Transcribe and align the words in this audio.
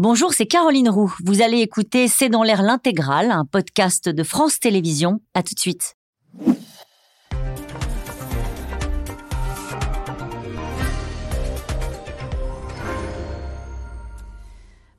Bonjour, 0.00 0.34
c'est 0.34 0.46
Caroline 0.46 0.88
Roux. 0.88 1.14
Vous 1.24 1.40
allez 1.40 1.60
écouter 1.60 2.08
C'est 2.08 2.28
dans 2.28 2.42
l'air 2.42 2.62
l'intégrale, 2.62 3.30
un 3.30 3.44
podcast 3.44 4.08
de 4.08 4.24
France 4.24 4.58
Télévisions. 4.58 5.20
À 5.34 5.44
tout 5.44 5.54
de 5.54 5.60
suite. 5.60 5.94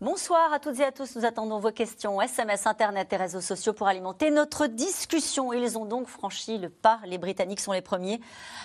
Bonsoir 0.06 0.54
à 0.54 0.60
toutes 0.60 0.80
et 0.82 0.84
à 0.84 0.92
tous. 0.92 1.16
Nous 1.16 1.26
attendons 1.26 1.58
vos 1.58 1.72
questions, 1.72 2.22
SMS, 2.22 2.68
Internet 2.68 3.12
et 3.12 3.16
réseaux 3.16 3.42
sociaux 3.42 3.74
pour 3.74 3.88
alimenter 3.88 4.30
notre 4.30 4.68
discussion. 4.68 5.52
Ils 5.52 5.80
ont 5.80 5.86
donc 5.86 6.06
franchi 6.06 6.60
le 6.60 6.70
pas. 6.70 7.00
Les 7.08 7.18
Britanniques 7.18 7.60
sont 7.60 7.72
les 7.72 7.82
premiers 7.82 8.22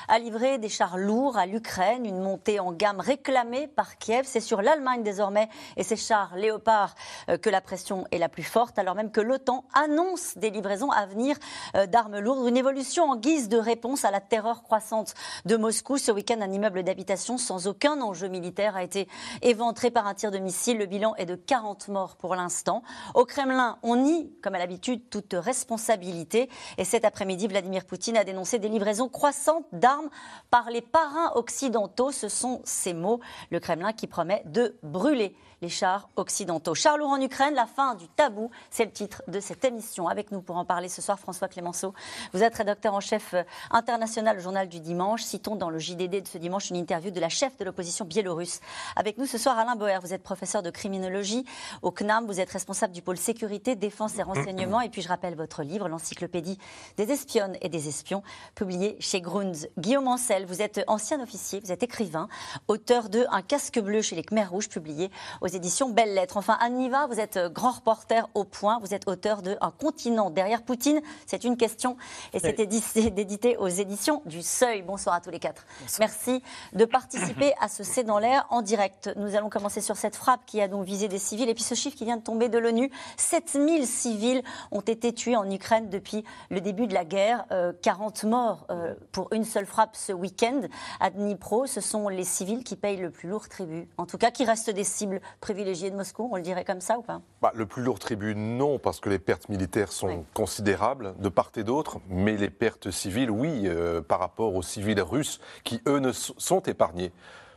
à 0.08 0.18
livrer 0.18 0.58
des 0.58 0.68
chars 0.68 0.98
lourds 0.98 1.38
à 1.38 1.46
l'Ukraine, 1.46 2.04
une 2.04 2.20
montée 2.20 2.60
en 2.60 2.72
gamme 2.72 3.00
réclamée 3.00 3.68
par 3.68 3.96
Kiev. 3.96 4.26
C'est 4.26 4.40
sur 4.40 4.60
l'Allemagne 4.60 5.02
désormais 5.02 5.48
et 5.78 5.82
ses 5.82 5.96
chars 5.96 6.36
Léopard 6.36 6.94
euh, 7.30 7.38
que 7.38 7.48
la 7.48 7.62
pression 7.62 8.04
est 8.10 8.18
la 8.18 8.28
plus 8.28 8.42
forte, 8.42 8.78
alors 8.78 8.94
même 8.94 9.10
que 9.10 9.22
l'OTAN 9.22 9.64
annonce 9.72 10.36
des 10.36 10.50
livraisons 10.50 10.90
à 10.90 11.06
venir 11.06 11.38
euh, 11.74 11.86
d'armes 11.86 12.18
lourdes. 12.18 12.46
Une 12.46 12.58
évolution 12.58 13.04
en 13.04 13.16
guise 13.16 13.48
de 13.48 13.56
réponse 13.56 14.04
à 14.04 14.10
la 14.10 14.20
terreur 14.20 14.62
croissante 14.62 15.14
de 15.46 15.56
Moscou. 15.56 15.96
Ce 15.96 16.12
week-end, 16.12 16.42
un 16.42 16.52
immeuble 16.52 16.82
d'habitation 16.82 17.38
sans 17.38 17.66
aucun 17.66 17.98
enjeu 18.02 18.28
militaire 18.28 18.76
a 18.76 18.82
été 18.82 19.08
éventré 19.40 19.90
par 19.90 20.06
un 20.06 20.12
tir 20.12 20.30
de 20.30 20.38
missile. 20.38 20.76
Le 20.76 20.84
bilan 20.84 21.14
est 21.14 21.29
40 21.36 21.88
morts 21.88 22.16
pour 22.16 22.34
l'instant. 22.34 22.82
Au 23.14 23.24
Kremlin, 23.24 23.78
on 23.82 23.96
nie, 23.96 24.32
comme 24.42 24.54
à 24.54 24.58
l'habitude, 24.58 25.08
toute 25.10 25.34
responsabilité. 25.34 26.48
Et 26.78 26.84
cet 26.84 27.04
après-midi, 27.04 27.48
Vladimir 27.48 27.84
Poutine 27.84 28.16
a 28.16 28.24
dénoncé 28.24 28.58
des 28.58 28.68
livraisons 28.68 29.08
croissantes 29.08 29.66
d'armes 29.72 30.10
par 30.50 30.70
les 30.70 30.82
parrains 30.82 31.32
occidentaux. 31.34 32.12
Ce 32.12 32.28
sont 32.28 32.60
ces 32.64 32.94
mots. 32.94 33.20
Le 33.50 33.60
Kremlin 33.60 33.92
qui 33.92 34.06
promet 34.06 34.42
de 34.46 34.78
brûler 34.82 35.36
les 35.62 35.68
chars 35.68 36.08
occidentaux. 36.16 36.74
Charles 36.74 37.02
en 37.02 37.20
Ukraine, 37.20 37.54
la 37.54 37.66
fin 37.66 37.94
du 37.94 38.08
tabou, 38.08 38.50
c'est 38.70 38.84
le 38.84 38.90
titre 38.90 39.22
de 39.28 39.40
cette 39.40 39.64
émission. 39.64 40.08
Avec 40.08 40.32
nous 40.32 40.40
pour 40.40 40.56
en 40.56 40.64
parler 40.64 40.88
ce 40.88 41.02
soir, 41.02 41.18
François 41.18 41.48
Clémenceau. 41.48 41.92
Vous 42.32 42.42
êtes 42.42 42.54
rédacteur 42.54 42.94
en 42.94 43.00
chef 43.00 43.34
euh, 43.34 43.42
international 43.70 44.38
au 44.38 44.40
journal 44.40 44.68
du 44.68 44.80
dimanche. 44.80 45.22
Citons 45.22 45.56
dans 45.56 45.68
le 45.68 45.78
JDD 45.78 46.22
de 46.22 46.28
ce 46.28 46.38
dimanche 46.38 46.70
une 46.70 46.76
interview 46.76 47.10
de 47.10 47.20
la 47.20 47.28
chef 47.28 47.56
de 47.58 47.64
l'opposition 47.64 48.04
biélorusse. 48.04 48.60
Avec 48.96 49.18
nous 49.18 49.26
ce 49.26 49.36
soir, 49.36 49.58
Alain 49.58 49.76
Boer. 49.76 49.98
Vous 50.00 50.14
êtes 50.14 50.22
professeur 50.22 50.62
de 50.62 50.70
criminologie 50.70 51.44
au 51.82 51.90
CNAM. 51.90 52.26
Vous 52.26 52.40
êtes 52.40 52.50
responsable 52.50 52.94
du 52.94 53.02
pôle 53.02 53.18
sécurité, 53.18 53.76
défense 53.76 54.18
et 54.18 54.22
renseignement. 54.22 54.80
Et 54.80 54.88
puis 54.88 55.02
je 55.02 55.08
rappelle 55.08 55.34
votre 55.34 55.62
livre, 55.62 55.88
l'encyclopédie 55.88 56.58
des 56.96 57.10
espionnes 57.12 57.56
et 57.60 57.68
des 57.68 57.88
espions, 57.88 58.22
publié 58.54 58.96
chez 59.00 59.20
Grunz. 59.20 59.68
Guillaume 59.78 60.08
Ancel, 60.08 60.46
vous 60.46 60.62
êtes 60.62 60.82
ancien 60.86 61.20
officier, 61.20 61.60
vous 61.60 61.72
êtes 61.72 61.82
écrivain, 61.82 62.28
auteur 62.68 63.08
de 63.08 63.26
Un 63.30 63.42
casque 63.42 63.78
bleu 63.78 64.00
chez 64.00 64.16
les 64.16 64.22
Khmers 64.22 64.50
rouges, 64.50 64.68
publié 64.68 65.10
aux 65.40 65.49
éditions 65.56 65.88
Belles 65.88 66.14
Lettres. 66.14 66.36
Enfin, 66.36 66.56
Anne 66.60 66.76
Niva, 66.76 67.06
vous 67.06 67.20
êtes 67.20 67.36
euh, 67.36 67.48
grand 67.48 67.72
reporter 67.72 68.28
au 68.34 68.44
point, 68.44 68.78
vous 68.80 68.94
êtes 68.94 69.08
auteur 69.08 69.42
de 69.42 69.56
Un 69.60 69.70
continent 69.70 70.30
derrière 70.30 70.62
Poutine. 70.62 71.00
C'est 71.26 71.44
une 71.44 71.56
question 71.56 71.96
et 72.32 72.38
c'est 72.38 72.58
édité 72.60 73.56
aux 73.56 73.68
éditions 73.68 74.22
du 74.26 74.42
Seuil. 74.42 74.82
Bonsoir 74.82 75.14
à 75.14 75.20
tous 75.20 75.30
les 75.30 75.38
quatre. 75.38 75.64
Merci 75.98 76.42
de 76.72 76.84
participer 76.84 77.52
à 77.60 77.68
ce 77.68 77.82
C'est 77.82 78.04
dans 78.04 78.18
l'air 78.18 78.46
en 78.50 78.62
direct. 78.62 79.10
Nous 79.16 79.36
allons 79.36 79.50
commencer 79.50 79.80
sur 79.80 79.96
cette 79.96 80.16
frappe 80.16 80.40
qui 80.46 80.60
a 80.60 80.68
donc 80.68 80.84
visé 80.84 81.08
des 81.08 81.18
civils 81.18 81.48
et 81.48 81.54
puis 81.54 81.64
ce 81.64 81.74
chiffre 81.74 81.96
qui 81.96 82.04
vient 82.04 82.16
de 82.16 82.22
tomber 82.22 82.48
de 82.48 82.58
l'ONU. 82.58 82.90
7000 83.16 83.86
civils 83.86 84.42
ont 84.70 84.80
été 84.80 85.12
tués 85.12 85.36
en 85.36 85.50
Ukraine 85.50 85.88
depuis 85.88 86.24
le 86.50 86.60
début 86.60 86.86
de 86.86 86.94
la 86.94 87.04
guerre. 87.04 87.46
40 87.82 88.24
euh, 88.24 88.28
morts 88.28 88.66
euh, 88.70 88.94
pour 89.12 89.28
une 89.32 89.44
seule 89.44 89.66
frappe 89.66 89.96
ce 89.96 90.12
week-end 90.12 90.62
à 91.00 91.10
Dnipro. 91.10 91.66
Ce 91.66 91.80
sont 91.80 92.08
les 92.08 92.24
civils 92.24 92.64
qui 92.64 92.76
payent 92.76 92.96
le 92.96 93.10
plus 93.10 93.28
lourd 93.28 93.48
tribut. 93.48 93.88
En 93.98 94.06
tout 94.06 94.18
cas, 94.18 94.30
qui 94.30 94.44
restent 94.44 94.70
des 94.70 94.84
cibles 94.84 95.20
privilégié 95.40 95.90
de 95.90 95.96
Moscou, 95.96 96.28
on 96.30 96.36
le 96.36 96.42
dirait 96.42 96.64
comme 96.64 96.80
ça 96.80 96.98
ou 96.98 97.02
pas? 97.02 97.20
Bah, 97.40 97.52
Le 97.54 97.66
plus 97.66 97.82
lourd 97.82 97.98
tribut, 97.98 98.34
non, 98.34 98.78
parce 98.78 99.00
que 99.00 99.08
les 99.08 99.18
pertes 99.18 99.48
militaires 99.48 99.90
sont 99.90 100.24
considérables 100.34 101.14
de 101.18 101.28
part 101.28 101.50
et 101.56 101.64
d'autre, 101.64 101.98
mais 102.08 102.36
les 102.36 102.50
pertes 102.50 102.90
civiles, 102.90 103.30
oui, 103.30 103.62
euh, 103.64 104.02
par 104.02 104.20
rapport 104.20 104.54
aux 104.54 104.62
civils 104.62 105.00
russes, 105.00 105.40
qui 105.64 105.80
eux 105.88 105.98
ne 105.98 106.12
sont 106.12 106.60
épargnés 106.60 107.12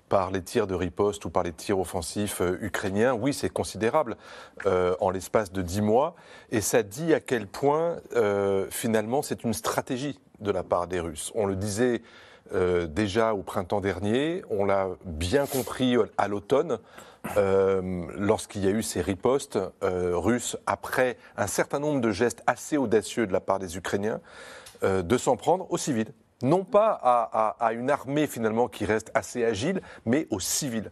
par 0.08 0.32
les 0.32 0.42
tirs 0.42 0.68
de 0.68 0.76
riposte 0.76 1.26
ou 1.26 1.30
par 1.30 1.44
les 1.44 1.52
tirs 1.52 1.80
offensifs 1.80 2.42
euh, 2.42 2.58
ukrainiens, 2.62 3.14
oui, 3.14 3.34
c'est 3.34 3.50
considérable 3.50 4.16
euh, 4.66 4.96
en 5.02 5.10
l'espace 5.10 5.52
de 5.52 5.62
dix 5.62 5.82
mois. 5.82 6.16
Et 6.52 6.62
ça 6.62 6.84
dit 6.84 7.14
à 7.14 7.20
quel 7.20 7.48
point, 7.48 7.98
finalement, 8.70 9.22
c'est 9.22 9.44
une 9.44 9.54
stratégie 9.54 10.20
de 10.40 10.52
la 10.52 10.64
part 10.64 10.88
des 10.88 11.00
Russes. 11.00 11.32
On 11.36 11.46
le 11.46 11.56
disait 11.56 12.02
déjà 12.88 13.34
au 13.34 13.42
printemps 13.42 13.82
dernier, 13.82 14.44
on 14.52 14.66
l'a 14.66 14.90
bien 15.06 15.48
compris 15.48 15.96
à 16.18 16.28
l'automne. 16.28 16.78
Euh, 17.38 18.06
lorsqu'il 18.18 18.66
y 18.66 18.68
a 18.68 18.72
eu 18.72 18.84
ces 18.84 19.02
ripostes 19.02 19.58
euh, 19.82 20.18
russes 20.18 20.58
après 20.66 21.18
un 21.38 21.48
certain 21.48 21.80
nombre 21.80 22.02
de 22.02 22.12
gestes 22.12 22.44
assez 22.48 22.78
audacieux 22.78 23.26
de 23.28 23.34
la 23.34 23.40
part 23.40 23.60
des 23.60 23.78
Ukrainiens, 23.78 24.20
euh, 24.84 25.02
de 25.02 25.18
s'en 25.18 25.38
prendre 25.38 25.72
aux 25.72 25.78
civils. 25.78 26.14
Non 26.42 26.66
pas 26.66 26.92
à, 26.92 27.72
une 27.72 27.90
armée 27.90 28.28
finalement 28.28 28.68
qui 28.68 28.84
reste 28.84 29.12
assez 29.14 29.46
agile, 29.46 29.82
mais 30.06 30.28
aux 30.30 30.42
civils. 30.42 30.92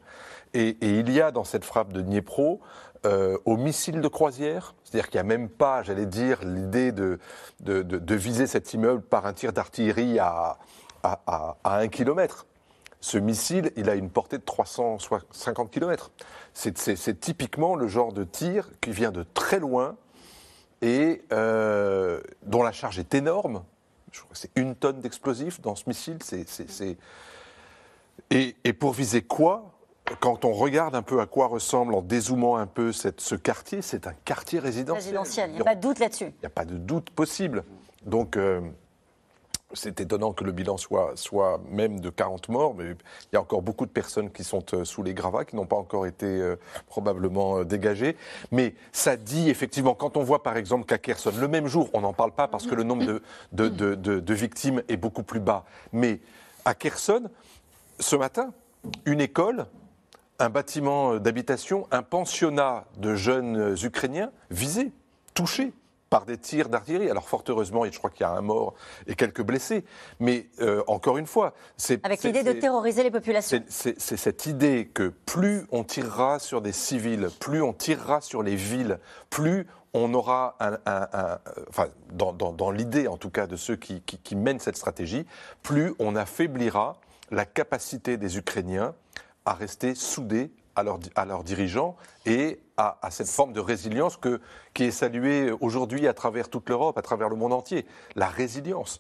Et, 0.54 0.78
il 0.82 1.12
y 1.12 1.20
a 1.20 1.32
dans 1.32 1.44
cette 1.44 1.66
frappe 1.66 1.92
de 1.92 2.02
Dniepro 2.02 2.62
aux 3.04 3.58
missiles 3.58 4.00
de 4.00 4.08
croisière, 4.08 4.76
c'est-à-dire 4.86 5.10
qu'il 5.10 5.18
n'y 5.18 5.26
a 5.26 5.38
même 5.38 5.50
pas, 5.50 5.84
j'allais 5.84 6.06
dire, 6.06 6.40
l'idée 6.46 6.94
de, 6.94 7.20
de, 7.60 8.16
viser 8.16 8.48
cet 8.48 8.74
immeuble 8.74 9.02
par 9.02 9.26
un 9.26 9.34
tir 9.34 9.52
d'artillerie 9.52 10.20
à, 10.20 10.58
à, 11.04 11.58
à, 11.66 11.80
un 11.80 11.90
kilomètre. 11.90 12.46
Ce 13.02 13.18
missile, 13.18 13.72
il 13.76 13.90
a 13.90 13.96
une 13.96 14.12
portée 14.12 14.38
de 14.38 14.44
350 14.44 15.72
km. 15.72 16.12
C'est 16.54 17.20
typiquement 17.20 17.76
le 17.76 17.88
genre 17.88 18.14
de 18.14 18.24
tir 18.24 18.70
qui 18.80 18.92
vient 18.92 19.12
de 19.12 19.26
très 19.34 19.60
loin 19.60 19.98
et 20.84 21.24
euh, 21.34 22.22
dont 22.44 22.62
la 22.62 22.72
charge 22.72 23.00
est 23.00 23.16
énorme. 23.16 23.64
Je 24.12 24.20
crois 24.20 24.32
que 24.34 24.38
c'est 24.38 24.52
une 24.56 24.76
tonne 24.76 25.00
d'explosifs 25.00 25.62
dans 25.62 25.76
ce 25.76 25.86
missile. 25.88 26.20
Et, 28.30 28.74
pour 28.74 28.94
viser 28.94 29.24
quoi? 29.24 29.72
Quand 30.20 30.46
on 30.46 30.52
regarde 30.52 30.94
un 30.94 31.02
peu 31.02 31.22
à 31.22 31.26
quoi 31.26 31.48
ressemble, 31.48 31.96
en 31.96 32.02
dézoomant 32.02 32.58
un 32.58 32.68
peu 32.68 32.92
ce 32.92 33.36
quartier, 33.36 33.82
c'est 33.82 34.06
un 34.06 34.14
quartier 34.26 34.60
résidentiel. 34.60 35.18
Résidentiel, 35.18 35.50
il 35.52 35.56
n'y 35.56 35.62
a 35.62 35.64
pas 35.64 35.76
de 35.76 35.82
doute 35.82 36.00
là-dessus. 36.00 36.26
Il 36.26 36.42
n'y 36.42 36.46
a 36.46 36.50
pas 36.50 36.66
de 36.66 36.78
doute 36.78 37.10
possible. 37.10 37.64
Donc, 38.06 38.38
euh, 38.38 38.62
c'est 39.74 40.02
étonnant 40.02 40.34
que 40.34 40.44
le 40.44 40.52
bilan 40.52 40.78
soit, 40.78 41.62
même 41.70 42.00
de 42.00 42.10
40 42.10 42.50
morts, 42.50 42.76
mais 42.76 42.86
il 42.86 43.34
y 43.34 43.36
a 43.36 43.42
encore 43.42 43.62
beaucoup 43.62 43.86
de 43.86 43.92
personnes 43.92 44.32
qui 44.32 44.44
sont 44.44 44.64
euh, 44.74 44.86
sous 44.86 45.04
les 45.04 45.14
gravats, 45.14 45.46
qui 45.46 45.56
n'ont 45.56 45.66
pas 45.66 45.76
encore 45.76 46.06
été 46.06 46.26
euh, 46.26 46.56
probablement 46.88 47.60
euh, 47.60 47.66
dégagées. 47.66 48.18
Mais 48.52 48.76
ça 48.92 49.18
dit 49.18 49.50
effectivement, 49.50 49.94
quand 49.94 50.18
on 50.18 50.24
voit 50.24 50.44
par 50.44 50.58
exemple 50.58 50.86
qu'à 50.86 50.98
Kherson, 50.98 51.34
le 51.40 51.48
même 51.48 51.68
jour, 51.68 51.90
on 51.94 52.02
n'en 52.02 52.14
parle 52.14 52.32
pas 52.32 52.48
parce 52.48 52.66
que 52.68 52.76
le 52.76 52.84
nombre 52.84 53.20
de, 53.52 53.70
de, 53.70 54.34
victimes 54.34 54.82
est 54.88 54.98
beaucoup 54.98 55.24
plus 55.24 55.40
bas, 55.40 55.66
mais 55.92 56.20
à 56.66 56.74
Kherson, 56.74 57.30
ce 58.00 58.16
matin, 58.16 58.54
une 59.06 59.22
école, 59.22 59.66
un 60.40 60.50
bâtiment 60.50 61.18
d'habitation, 61.18 61.88
un 61.92 62.02
pensionnat 62.02 62.86
de 62.98 63.16
jeunes 63.16 63.76
Ukrainiens 63.84 64.32
visés, 64.50 64.92
touchés 65.34 65.74
par 66.12 66.26
des 66.26 66.38
tirs 66.38 66.70
d'artillerie. 66.70 67.10
Alors 67.10 67.28
fort 67.28 67.44
heureusement, 67.48 67.86
je 67.86 67.98
crois 67.98 68.10
qu'il 68.12 68.22
y 68.22 68.30
a 68.30 68.32
un 68.32 68.42
mort 68.42 68.76
et 69.08 69.16
quelques 69.16 69.42
blessés. 69.42 69.86
Mais 70.20 70.50
euh, 70.60 70.84
encore 70.86 71.18
une 71.18 71.26
fois, 71.26 71.54
c'est 71.78 72.06
avec 72.06 72.22
l'idée 72.22 72.44
de 72.44 72.52
terroriser 72.52 73.02
les 73.02 73.10
populations. 73.10 73.64
C'est 73.70 73.98
cette 73.98 74.46
idée 74.46 74.92
que 74.94 75.08
plus 75.26 75.66
on 75.72 75.84
tirera 75.84 76.38
sur 76.38 76.62
des 76.62 76.74
civils, 76.74 77.30
plus 77.40 77.64
on 77.64 77.72
tirera 77.72 78.20
sur 78.20 78.44
les 78.44 78.58
villes, 78.58 79.00
plus 79.30 79.66
on 79.94 80.14
aura 80.14 80.58
un, 80.60 80.78
enfin, 81.70 81.88
dans, 82.12 82.72
l'idée 82.72 83.08
en 83.08 83.18
tout 83.18 83.30
cas 83.30 83.48
de 83.48 83.56
ceux 83.56 83.78
qui, 83.78 84.02
qui 84.02 84.36
mènent 84.36 84.60
cette 84.60 84.78
stratégie, 84.78 85.26
plus 85.64 85.94
on 85.98 86.16
affaiblira 86.18 86.98
la 87.30 87.46
capacité 87.46 88.18
des 88.18 88.38
Ukrainiens 88.38 88.94
à 89.46 89.54
rester 89.54 89.96
soudés 89.96 90.52
à, 90.76 90.84
à 91.16 91.26
leurs 91.26 91.44
dirigeants 91.44 91.96
et 92.26 92.60
à, 92.82 93.12
cette 93.12 93.28
forme 93.28 93.54
de 93.54 93.60
résilience 93.60 94.18
que, 94.18 94.42
qui 94.74 94.86
est 94.86 94.92
saluée 94.92 95.52
aujourd'hui 95.60 96.08
à 96.08 96.14
travers 96.14 96.50
toute 96.50 96.70
l'Europe, 96.70 96.98
à 96.98 97.02
travers 97.02 97.30
le 97.30 97.36
monde 97.36 97.54
entier. 97.54 97.86
La 98.16 98.28
résilience. 98.28 99.00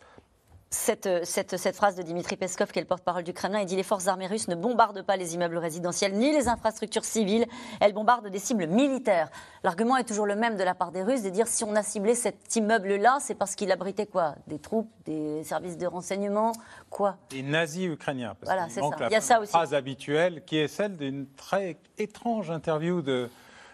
Cette, 0.73 1.25
cette, 1.25 1.57
cette, 1.57 1.75
phrase 1.75 1.97
de 1.97 2.01
Dimitri 2.01 2.37
Peskov, 2.37 2.71
qui 2.71 2.79
est 2.79 2.81
le 2.81 2.87
porte-parole 2.87 3.23
du 3.23 3.33
Kremlin, 3.33 3.59
il 3.59 3.65
dit 3.65 3.75
Les 3.75 3.83
forces 3.83 4.07
armées 4.07 4.27
russes 4.27 4.47
ne 4.47 4.55
bombardent 4.55 5.01
pas 5.01 5.17
les 5.17 5.35
immeubles 5.35 5.57
résidentiels 5.57 6.13
ni 6.13 6.31
les 6.31 6.47
infrastructures 6.47 7.03
civiles, 7.03 7.45
elles 7.81 7.91
bombardent 7.91 8.29
des 8.29 8.39
cibles 8.39 8.67
militaires. 8.67 9.29
L'argument 9.65 9.97
est 9.97 10.05
toujours 10.05 10.25
le 10.25 10.37
même 10.37 10.55
de 10.55 10.63
la 10.63 10.73
part 10.73 10.93
des 10.93 11.03
Russes 11.03 11.23
de 11.23 11.29
dire 11.29 11.45
si 11.47 11.65
on 11.65 11.75
a 11.75 11.83
ciblé 11.83 12.15
cet 12.15 12.55
immeuble-là, 12.55 13.17
c'est 13.19 13.35
parce 13.35 13.55
qu'il 13.55 13.69
abritait 13.69 14.05
quoi? 14.05 14.35
Des 14.47 14.59
troupes, 14.59 14.89
des 15.03 15.43
services 15.43 15.77
de 15.77 15.87
renseignement 15.87 16.53
Quoi? 16.89 17.17
Des 17.31 17.43
nazis 17.43 17.87
ukrainiens. 17.87 18.37
Parce 18.39 18.53
voilà, 18.53 18.69
c'est 18.69 18.79
ça. 18.79 19.07
il 19.09 19.11
y 19.11 19.15
a 19.15 19.21
ça 19.21 19.41
aussi. 19.41 19.51
phrase 19.51 19.73
habituelle 19.73 20.41
qui 20.45 20.57
est 20.57 20.69
celle 20.69 20.95
d'une 20.95 21.27
très 21.35 21.79
étrange 21.97 22.49
interview 22.49 23.01
de 23.01 23.29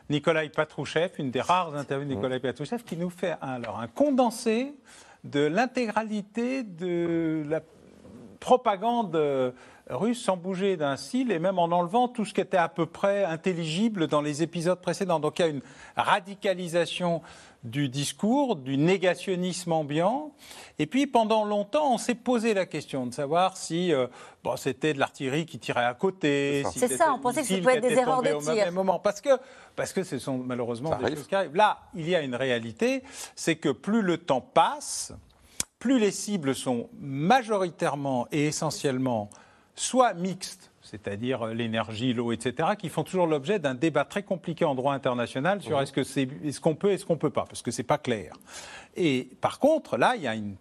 Nikolai 0.10 0.50
Patrouchev, 0.50 1.12
une 1.20 1.32
des 1.32 1.42
rares 1.42 1.76
interviews 1.76 2.08
de 2.08 2.14
Nikolai 2.16 2.40
Patrouchev, 2.40 2.84
qui 2.84 2.96
nous 2.96 3.10
fait 3.10 3.36
alors 3.42 3.80
un 3.80 3.88
condensé 3.88 4.74
de 5.24 5.42
l'intégralité 5.42 6.64
de 6.64 7.44
la 7.48 7.62
propagande 8.40 9.54
russe 9.90 10.24
sans 10.24 10.38
bouger 10.38 10.78
d'un 10.78 10.98
cil 10.98 11.32
et 11.32 11.40
même 11.40 11.60
en 11.60 11.66
enlevant 11.66 12.08
tout 12.08 12.26
ce 12.26 12.34
qui 12.34 12.42
était 12.42 12.58
à 12.58 12.70
peu 12.70 12.86
près 12.86 13.24
intelligible 13.24 14.08
dans 14.08 14.22
les 14.22 14.44
épisodes 14.44 14.80
précédents. 14.80 15.20
Donc 15.20 15.40
il 15.40 15.42
y 15.42 15.46
a 15.46 15.50
une 15.50 15.62
radicalisation 15.96 17.22
du 17.64 17.90
discours, 17.90 18.56
du 18.56 18.78
négationnisme 18.78 19.72
ambiant. 19.72 20.32
Et 20.80 20.86
puis 20.86 21.08
pendant 21.08 21.44
longtemps, 21.44 21.94
on 21.94 21.98
s'est 21.98 22.16
posé 22.16 22.54
la 22.54 22.66
question 22.66 23.06
de 23.08 23.14
savoir 23.14 23.58
si 23.58 23.94
euh, 23.94 24.08
bon, 24.44 24.56
c'était 24.56 24.94
de 24.94 25.00
l'artillerie 25.00 25.46
qui 25.46 25.60
tirait 25.60 25.86
à 25.86 25.94
côté. 25.94 26.64
C'est 26.72 26.80
ça, 26.80 26.88
si 26.88 26.98
ça 26.98 27.14
on 27.14 27.20
pensait 27.20 27.42
que 27.42 27.48
ça 27.48 27.58
pouvait 27.58 27.78
être 27.78 27.88
des 27.88 27.94
erreurs 27.94 28.22
de 28.22 28.34
tir. 28.40 28.72
Moment. 28.72 29.00
Parce 29.00 29.22
que, 29.22 29.30
parce 29.76 29.94
que 29.94 30.04
ce 30.04 30.20
sont 30.20 30.38
malheureusement 30.38 30.96
des 30.98 31.16
choses 31.16 31.28
qui 31.28 31.36
arrivent. 31.36 31.56
Là, 31.56 31.80
il 31.96 32.08
y 32.08 32.16
a 32.16 32.22
une 32.22 32.36
réalité, 32.36 33.04
c'est 33.36 33.56
que 33.56 33.70
plus 33.70 34.02
le 34.02 34.18
temps 34.18 34.42
passe, 34.42 35.14
plus 35.80 36.00
les 36.00 36.12
cibles 36.12 36.56
sont 36.56 36.90
majoritairement 37.00 38.28
et 38.32 38.48
essentiellement 38.48 39.30
soit 39.76 40.14
mixtes, 40.14 40.72
c'est-à-dire 40.90 41.48
l'énergie, 41.48 42.14
l'eau, 42.14 42.32
etc., 42.32 42.70
qui 42.78 42.90
font 42.90 43.04
toujours 43.04 43.28
l'objet 43.28 43.60
d'un 43.60 43.76
débat 43.76 44.06
très 44.06 44.24
compliqué 44.24 44.66
en 44.66 44.76
droit 44.76 44.94
international 44.94 45.62
sur 45.62 45.78
mhm. 45.78 45.84
est-ce 45.84 45.94
que 45.94 46.04
c'est 46.04 46.28
est-ce 46.44 46.62
qu'on 46.62 46.76
peut, 46.76 46.92
est-ce 46.92 47.06
qu'on 47.06 47.18
peut 47.18 47.30
pas, 47.30 47.46
parce 47.46 47.62
que 47.62 47.72
c'est 47.72 47.84
pas 47.84 47.98
clair. 47.98 48.34
Et 48.96 49.30
par 49.42 49.60
contre, 49.60 49.98
là, 49.98 50.16
il 50.16 50.24
y 50.24 50.28
a 50.28 50.36
une, 50.36 50.56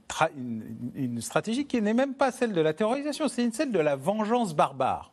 une 0.94 1.20
stratégie 1.20 1.66
qui 1.66 1.80
n'est 1.80 1.94
même 1.94 2.14
pas 2.14 2.32
celle 2.32 2.52
de 2.52 2.60
la 2.60 2.74
terrorisation, 2.74 3.28
c'est 3.28 3.50
celle 3.54 3.72
de 3.72 3.80
la 3.80 3.96
vengeance 3.96 4.54
barbare. 4.54 5.12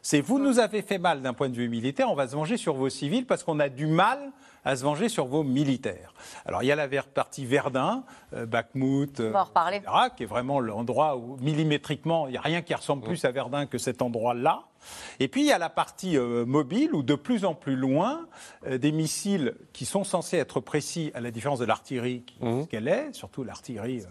C'est 0.00 0.20
vous 0.20 0.40
nous 0.40 0.58
avez 0.58 0.82
fait 0.82 0.98
mal 0.98 1.22
d'un 1.22 1.32
point 1.32 1.48
de 1.48 1.54
vue 1.54 1.68
militaire, 1.68 2.10
on 2.10 2.14
va 2.14 2.26
se 2.26 2.34
venger 2.34 2.56
sur 2.56 2.74
vos 2.74 2.88
civils 2.88 3.24
parce 3.26 3.44
qu'on 3.44 3.60
a 3.60 3.68
du 3.68 3.86
mal 3.86 4.32
à 4.64 4.76
se 4.76 4.84
venger 4.84 5.08
sur 5.08 5.26
vos 5.26 5.42
militaires. 5.42 6.14
Alors 6.46 6.62
il 6.62 6.66
y 6.66 6.72
a 6.72 6.76
la 6.76 6.88
partie 7.02 7.44
Verdun, 7.44 8.04
euh, 8.32 8.46
Bakhmut, 8.46 9.20
euh, 9.20 9.32
qui 10.16 10.22
est 10.22 10.26
vraiment 10.26 10.60
l'endroit 10.60 11.16
où 11.16 11.36
millimétriquement 11.38 12.28
il 12.28 12.32
n'y 12.32 12.36
a 12.36 12.42
rien 12.42 12.62
qui 12.62 12.74
ressemble 12.74 13.02
plus 13.02 13.24
à 13.24 13.30
Verdun 13.30 13.66
que 13.66 13.78
cet 13.78 14.02
endroit-là. 14.02 14.64
Et 15.20 15.28
puis 15.28 15.42
il 15.42 15.46
y 15.46 15.52
a 15.52 15.58
la 15.58 15.70
partie 15.70 16.16
euh, 16.16 16.44
mobile 16.44 16.94
où 16.94 17.02
de 17.02 17.14
plus 17.14 17.44
en 17.44 17.54
plus 17.54 17.76
loin, 17.76 18.26
des 18.68 18.92
missiles 18.92 19.54
qui 19.72 19.84
sont 19.84 20.04
censés 20.04 20.38
être 20.38 20.60
précis 20.60 21.10
à 21.14 21.20
la 21.20 21.30
différence 21.30 21.58
de 21.58 21.64
l'artillerie 21.64 22.24
mmh. 22.40 22.66
qu'elle 22.66 22.88
est, 22.88 23.12
surtout 23.12 23.44
l'artillerie 23.44 24.02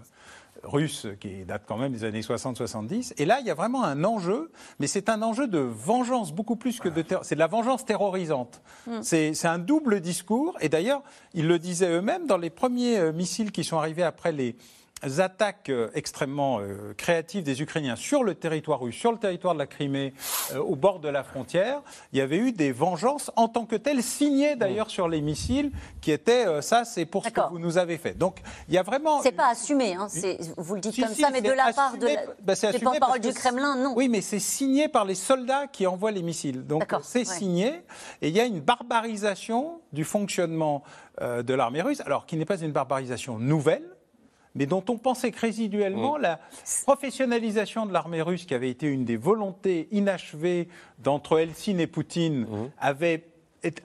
russe 0.63 1.07
qui 1.19 1.45
date 1.45 1.63
quand 1.67 1.77
même 1.77 1.91
des 1.91 2.03
années 2.03 2.21
60-70. 2.21 3.13
Et 3.17 3.25
là, 3.25 3.39
il 3.39 3.47
y 3.47 3.49
a 3.49 3.53
vraiment 3.53 3.83
un 3.83 4.03
enjeu, 4.03 4.51
mais 4.79 4.87
c'est 4.87 5.09
un 5.09 5.21
enjeu 5.21 5.47
de 5.47 5.59
vengeance 5.59 6.33
beaucoup 6.33 6.55
plus 6.55 6.79
que 6.79 6.89
de 6.89 7.03
C'est 7.23 7.35
de 7.35 7.39
la 7.39 7.47
vengeance 7.47 7.85
terrorisante. 7.85 8.61
Hmm. 8.87 9.01
C'est 9.01 9.45
un 9.45 9.59
double 9.59 10.01
discours. 10.01 10.57
Et 10.61 10.69
d'ailleurs, 10.69 11.03
ils 11.33 11.47
le 11.47 11.59
disaient 11.59 11.89
eux-mêmes 11.89 12.27
dans 12.27 12.37
les 12.37 12.49
premiers 12.49 12.97
euh, 12.97 13.11
missiles 13.11 13.51
qui 13.51 13.63
sont 13.63 13.77
arrivés 13.77 14.03
après 14.03 14.31
les 14.31 14.55
attaques 15.19 15.69
euh, 15.69 15.89
extrêmement 15.93 16.59
euh, 16.59 16.93
créatives 16.95 17.43
des 17.43 17.61
Ukrainiens 17.61 17.95
sur 17.95 18.23
le 18.23 18.35
territoire 18.35 18.79
russe, 18.79 18.95
sur 18.95 19.11
le 19.11 19.17
territoire 19.17 19.53
de 19.53 19.59
la 19.59 19.67
Crimée, 19.67 20.13
euh, 20.53 20.59
au 20.59 20.75
bord 20.75 20.99
de 20.99 21.09
la 21.09 21.23
frontière, 21.23 21.81
il 22.13 22.19
y 22.19 22.21
avait 22.21 22.37
eu 22.37 22.51
des 22.51 22.71
vengeances 22.71 23.31
en 23.35 23.47
tant 23.47 23.65
que 23.65 23.75
telles, 23.75 24.03
signées 24.03 24.55
d'ailleurs 24.55 24.89
sur 24.89 25.07
les 25.07 25.21
missiles, 25.21 25.71
qui 26.01 26.11
étaient 26.11 26.61
ça, 26.61 26.85
c'est 26.85 27.05
pour 27.05 27.25
ce 27.25 27.29
que 27.29 27.41
vous 27.49 27.59
nous 27.59 27.77
avez 27.77 27.97
fait. 27.97 28.17
Donc 28.17 28.37
il 28.67 28.73
y 28.73 28.77
a 28.77 28.83
vraiment. 28.83 29.21
C'est 29.21 29.31
pas 29.31 29.49
assumé, 29.49 29.95
hein, 29.95 30.07
vous 30.57 30.75
le 30.75 30.81
dites 30.81 30.99
comme 30.99 31.13
ça, 31.13 31.29
mais 31.31 31.41
de 31.41 31.51
la 31.51 31.73
part 31.73 31.97
de 31.97 32.07
la, 32.07 32.21
bah, 32.41 32.53
des 32.55 32.79
porte-parole 32.79 33.19
du 33.19 33.33
Kremlin, 33.33 33.75
non. 33.75 33.93
Oui, 33.95 34.09
mais 34.09 34.21
c'est 34.21 34.39
signé 34.39 34.87
par 34.87 35.05
les 35.05 35.15
soldats 35.15 35.67
qui 35.67 35.87
envoient 35.87 36.11
les 36.11 36.23
missiles. 36.23 36.65
Donc 36.65 36.93
c'est 37.03 37.25
signé, 37.25 37.83
et 38.21 38.29
il 38.29 38.35
y 38.35 38.39
a 38.39 38.45
une 38.45 38.59
barbarisation 38.59 39.81
du 39.93 40.03
fonctionnement 40.03 40.83
de 41.19 41.53
l'armée 41.53 41.81
russe, 41.81 42.01
alors 42.01 42.25
qui 42.25 42.37
n'est 42.37 42.45
pas 42.45 42.59
une 42.59 42.71
barbarisation 42.71 43.37
nouvelle 43.37 43.83
mais 44.55 44.65
dont 44.65 44.83
on 44.89 44.97
pensait 44.97 45.31
que 45.31 45.39
résiduellement 45.39 46.17
mm. 46.17 46.21
la 46.21 46.39
professionnalisation 46.83 47.85
de 47.85 47.93
l'armée 47.93 48.21
russe, 48.21 48.45
qui 48.45 48.53
avait 48.53 48.69
été 48.69 48.87
une 48.87 49.05
des 49.05 49.17
volontés 49.17 49.87
inachevées 49.91 50.67
d'entre 50.99 51.39
Helsinki 51.39 51.81
et 51.81 51.87
Poutine, 51.87 52.41
mm. 52.41 52.71
avait, 52.79 53.25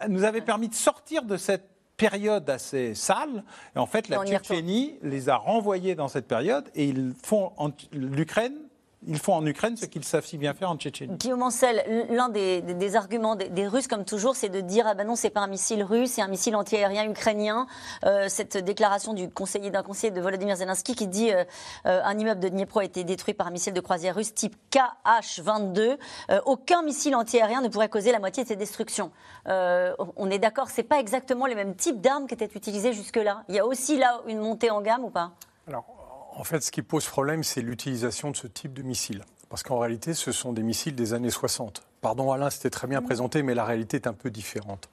nous 0.08 0.24
avait 0.24 0.40
permis 0.40 0.68
de 0.68 0.74
sortir 0.74 1.22
de 1.22 1.36
cette 1.36 1.68
période 1.96 2.48
assez 2.50 2.94
sale. 2.94 3.44
Et 3.74 3.78
en 3.78 3.86
fait, 3.86 4.08
la 4.08 4.24
Tchétchénie 4.24 4.96
les 5.02 5.28
a 5.28 5.36
renvoyés 5.36 5.94
dans 5.94 6.08
cette 6.08 6.28
période 6.28 6.68
et 6.74 6.86
ils 6.86 7.14
font 7.22 7.52
l'Ukraine 7.92 8.56
ils 9.06 9.18
font 9.18 9.34
en 9.34 9.46
Ukraine 9.46 9.76
ce 9.76 9.86
qu'ils 9.86 10.04
savent 10.04 10.26
si 10.26 10.38
bien 10.38 10.54
faire 10.54 10.70
en 10.70 10.76
Tchétchénie. 10.76 11.16
Guillaume 11.16 11.42
Ancel, 11.42 12.06
l'un 12.10 12.28
des, 12.28 12.96
arguments 12.96 13.36
des, 13.36 13.66
Russes, 13.66 13.86
comme 13.88 14.04
toujours, 14.04 14.36
c'est 14.36 14.48
de 14.48 14.60
dire 14.60 14.86
ah 14.86 14.94
ben 14.94 15.06
non, 15.06 15.16
c'est 15.16 15.30
pas 15.30 15.40
un 15.40 15.46
missile 15.46 15.82
russe, 15.82 16.12
c'est 16.12 16.22
un 16.22 16.28
missile 16.28 16.56
antiaérien 16.56 17.08
ukrainien. 17.08 17.66
Euh, 18.04 18.26
cette 18.28 18.56
déclaration 18.56 19.14
du 19.14 19.30
conseiller 19.30 19.70
d'un 19.70 19.82
conseiller 19.82 20.10
de 20.10 20.20
Volodymyr 20.20 20.56
Zelensky 20.56 20.94
qui 20.94 21.06
dit 21.06 21.32
euh, 21.32 21.44
euh, 21.86 22.00
un 22.04 22.18
immeuble 22.18 22.40
de 22.40 22.48
Dniepro 22.48 22.80
a 22.80 22.84
été 22.84 23.04
détruit 23.04 23.34
par 23.34 23.46
un 23.46 23.50
missile 23.50 23.72
de 23.72 23.80
croisière 23.80 24.14
russe 24.14 24.34
type 24.34 24.56
KH-22. 24.70 25.96
aucun 26.44 26.82
missile 26.82 27.14
antiaérien 27.14 27.60
ne 27.60 27.68
pourrait 27.68 27.88
causer 27.88 28.12
la 28.12 28.18
moitié 28.18 28.42
de 28.42 28.48
ces 28.48 28.56
destructions. 28.56 29.10
on 29.46 30.30
est 30.30 30.38
d'accord, 30.38 30.68
c'est 30.68 30.82
pas 30.82 30.98
exactement 30.98 31.46
les 31.46 31.54
mêmes 31.54 31.74
types 31.74 32.00
d'armes 32.00 32.26
qui 32.26 32.34
étaient 32.34 32.50
utilisées 32.54 32.92
jusque-là. 32.92 33.44
Il 33.48 33.54
y 33.54 33.58
a 33.58 33.66
aussi 33.66 33.96
là 33.96 34.20
une 34.26 34.38
montée 34.38 34.70
en 34.70 34.80
gamme 34.80 35.04
ou 35.04 35.10
pas? 35.10 35.32
Alors, 35.68 35.95
en 36.36 36.44
fait, 36.44 36.60
ce 36.60 36.70
qui 36.70 36.82
pose 36.82 37.06
problème, 37.06 37.42
c'est 37.42 37.62
l'utilisation 37.62 38.30
de 38.30 38.36
ce 38.36 38.46
type 38.46 38.74
de 38.74 38.82
missiles. 38.82 39.24
Parce 39.48 39.62
qu'en 39.62 39.78
réalité, 39.78 40.12
ce 40.12 40.32
sont 40.32 40.52
des 40.52 40.62
missiles 40.62 40.94
des 40.94 41.14
années 41.14 41.30
60. 41.30 41.82
Pardon 42.02 42.30
Alain, 42.30 42.50
c'était 42.50 42.70
très 42.70 42.86
bien 42.86 43.00
mmh. 43.00 43.04
présenté, 43.04 43.42
mais 43.42 43.54
la 43.54 43.64
réalité 43.64 43.96
est 43.96 44.06
un 44.06 44.12
peu 44.12 44.30
différente. 44.30 44.90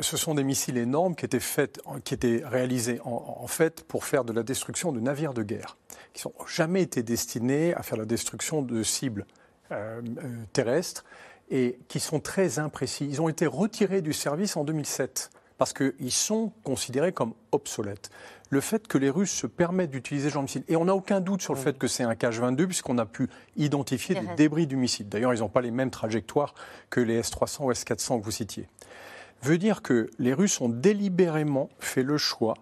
Ce 0.00 0.16
sont 0.16 0.34
des 0.34 0.42
missiles 0.42 0.78
énormes 0.78 1.14
qui 1.14 1.24
étaient, 1.24 1.38
faits, 1.38 1.80
qui 2.04 2.14
étaient 2.14 2.42
réalisés 2.44 3.00
en, 3.04 3.46
fait 3.46 3.84
pour 3.84 4.04
faire 4.04 4.24
de 4.24 4.32
la 4.32 4.42
destruction 4.42 4.90
de 4.90 4.98
navires 4.98 5.34
de 5.34 5.44
guerre, 5.44 5.76
qui 6.14 6.26
n'ont 6.26 6.46
jamais 6.46 6.82
été 6.82 7.02
destinés 7.04 7.74
à 7.74 7.82
faire 7.82 7.98
la 7.98 8.04
destruction 8.04 8.62
de 8.62 8.82
cibles 8.82 9.26
euh, 9.70 10.00
euh, 10.02 10.44
terrestres 10.52 11.04
et 11.50 11.78
qui 11.86 12.00
sont 12.00 12.18
très 12.18 12.58
imprécis. 12.58 13.06
Ils 13.08 13.22
ont 13.22 13.28
été 13.28 13.46
retirés 13.46 14.02
du 14.02 14.12
service 14.12 14.56
en 14.56 14.64
2007 14.64 15.30
parce 15.58 15.72
qu'ils 15.72 16.12
sont 16.12 16.52
considérés 16.62 17.12
comme 17.12 17.34
obsolètes 17.52 18.10
le 18.54 18.60
fait 18.60 18.86
que 18.86 18.98
les 18.98 19.10
Russes 19.10 19.32
se 19.32 19.46
permettent 19.46 19.90
d'utiliser 19.90 20.28
ce 20.28 20.34
genre 20.34 20.42
de 20.42 20.46
missile, 20.46 20.64
et 20.68 20.76
on 20.76 20.84
n'a 20.84 20.94
aucun 20.94 21.20
doute 21.20 21.42
sur 21.42 21.54
le 21.54 21.60
fait 21.60 21.76
que 21.76 21.88
c'est 21.88 22.04
un 22.04 22.14
KH-22, 22.14 22.66
puisqu'on 22.66 22.98
a 22.98 23.04
pu 23.04 23.28
identifier 23.56 24.14
des 24.14 24.28
débris 24.36 24.66
du 24.66 24.76
missile. 24.76 25.08
D'ailleurs, 25.08 25.34
ils 25.34 25.40
n'ont 25.40 25.48
pas 25.48 25.60
les 25.60 25.72
mêmes 25.72 25.90
trajectoires 25.90 26.54
que 26.88 27.00
les 27.00 27.14
S-300 27.16 27.64
ou 27.64 27.72
S-400 27.72 28.20
que 28.20 28.24
vous 28.24 28.30
citiez. 28.30 28.68
Veut 29.42 29.58
dire 29.58 29.82
que 29.82 30.08
les 30.18 30.32
Russes 30.32 30.60
ont 30.60 30.68
délibérément 30.68 31.68
fait 31.80 32.02
le 32.04 32.16
choix 32.16 32.54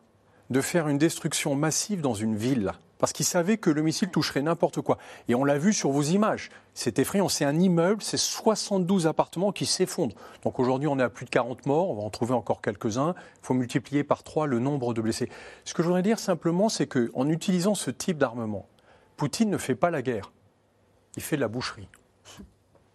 de 0.51 0.61
faire 0.61 0.89
une 0.89 0.99
destruction 0.99 1.55
massive 1.55 2.01
dans 2.01 2.15
une 2.15 2.37
ville 2.37 2.73
parce 3.03 3.13
qu'ils 3.13 3.27
savaient 3.27 3.57
que 3.57 3.69
le 3.69 3.83
missile 3.83 4.11
toucherait 4.11 4.43
n'importe 4.43 4.81
quoi. 4.81 4.97
Et 5.27 5.35
on 5.35 5.43
l'a 5.43 5.59
vu 5.59 5.73
sur 5.73 5.91
vos 5.91 6.03
images. 6.03 6.51
C'est 6.73 7.01
effrayant. 7.01 7.29
C'est 7.29 7.45
un 7.45 7.59
immeuble, 7.59 8.01
c'est 8.01 8.17
72 8.17 9.09
appartements 9.09 9.51
qui 9.51 9.67
s'effondrent. 9.67 10.15
Donc 10.45 10.61
aujourd'hui, 10.61 10.87
on 10.87 10.97
est 11.01 11.03
à 11.03 11.11
plus 11.11 11.25
de 11.25 11.31
40 11.31 11.67
morts. 11.67 11.91
On 11.91 11.97
va 11.97 12.03
en 12.05 12.11
trouver 12.11 12.33
encore 12.33 12.61
quelques-uns. 12.61 13.17
Il 13.19 13.45
faut 13.45 13.55
multiplier 13.55 14.05
par 14.05 14.23
3 14.23 14.47
le 14.47 14.61
nombre 14.61 14.95
de 14.95 15.01
blessés. 15.01 15.29
Ce 15.65 15.75
que 15.75 15.83
je 15.83 15.89
voudrais 15.89 16.05
dire 16.05 16.21
simplement, 16.21 16.69
c'est 16.69 16.87
qu'en 16.87 17.29
utilisant 17.29 17.75
ce 17.75 17.91
type 17.91 18.19
d'armement, 18.19 18.69
Poutine 19.17 19.51
ne 19.51 19.59
fait 19.59 19.75
pas 19.75 19.91
la 19.91 20.01
guerre. 20.01 20.31
Il 21.17 21.25
fait 21.25 21.35
de 21.35 21.41
la 21.41 21.49
boucherie. 21.49 21.89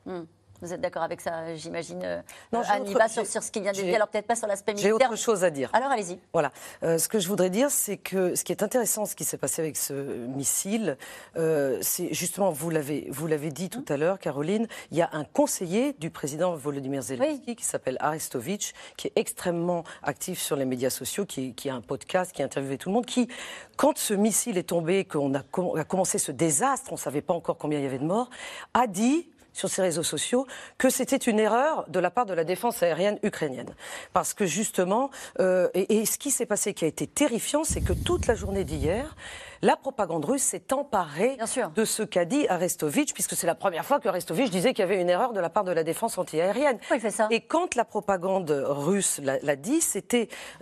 Hmm. 0.05 0.21
Vous 0.61 0.73
êtes 0.73 0.81
d'accord 0.81 1.03
avec 1.03 1.21
ça, 1.21 1.55
j'imagine, 1.55 2.01
euh, 2.03 2.21
non, 2.51 2.61
Annie, 2.67 2.95
sur, 3.09 3.25
sur, 3.27 3.43
ce 3.43 3.51
qu'il 3.51 3.61
vient 3.61 3.71
de 3.71 3.77
dire, 3.77 3.95
alors 3.95 4.07
peut-être 4.07 4.25
pas 4.25 4.35
sur 4.35 4.47
l'aspect 4.47 4.73
militaire. 4.73 4.97
J'ai 4.99 5.05
autre 5.05 5.15
chose 5.15 5.43
à 5.43 5.51
dire. 5.51 5.69
Alors 5.73 5.91
allez-y. 5.91 6.19
Voilà. 6.33 6.51
Euh, 6.83 6.97
ce 6.97 7.07
que 7.07 7.19
je 7.19 7.27
voudrais 7.27 7.51
dire, 7.51 7.69
c'est 7.69 7.97
que 7.97 8.33
ce 8.33 8.43
qui 8.43 8.51
est 8.51 8.63
intéressant, 8.63 9.05
ce 9.05 9.15
qui 9.15 9.23
s'est 9.23 9.37
passé 9.37 9.61
avec 9.61 9.77
ce 9.77 9.93
missile, 9.93 10.97
euh, 11.37 11.77
c'est 11.81 12.11
justement, 12.11 12.49
vous 12.49 12.71
l'avez, 12.71 13.07
vous 13.11 13.27
l'avez 13.27 13.51
dit 13.51 13.69
tout 13.69 13.85
à 13.87 13.97
l'heure, 13.97 14.17
Caroline, 14.17 14.67
il 14.89 14.97
y 14.97 15.01
a 15.01 15.09
un 15.13 15.25
conseiller 15.25 15.93
du 15.93 16.09
président 16.09 16.55
Volodymyr 16.55 17.03
Zelensky 17.03 17.55
qui 17.55 17.65
s'appelle 17.65 17.97
Arestovitch, 17.99 18.73
qui 18.95 19.07
est 19.07 19.13
extrêmement 19.15 19.83
actif 20.01 20.39
sur 20.39 20.55
les 20.55 20.65
médias 20.65 20.89
sociaux, 20.89 21.25
qui, 21.25 21.53
qui 21.53 21.69
a 21.69 21.75
un 21.75 21.81
podcast, 21.81 22.31
qui 22.31 22.41
a 22.41 22.45
interviewé 22.45 22.79
tout 22.79 22.89
le 22.89 22.95
monde, 22.95 23.05
qui, 23.05 23.27
quand 23.75 23.97
ce 23.97 24.15
missile 24.15 24.57
est 24.57 24.69
tombé, 24.69 25.05
qu'on 25.05 25.35
a, 25.35 25.39
a 25.39 25.83
commencé 25.83 26.17
ce 26.17 26.31
désastre, 26.31 26.91
on 26.91 26.95
ne 26.95 26.99
savait 26.99 27.21
pas 27.21 27.35
encore 27.35 27.57
combien 27.57 27.77
il 27.77 27.83
y 27.83 27.87
avait 27.87 27.99
de 27.99 28.05
morts, 28.05 28.31
a 28.73 28.87
dit 28.87 29.29
sur 29.57 29.69
ses 29.69 29.81
réseaux 29.81 30.03
sociaux 30.03 30.45
que 30.77 30.89
c'était 30.89 31.17
une 31.17 31.39
erreur 31.39 31.85
de 31.89 31.99
la 31.99 32.11
part 32.11 32.27
de 32.27 32.33
la 32.35 32.43
défense 32.43 32.83
aérienne 32.83 33.17
ukrainienne. 33.23 33.73
Parce 34.13 34.35
que 34.35 34.45
justement, 34.45 35.09
euh, 35.39 35.67
et, 35.73 35.97
et, 35.97 36.05
ce 36.05 36.19
qui 36.19 36.29
s'est 36.29 36.45
passé 36.45 36.75
qui 36.75 36.85
a 36.85 36.87
été 36.87 37.07
terrifiant, 37.07 37.63
c'est 37.63 37.81
que 37.81 37.93
toute 37.93 38.27
la 38.27 38.35
journée 38.35 38.63
d'hier, 38.63 39.15
la 39.61 39.75
propagande 39.75 40.25
russe 40.25 40.43
s'est 40.43 40.73
emparée 40.73 41.37
de 41.75 41.85
ce 41.85 42.03
qu'a 42.03 42.25
dit 42.25 42.47
Arestovitch, 42.47 43.13
puisque 43.13 43.35
c'est 43.35 43.47
la 43.47 43.55
première 43.55 43.85
fois 43.85 43.99
que 43.99 44.07
Arestovitch 44.07 44.49
disait 44.49 44.73
qu'il 44.73 44.81
y 44.81 44.87
avait 44.87 45.01
une 45.01 45.09
erreur 45.09 45.33
de 45.33 45.39
la 45.39 45.49
part 45.49 45.63
de 45.63 45.71
la 45.71 45.83
défense 45.83 46.17
antiaérienne. 46.17 46.79
il 46.91 46.99
fait 46.99 47.11
ça? 47.11 47.27
Et 47.31 47.41
quand 47.41 47.75
la 47.75 47.85
propagande 47.85 48.51
russe 48.67 49.19
l'a 49.23 49.55
dit, 49.55 49.81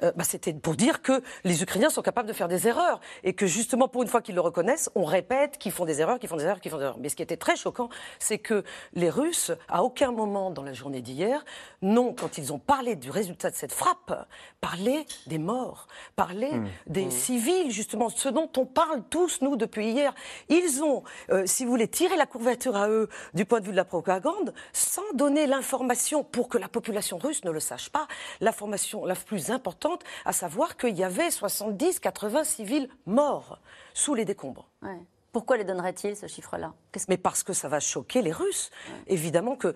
euh, 0.04 0.12
bah, 0.16 0.24
c'était 0.24 0.54
pour 0.54 0.76
dire 0.76 1.02
que 1.02 1.22
les 1.44 1.62
Ukrainiens 1.62 1.90
sont 1.90 2.02
capables 2.02 2.28
de 2.28 2.34
faire 2.34 2.48
des 2.48 2.68
erreurs 2.68 3.00
et 3.24 3.34
que 3.34 3.48
justement, 3.48 3.88
pour 3.88 4.04
une 4.04 4.10
fois 4.10 4.22
qu'ils 4.22 4.36
le 4.36 4.42
reconnaissent, 4.42 4.90
on 4.96 5.06
répète 5.06 5.58
qu'ils 5.58 5.72
font 5.72 5.86
des 5.86 6.02
erreurs, 6.02 6.20
qu'ils 6.20 6.30
font 6.30 6.38
des 6.38 6.44
erreurs, 6.44 6.60
qu'ils 6.60 6.72
font 6.72 6.78
des 6.78 6.84
erreurs. 6.84 6.98
Mais 7.00 7.10
ce 7.10 7.16
qui 7.16 7.24
était 7.24 7.38
très 7.38 7.56
choquant, 7.56 7.90
c'est 8.20 8.40
que 8.40 8.64
les 8.94 9.10
Russes, 9.10 9.52
à 9.70 9.84
aucun 9.84 10.12
moment 10.12 10.52
dans 10.52 10.64
la 10.64 10.74
journée 10.74 11.02
d'hier, 11.02 11.44
n'ont, 11.82 12.14
quand 12.14 12.38
ils 12.38 12.54
ont 12.54 12.60
parlé 12.60 12.96
du 12.96 13.10
résultat 13.10 13.52
de 13.52 13.56
cette 13.56 13.74
frappe, 13.74 14.28
parlé 14.62 15.06
des 15.28 15.38
morts, 15.38 15.88
parlé 16.16 16.52
mmh. 16.52 16.68
des 16.88 17.06
mmh. 17.06 17.12
civils, 17.12 17.72
justement, 17.72 18.10
ce 18.10 18.30
dont 18.30 18.50
on 18.58 18.66
parle 18.66 18.85
tous, 19.10 19.42
nous, 19.42 19.56
depuis 19.56 19.92
hier. 19.92 20.14
Ils 20.50 20.84
ont, 20.84 21.04
euh, 21.32 21.46
si 21.46 21.66
vous 21.66 21.72
voulez, 21.72 21.88
tiré 21.88 22.16
la 22.16 22.26
couverture 22.26 22.76
à 22.76 22.90
eux 22.90 23.10
du 23.34 23.46
point 23.46 23.60
de 23.60 23.66
vue 23.66 23.72
de 23.72 23.78
la 23.78 23.86
propagande, 23.86 24.54
sans 24.74 25.14
donner 25.14 25.48
l'information 25.48 26.24
pour 26.24 26.50
que 26.50 26.58
la 26.58 26.68
population 26.68 27.18
russe 27.18 27.44
ne 27.44 27.52
le 27.52 27.60
sache 27.60 27.90
pas, 27.90 28.08
l'information 28.42 29.06
la 29.06 29.16
plus 29.16 29.52
importante, 29.52 30.04
à 30.26 30.34
savoir 30.34 30.78
qu'il 30.78 30.96
y 30.96 31.04
avait 31.04 31.32
70, 31.32 32.00
80 32.00 32.44
civils 32.44 32.90
morts 33.06 33.60
sous 33.94 34.16
les 34.16 34.26
décombres. 34.26 34.70
Pourquoi 35.32 35.58
les 35.58 35.66
donnerait-il 35.66 36.16
ce 36.16 36.28
chiffre-là? 36.28 36.74
Mais 37.08 37.18
parce 37.18 37.44
que 37.44 37.54
ça 37.54 37.68
va 37.68 37.80
choquer 37.80 38.22
les 38.22 38.32
Russes. 38.32 38.72
Évidemment 39.08 39.56
que 39.56 39.74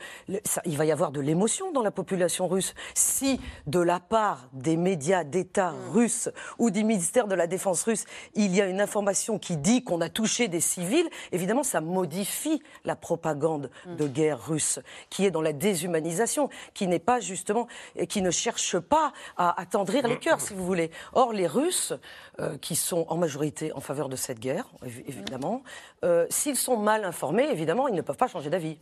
il 0.65 0.77
va 0.77 0.85
y 0.85 0.91
avoir 0.91 1.11
de 1.11 1.19
l'émotion 1.19 1.71
dans 1.71 1.81
la 1.83 1.91
population 1.91 2.47
russe. 2.47 2.73
Si 2.93 3.39
de 3.67 3.79
la 3.79 3.99
part 3.99 4.47
des 4.53 4.77
médias 4.77 5.23
d'État 5.23 5.73
russes 5.91 6.29
ou 6.57 6.71
du 6.71 6.83
ministère 6.83 7.27
de 7.27 7.35
la 7.35 7.47
Défense 7.47 7.83
russe, 7.83 8.05
il 8.35 8.55
y 8.55 8.61
a 8.61 8.65
une 8.67 8.81
information 8.81 9.37
qui 9.39 9.57
dit 9.57 9.83
qu'on 9.83 10.01
a 10.01 10.09
touché 10.09 10.47
des 10.47 10.61
civils, 10.61 11.09
évidemment 11.31 11.63
ça 11.63 11.81
modifie 11.81 12.61
la 12.85 12.95
propagande 12.95 13.69
de 13.85 14.07
guerre 14.07 14.43
russe, 14.47 14.79
qui 15.09 15.25
est 15.25 15.31
dans 15.31 15.41
la 15.41 15.53
déshumanisation, 15.53 16.49
qui 16.73 16.87
n'est 16.87 16.99
pas 16.99 17.19
justement, 17.19 17.67
qui 18.07 18.21
ne 18.21 18.31
cherche 18.31 18.77
pas 18.79 19.11
à 19.37 19.59
attendrir 19.59 20.07
les 20.07 20.17
cœurs, 20.17 20.41
si 20.41 20.53
vous 20.53 20.65
voulez. 20.65 20.91
Or 21.13 21.33
les 21.33 21.47
Russes, 21.47 21.93
euh, 22.39 22.57
qui 22.57 22.75
sont 22.75 23.05
en 23.09 23.17
majorité 23.17 23.73
en 23.73 23.81
faveur 23.81 24.09
de 24.09 24.15
cette 24.15 24.39
guerre, 24.39 24.65
évi- 24.85 25.03
évidemment, 25.07 25.63
euh, 26.03 26.25
s'ils 26.29 26.55
sont 26.55 26.77
mal 26.77 27.03
informés, 27.09 27.49
évidemment, 27.51 27.87
ils 27.87 27.95
ne 27.95 28.01
peuvent 28.01 28.17
pas 28.17 28.27
changer 28.27 28.49
d'avis. 28.49 28.77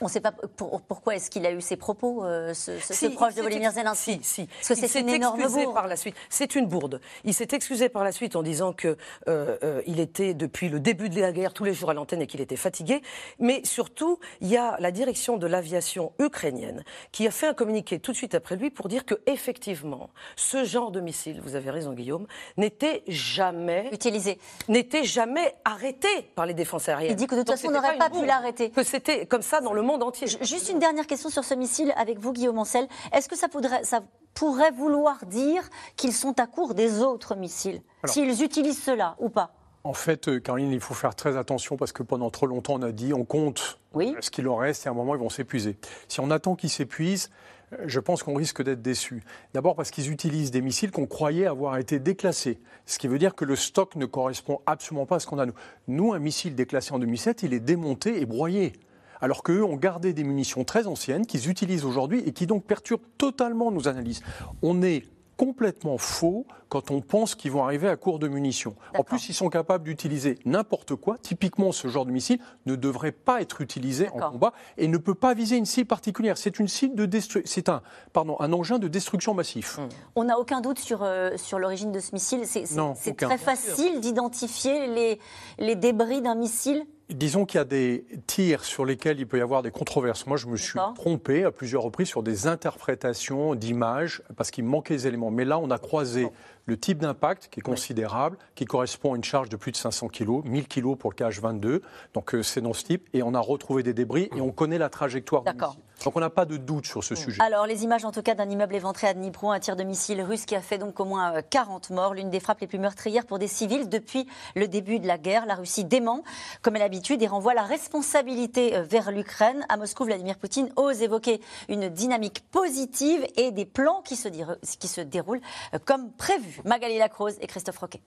On 0.00 0.06
ne 0.06 0.10
sait 0.10 0.20
pas 0.20 0.32
pour- 0.32 0.80
pourquoi 0.82 1.14
est-ce 1.14 1.30
qu'il 1.30 1.46
a 1.46 1.52
eu 1.52 1.60
ces 1.60 1.76
propos, 1.76 2.24
euh, 2.24 2.54
ce, 2.54 2.78
ce- 2.78 2.88
ce 2.88 2.94
Si, 2.94 3.10
proche 3.10 3.34
de 3.34 3.42
Volodymyr 3.42 3.70
Zelensky? 3.72 4.18
Si, 4.22 4.42
si. 4.42 4.46
Parce 4.68 4.80
que 4.80 4.86
c'est 4.88 5.00
une 5.00 5.08
énorme 5.10 5.40
excusé 5.40 5.62
bourde. 5.64 5.74
par 5.74 5.86
la 5.86 5.96
suite. 5.96 6.16
C'est 6.28 6.54
une 6.54 6.66
bourde. 6.66 7.00
Il 7.24 7.34
s'est 7.34 7.48
excusé 7.52 7.88
par 7.88 8.02
la 8.04 8.10
suite 8.12 8.34
en 8.36 8.42
disant 8.42 8.72
que 8.72 8.96
euh, 9.28 9.56
euh, 9.62 9.82
il 9.86 10.00
était 10.00 10.34
depuis 10.34 10.68
le 10.68 10.80
début 10.80 11.08
de 11.08 11.20
la 11.20 11.32
guerre 11.32 11.52
tous 11.52 11.64
les 11.64 11.72
jours 11.74 11.90
à 11.90 11.94
l'antenne 11.94 12.20
et 12.22 12.26
qu'il 12.26 12.40
était 12.40 12.56
fatigué. 12.56 13.00
Mais 13.38 13.64
surtout, 13.64 14.18
il 14.40 14.48
y 14.48 14.56
a 14.56 14.76
la 14.80 14.90
direction 14.90 15.36
de 15.36 15.46
l'aviation 15.46 16.12
ukrainienne 16.18 16.84
qui 17.12 17.26
a 17.26 17.30
fait 17.30 17.46
un 17.46 17.54
communiqué 17.54 17.98
tout 18.00 18.12
de 18.12 18.16
suite 18.16 18.34
après 18.34 18.56
lui 18.56 18.70
pour 18.70 18.88
dire 18.88 19.04
que 19.04 19.14
effectivement, 19.26 20.10
ce 20.36 20.64
genre 20.64 20.90
de 20.90 21.00
missile, 21.00 21.40
vous 21.42 21.54
avez 21.54 21.70
raison 21.70 21.92
Guillaume, 21.92 22.26
n'était 22.56 23.02
jamais 23.08 23.88
Utilisé. 23.92 24.38
n'était 24.68 25.04
jamais 25.04 25.54
arrêté 25.64 26.08
par 26.34 26.46
les 26.46 26.54
défenses 26.54 26.88
aériennes. 26.88 27.12
Il 27.12 27.16
dit 27.16 27.26
que 27.26 27.34
de 27.34 27.40
toute 27.40 27.48
Donc, 27.48 27.56
façon, 27.56 27.68
on 27.68 27.72
n'aurait 27.72 27.98
pas 27.98 28.10
pu 28.10 28.24
l'arrêter. 28.26 28.70
Que 28.70 28.82
c'était 28.82 29.26
comme 29.26 29.42
ça 29.42 29.60
dans 29.60 29.71
le 29.72 29.82
monde 29.82 30.02
entier. 30.02 30.26
Juste 30.26 30.68
une 30.70 30.78
dernière 30.78 31.06
question 31.06 31.30
sur 31.30 31.44
ce 31.44 31.54
missile 31.54 31.92
avec 31.96 32.18
vous, 32.18 32.32
Guillaume 32.32 32.58
Ancel. 32.58 32.86
Est-ce 33.12 33.28
que 33.28 33.36
ça, 33.36 33.48
pourrait- 33.48 33.84
ça 33.84 34.00
pourrait 34.34 34.70
vouloir 34.70 35.24
dire 35.26 35.62
qu'ils 35.96 36.12
sont 36.12 36.38
à 36.40 36.46
court 36.46 36.74
des 36.74 37.00
autres 37.02 37.34
missiles? 37.36 37.82
S'ils 38.04 38.42
utilisent 38.42 38.82
cela 38.82 39.16
ou 39.18 39.28
pas? 39.28 39.54
En 39.84 39.94
fait, 39.94 40.28
euh, 40.28 40.38
Caroline, 40.38 40.70
il 40.70 40.80
faut 40.80 40.94
faire 40.94 41.14
très 41.16 41.36
attention 41.36 41.76
parce 41.76 41.92
que 41.92 42.02
pendant 42.04 42.30
trop 42.30 42.46
longtemps, 42.46 42.74
on 42.74 42.82
a 42.82 42.92
dit 42.92 43.12
on 43.12 43.24
compte 43.24 43.80
Oui. 43.94 44.14
ce 44.20 44.30
qu'il 44.30 44.46
en 44.48 44.54
reste 44.56 44.86
et 44.86 44.88
à 44.88 44.92
un 44.92 44.94
moment, 44.94 45.14
ils 45.14 45.20
vont 45.20 45.28
s'épuiser. 45.30 45.76
Si 46.06 46.20
on 46.20 46.30
attend 46.30 46.54
qu'ils 46.54 46.70
s'épuisent, 46.70 47.30
euh, 47.72 47.78
je 47.86 47.98
pense 47.98 48.22
qu'on 48.22 48.34
risque 48.34 48.62
d'être 48.62 48.80
déçu. 48.80 49.24
D'abord 49.54 49.74
parce 49.74 49.90
qu'ils 49.90 50.12
utilisent 50.12 50.52
des 50.52 50.60
missiles 50.60 50.92
qu'on 50.92 51.06
croyait 51.06 51.46
avoir 51.46 51.78
été 51.78 51.98
déclassés. 51.98 52.60
Ce 52.86 52.96
qui 53.00 53.08
veut 53.08 53.18
dire 53.18 53.34
que 53.34 53.44
le 53.44 53.56
stock 53.56 53.96
ne 53.96 54.06
correspond 54.06 54.60
absolument 54.66 55.04
pas 55.04 55.16
à 55.16 55.18
ce 55.18 55.26
qu'on 55.26 55.40
a 55.40 55.46
nous. 55.46 55.54
Nous, 55.88 56.12
un 56.12 56.20
missile 56.20 56.54
déclassé 56.54 56.92
en 56.92 57.00
2007, 57.00 57.42
il 57.42 57.52
est 57.52 57.58
démonté 57.60 58.20
et 58.20 58.26
broyé. 58.26 58.74
Alors 59.22 59.42
qu'eux 59.42 59.62
ont 59.62 59.76
gardé 59.76 60.12
des 60.12 60.24
munitions 60.24 60.64
très 60.64 60.86
anciennes 60.86 61.24
qu'ils 61.26 61.48
utilisent 61.48 61.84
aujourd'hui 61.84 62.22
et 62.26 62.32
qui 62.32 62.46
donc 62.46 62.64
perturbent 62.64 63.06
totalement 63.16 63.70
nos 63.70 63.88
analyses. 63.88 64.20
On 64.62 64.82
est 64.82 65.04
complètement 65.36 65.98
faux 65.98 66.46
quand 66.68 66.90
on 66.90 67.00
pense 67.00 67.34
qu'ils 67.34 67.50
vont 67.50 67.64
arriver 67.64 67.88
à 67.88 67.96
court 67.96 68.18
de 68.18 68.28
munitions. 68.28 68.76
En 68.96 69.02
plus, 69.02 69.28
ils 69.28 69.34
sont 69.34 69.48
capables 69.48 69.84
d'utiliser 69.84 70.38
n'importe 70.44 70.94
quoi. 70.94 71.18
Typiquement, 71.20 71.72
ce 71.72 71.88
genre 71.88 72.06
de 72.06 72.12
missile 72.12 72.38
ne 72.66 72.76
devrait 72.76 73.12
pas 73.12 73.40
être 73.40 73.60
utilisé 73.60 74.08
en 74.10 74.30
combat 74.30 74.52
et 74.78 74.88
ne 74.88 74.98
peut 74.98 75.14
pas 75.14 75.34
viser 75.34 75.56
une 75.56 75.66
cible 75.66 75.88
particulière. 75.88 76.38
C'est 76.38 76.58
une 76.58 76.68
cible 76.68 76.94
de 76.94 77.20
c'est 77.44 77.68
un 77.68 77.82
pardon, 78.12 78.36
un 78.40 78.52
engin 78.52 78.78
de 78.78 78.88
destruction 78.88 79.34
massif. 79.34 79.80
On 80.16 80.24
n'a 80.24 80.38
aucun 80.38 80.60
doute 80.60 80.78
sur, 80.78 81.02
euh, 81.02 81.36
sur 81.36 81.58
l'origine 81.58 81.92
de 81.92 82.00
ce 82.00 82.12
missile. 82.12 82.42
C'est 82.46 83.16
très 83.16 83.38
facile 83.38 84.00
d'identifier 84.00 84.86
les, 84.86 85.18
les 85.58 85.76
débris 85.76 86.22
d'un 86.22 86.34
missile. 86.34 86.86
Disons 87.08 87.44
qu'il 87.44 87.58
y 87.58 87.60
a 87.60 87.64
des 87.64 88.06
tirs 88.26 88.64
sur 88.64 88.84
lesquels 88.84 89.18
il 89.20 89.26
peut 89.26 89.38
y 89.38 89.42
avoir 89.42 89.62
des 89.62 89.70
controverses. 89.70 90.26
Moi, 90.26 90.36
je 90.36 90.46
me 90.46 90.56
suis 90.56 90.78
trompé 90.94 91.44
à 91.44 91.50
plusieurs 91.50 91.82
reprises 91.82 92.08
sur 92.08 92.22
des 92.22 92.46
interprétations 92.46 93.54
d'images 93.54 94.22
parce 94.36 94.50
qu'il 94.50 94.64
manquait 94.64 94.94
des 94.94 95.06
éléments. 95.08 95.30
Mais 95.30 95.44
là, 95.44 95.58
on 95.58 95.70
a 95.70 95.78
croisé 95.78 96.28
le 96.66 96.76
type 96.78 96.98
d'impact 96.98 97.48
qui 97.50 97.60
est 97.60 97.62
considérable, 97.62 98.38
qui 98.54 98.64
correspond 98.64 99.14
à 99.14 99.16
une 99.16 99.24
charge 99.24 99.48
de 99.48 99.56
plus 99.56 99.72
de 99.72 99.76
500 99.76 100.08
kg, 100.08 100.44
1000 100.44 100.68
kg 100.68 100.94
pour 100.96 101.10
le 101.10 101.16
KH-22. 101.16 101.80
Donc, 102.14 102.34
euh, 102.34 102.42
c'est 102.42 102.60
dans 102.60 102.72
ce 102.72 102.84
type. 102.84 103.08
Et 103.14 103.22
on 103.22 103.34
a 103.34 103.40
retrouvé 103.40 103.82
des 103.82 103.94
débris 103.94 104.28
et 104.36 104.40
on 104.40 104.50
connaît 104.52 104.78
la 104.78 104.88
trajectoire. 104.88 105.42
D'accord. 105.42 105.76
Donc, 106.04 106.16
on 106.16 106.20
n'a 106.20 106.30
pas 106.30 106.44
de 106.44 106.56
doute 106.56 106.86
sur 106.86 107.04
ce 107.04 107.14
sujet. 107.14 107.40
Alors, 107.42 107.66
les 107.66 107.84
images 107.84 108.04
en 108.04 108.10
tout 108.10 108.22
cas 108.22 108.34
d'un 108.34 108.48
immeuble 108.50 108.74
éventré 108.74 109.06
à 109.06 109.14
Dnipro, 109.14 109.50
un 109.52 109.60
tir 109.60 109.76
de 109.76 109.84
missile 109.84 110.20
russe 110.22 110.46
qui 110.46 110.56
a 110.56 110.60
fait 110.60 110.78
donc 110.78 110.98
au 110.98 111.04
moins 111.04 111.34
euh, 111.36 111.42
40 111.48 111.90
morts, 111.90 112.14
l'une 112.14 112.28
des 112.30 112.40
frappes 112.40 112.60
les 112.60 112.66
plus 112.66 112.78
meurtrières 112.78 113.24
pour 113.26 113.38
des 113.38 113.46
civils 113.46 113.88
depuis 113.88 114.26
le 114.56 114.66
début 114.66 114.98
de 114.98 115.06
la 115.06 115.18
guerre. 115.18 115.46
La 115.46 115.54
Russie 115.54 115.84
dément, 115.84 116.24
comme 116.60 116.74
à 116.76 116.80
l'habitude, 116.80 117.22
et 117.22 117.26
renvoie 117.28 117.54
la 117.54 117.62
responsabilité 117.62 118.76
euh, 118.76 118.82
vers 118.82 119.10
l'Ukraine. 119.12 119.64
À 119.68 119.76
Moscou, 119.76 120.04
Vladimir 120.04 120.36
Poutine 120.38 120.70
ose 120.76 121.02
évoquer 121.02 121.40
une 121.68 121.88
dynamique 121.88 122.44
positive 122.50 123.24
et 123.36 123.50
des 123.52 123.64
plans 123.66 124.02
qui 124.04 124.16
se, 124.16 124.28
dir- 124.28 124.56
qui 124.80 124.88
se 124.88 125.00
déroulent 125.00 125.40
euh, 125.74 125.78
comme 125.84 126.10
prévu. 126.12 126.51
Magali 126.64 126.98
Lacrose 126.98 127.36
et 127.40 127.46
Christophe 127.46 127.78
Roquet. 127.78 128.00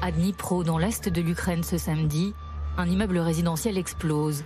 À 0.00 0.12
Dnipro, 0.12 0.62
dans 0.64 0.78
l'est 0.78 1.08
de 1.08 1.20
l'Ukraine 1.20 1.62
ce 1.62 1.76
samedi, 1.76 2.32
un 2.76 2.88
immeuble 2.88 3.18
résidentiel 3.18 3.76
explose. 3.76 4.44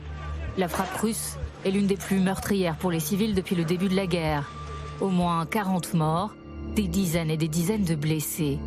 La 0.56 0.68
frappe 0.68 0.96
russe 0.96 1.36
est 1.64 1.70
l'une 1.70 1.86
des 1.86 1.96
plus 1.96 2.20
meurtrières 2.20 2.76
pour 2.76 2.90
les 2.90 3.00
civils 3.00 3.34
depuis 3.34 3.54
le 3.54 3.64
début 3.64 3.88
de 3.88 3.96
la 3.96 4.06
guerre. 4.06 4.50
Au 5.00 5.08
moins 5.08 5.44
40 5.46 5.94
morts, 5.94 6.34
des 6.74 6.88
dizaines 6.88 7.30
et 7.30 7.36
des 7.36 7.48
dizaines 7.48 7.84
de 7.84 7.94
blessés. 7.94 8.58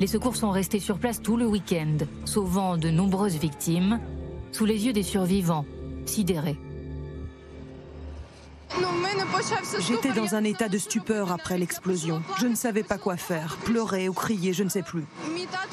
Les 0.00 0.06
secours 0.06 0.36
sont 0.36 0.50
restés 0.50 0.80
sur 0.80 0.98
place 0.98 1.20
tout 1.22 1.36
le 1.36 1.46
week-end, 1.46 1.98
sauvant 2.24 2.76
de 2.76 2.90
nombreuses 2.90 3.36
victimes, 3.36 4.00
sous 4.50 4.64
les 4.64 4.86
yeux 4.86 4.92
des 4.92 5.02
survivants, 5.02 5.66
sidérés. 6.06 6.56
J'étais 9.80 10.12
dans 10.12 10.34
un 10.34 10.44
état 10.44 10.68
de 10.68 10.78
stupeur 10.78 11.32
après 11.32 11.58
l'explosion. 11.58 12.22
Je 12.38 12.46
ne 12.46 12.54
savais 12.54 12.82
pas 12.82 12.98
quoi 12.98 13.16
faire, 13.16 13.56
pleurer 13.64 14.08
ou 14.08 14.12
crier, 14.12 14.52
je 14.52 14.62
ne 14.62 14.68
sais 14.68 14.82
plus. 14.82 15.04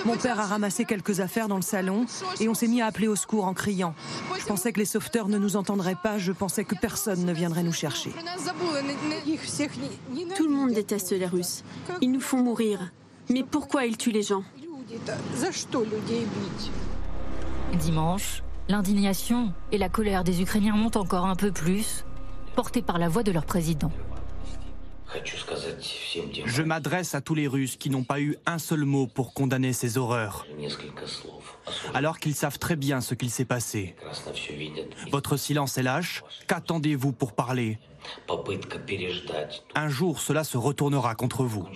Mon 0.06 0.16
père 0.16 0.40
a 0.40 0.46
ramassé 0.46 0.86
quelques 0.86 1.20
affaires 1.20 1.48
dans 1.48 1.58
le 1.58 1.62
salon 1.62 2.06
et 2.40 2.48
on 2.48 2.54
s'est 2.54 2.68
mis 2.68 2.82
à 2.82 2.88
appeler 2.88 3.08
au 3.08 3.16
secours 3.16 3.46
en 3.46 3.54
criant. 3.54 3.94
Je 4.40 4.46
pensais 4.46 4.72
que 4.72 4.80
les 4.80 4.86
sauveteurs 4.86 5.28
ne 5.28 5.38
nous 5.38 5.56
entendraient 5.56 5.98
pas, 6.02 6.18
je 6.18 6.32
pensais 6.32 6.64
que 6.64 6.76
personne 6.76 7.26
ne 7.26 7.34
viendrait 7.34 7.64
nous 7.64 7.74
chercher. 7.74 8.12
Tout 10.36 10.48
le 10.48 10.54
monde 10.54 10.72
déteste 10.72 11.12
les 11.12 11.26
Russes. 11.26 11.64
Ils 12.02 12.12
nous 12.12 12.22
font 12.22 12.42
mourir. 12.42 12.92
Mais 13.30 13.44
pourquoi 13.44 13.86
ils 13.86 13.98
tuent 13.98 14.12
les 14.12 14.24
gens 14.24 14.44
Dimanche, 17.74 18.44
l'indignation 18.70 19.54
et 19.72 19.78
la 19.78 19.90
colère 19.90 20.24
des 20.24 20.42
Ukrainiens 20.42 20.76
montent 20.76 20.96
encore 20.96 21.26
un 21.26 21.36
peu 21.36 21.52
plus, 21.52 22.06
portées 22.58 22.82
par 22.82 22.98
la 22.98 23.08
voix 23.08 23.22
de 23.22 23.32
leur 23.32 23.46
président. 23.46 23.92
Je 26.46 26.64
m'adresse 26.64 27.14
à 27.14 27.22
tous 27.22 27.36
les 27.36 27.48
Russes 27.48 27.76
qui 27.76 27.92
n'ont 27.92 28.04
pas 28.04 28.20
eu 28.20 28.36
un 28.48 28.58
seul 28.58 28.84
mot 28.84 29.06
pour 29.06 29.36
condamner 29.36 29.74
ces 29.74 30.00
horreurs, 30.00 30.48
alors 31.94 32.18
qu'ils 32.18 32.34
savent 32.34 32.58
très 32.58 32.76
bien 32.76 33.00
ce 33.00 33.14
qu'il 33.14 33.30
s'est 33.30 33.46
passé. 33.46 33.96
Votre 35.12 35.38
silence 35.38 35.78
est 35.78 35.84
lâche. 35.84 36.24
Qu'attendez-vous 36.48 37.12
pour 37.12 37.34
parler? 37.34 37.78
Un 39.76 39.90
jour, 39.90 40.20
cela 40.20 40.44
se 40.44 40.58
retournera 40.58 41.14
contre 41.14 41.44
vous. 41.44 41.68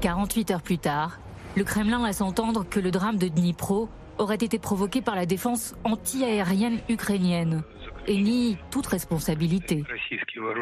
48 0.00 0.50
heures 0.50 0.62
plus 0.62 0.78
tard, 0.78 1.18
le 1.56 1.64
Kremlin 1.64 2.06
laisse 2.06 2.22
entendre 2.22 2.64
que 2.64 2.80
le 2.80 2.90
drame 2.90 3.18
de 3.18 3.28
Dnipro 3.28 3.90
aurait 4.16 4.36
été 4.36 4.58
provoqué 4.58 5.02
par 5.02 5.14
la 5.14 5.26
défense 5.26 5.74
anti-aérienne 5.84 6.80
ukrainienne 6.88 7.64
et 8.06 8.20
nie 8.20 8.56
toute 8.70 8.86
responsabilité. 8.86 9.84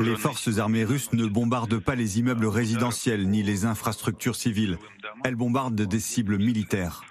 Les 0.01 0.17
forces 0.17 0.59
armées 0.59 0.85
russes 0.85 1.13
ne 1.13 1.27
bombardent 1.27 1.79
pas 1.79 1.95
les 1.95 2.19
immeubles 2.19 2.47
résidentiels 2.47 3.29
ni 3.29 3.43
les 3.43 3.65
infrastructures 3.65 4.37
civiles. 4.37 4.79
Elles 5.25 5.37
bombardent 5.37 5.81
des 5.81 6.01
cibles 6.01 6.39
militaires. 6.39 7.03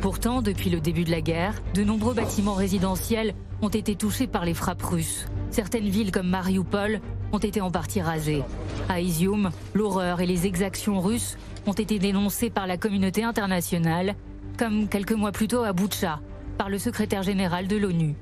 Pourtant, 0.00 0.40
depuis 0.40 0.70
le 0.70 0.80
début 0.80 1.04
de 1.04 1.10
la 1.10 1.20
guerre, 1.20 1.54
de 1.74 1.84
nombreux 1.84 2.14
bâtiments 2.14 2.54
résidentiels 2.54 3.34
ont 3.60 3.68
été 3.68 3.96
touchés 3.96 4.26
par 4.26 4.46
les 4.46 4.54
frappes 4.54 4.82
russes. 4.82 5.26
Certaines 5.50 5.88
villes 5.88 6.10
comme 6.10 6.28
Mariupol 6.28 7.00
ont 7.32 7.38
été 7.38 7.60
en 7.60 7.70
partie 7.70 8.00
rasées. 8.00 8.42
À 8.88 9.00
Izium, 9.00 9.50
l'horreur 9.74 10.20
et 10.20 10.26
les 10.26 10.46
exactions 10.46 11.00
russes 11.00 11.36
ont 11.66 11.74
été 11.74 11.98
dénoncées 11.98 12.48
par 12.48 12.66
la 12.66 12.78
communauté 12.78 13.24
internationale, 13.24 14.14
comme 14.56 14.88
quelques 14.88 15.12
mois 15.12 15.32
plus 15.32 15.48
tôt 15.48 15.64
à 15.64 15.74
Boutcha, 15.74 16.20
par 16.56 16.70
le 16.70 16.78
secrétaire 16.78 17.22
général 17.22 17.68
de 17.68 17.76
l'ONU. 17.76 18.14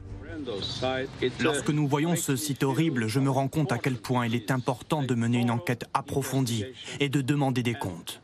Lorsque 1.40 1.70
nous 1.70 1.86
voyons 1.88 2.16
ce 2.16 2.36
site 2.36 2.62
horrible, 2.62 3.06
je 3.08 3.20
me 3.20 3.30
rends 3.30 3.48
compte 3.48 3.72
à 3.72 3.78
quel 3.78 3.96
point 3.96 4.26
il 4.26 4.34
est 4.34 4.50
important 4.50 5.02
de 5.02 5.14
mener 5.14 5.38
une 5.38 5.50
enquête 5.50 5.84
approfondie 5.94 6.64
et 7.00 7.08
de 7.08 7.20
demander 7.20 7.62
des 7.62 7.74
comptes. 7.74 8.22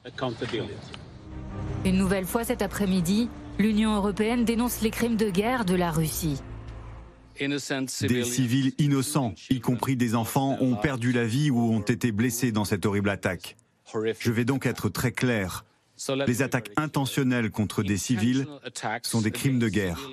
Une 1.85 1.97
nouvelle 1.97 2.25
fois 2.25 2.45
cet 2.45 2.63
après-midi, 2.63 3.29
l'Union 3.59 3.95
européenne 3.95 4.45
dénonce 4.45 4.81
les 4.81 4.91
crimes 4.91 5.17
de 5.17 5.31
guerre 5.31 5.65
de 5.65 5.75
la 5.75 5.91
Russie. 5.91 6.41
Des 7.39 8.25
civils 8.25 8.73
innocents, 8.79 9.35
y 9.51 9.61
compris 9.61 9.97
des 9.97 10.15
enfants, 10.15 10.57
ont 10.61 10.77
perdu 10.77 11.13
la 11.13 11.25
vie 11.25 11.51
ou 11.51 11.59
ont 11.59 11.81
été 11.81 12.13
blessés 12.13 12.53
dans 12.53 12.65
cette 12.65 12.87
horrible 12.87 13.11
attaque. 13.11 13.57
Je 14.19 14.31
vais 14.31 14.45
donc 14.45 14.67
être 14.67 14.89
très 14.89 15.13
clair. 15.13 15.65
Les 16.27 16.43
attaques 16.43 16.71
intentionnelles 16.77 17.51
contre 17.51 17.83
des 17.83 17.97
civils 17.97 18.47
sont 19.03 19.21
des 19.21 19.31
crimes 19.31 19.59
de 19.59 19.69
guerre. 19.69 20.11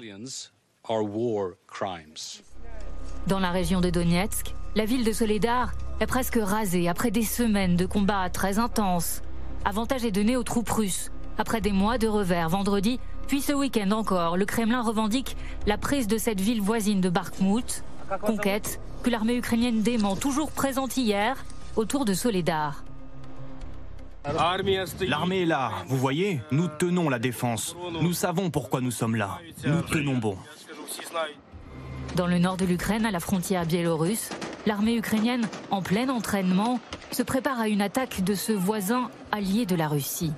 Dans 3.28 3.40
la 3.40 3.52
région 3.52 3.82
de 3.82 3.90
Donetsk, 3.90 4.54
la 4.76 4.86
ville 4.86 5.04
de 5.04 5.12
Soledar 5.12 5.72
est 6.00 6.08
presque 6.08 6.40
rasée 6.42 6.90
après 6.90 7.12
des 7.12 7.24
semaines 7.24 7.76
de 7.76 7.86
combats 7.86 8.30
très 8.30 8.58
intenses. 8.58 9.22
Avantage 9.64 10.06
est 10.06 10.12
donné 10.12 10.36
aux 10.36 10.44
troupes 10.44 10.70
russes. 10.70 11.12
Après 11.38 11.62
des 11.62 11.72
mois 11.72 11.98
de 11.98 12.08
revers 12.08 12.50
vendredi, 12.50 13.00
puis 13.28 13.42
ce 13.42 13.54
week-end 13.54 13.92
encore, 13.92 14.38
le 14.38 14.46
Kremlin 14.46 14.82
revendique 14.82 15.38
la 15.68 15.78
prise 15.78 16.08
de 16.08 16.18
cette 16.18 16.42
ville 16.42 16.62
voisine 16.62 17.00
de 17.00 17.10
Bakhmut, 17.10 17.84
conquête 18.22 18.80
que 19.04 19.10
l'armée 19.10 19.36
ukrainienne 19.36 19.84
dément 19.84 20.16
toujours 20.16 20.52
présente 20.52 20.98
hier 20.98 21.46
autour 21.76 22.06
de 22.06 22.14
Soledar. 22.14 22.84
L'armée 25.02 25.42
est 25.42 25.46
là, 25.46 25.72
vous 25.88 25.98
voyez 25.98 26.42
Nous 26.52 26.68
tenons 26.68 27.10
la 27.10 27.18
défense. 27.18 27.76
Nous 28.02 28.14
savons 28.14 28.52
pourquoi 28.52 28.82
nous 28.82 28.92
sommes 28.92 29.16
là. 29.16 29.40
Nous 29.66 29.82
tenons 29.82 30.18
bon. 30.18 30.38
Dans 32.16 32.28
le 32.28 32.40
nord 32.40 32.58
de 32.58 32.66
l'Ukraine, 32.66 33.06
à 33.06 33.12
la 33.12 33.20
frontière 33.20 33.66
biélorusse, 33.66 34.30
l'armée 34.66 34.98
ukrainienne, 34.98 35.48
en 35.70 35.82
plein 35.82 36.10
entraînement, 36.10 36.80
se 37.12 37.24
prépare 37.24 37.60
à 37.60 37.68
une 37.68 37.82
attaque 37.82 38.24
de 38.24 38.34
ce 38.34 38.52
voisin 38.52 39.10
allié 39.32 39.66
de 39.66 39.76
la 39.76 39.88
Russie. 39.88 40.34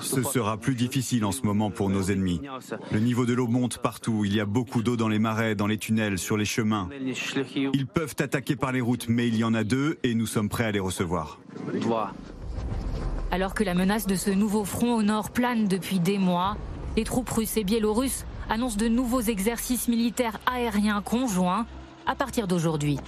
Ce 0.00 0.22
sera 0.22 0.56
plus 0.56 0.74
difficile 0.74 1.24
en 1.26 1.32
ce 1.32 1.42
moment 1.42 1.70
pour 1.70 1.90
nos 1.90 2.04
ennemis. 2.04 2.40
Le 2.90 3.00
niveau 3.00 3.26
de 3.26 3.34
l'eau 3.34 3.46
monte 3.46 3.78
partout, 3.78 4.24
il 4.24 4.34
y 4.34 4.40
a 4.40 4.46
beaucoup 4.46 4.82
d'eau 4.82 4.96
dans 4.96 5.08
les 5.08 5.18
marais, 5.18 5.54
dans 5.54 5.66
les 5.66 5.76
tunnels, 5.76 6.18
sur 6.18 6.38
les 6.38 6.46
chemins. 6.46 6.88
Ils 7.74 7.86
peuvent 7.86 8.14
attaquer 8.18 8.56
par 8.56 8.72
les 8.72 8.80
routes, 8.80 9.08
mais 9.08 9.28
il 9.28 9.36
y 9.36 9.44
en 9.44 9.52
a 9.52 9.62
deux 9.62 9.98
et 10.04 10.14
nous 10.14 10.26
sommes 10.26 10.48
prêts 10.48 10.64
à 10.64 10.72
les 10.72 10.80
recevoir. 10.80 11.38
Alors 13.30 13.52
que 13.52 13.62
la 13.62 13.74
menace 13.74 14.06
de 14.06 14.14
ce 14.14 14.30
nouveau 14.30 14.64
front 14.64 14.94
au 14.94 15.02
nord 15.02 15.30
plane 15.30 15.68
depuis 15.68 16.00
des 16.00 16.16
mois, 16.16 16.56
les 16.98 17.04
troupes 17.04 17.30
russes 17.30 17.56
et 17.56 17.62
biélorusses 17.62 18.24
annoncent 18.50 18.76
de 18.76 18.88
nouveaux 18.88 19.20
exercices 19.20 19.86
militaires 19.86 20.40
aériens 20.46 21.00
conjoints 21.00 21.64
à 22.06 22.16
partir 22.16 22.48
d'aujourd'hui. 22.48 22.98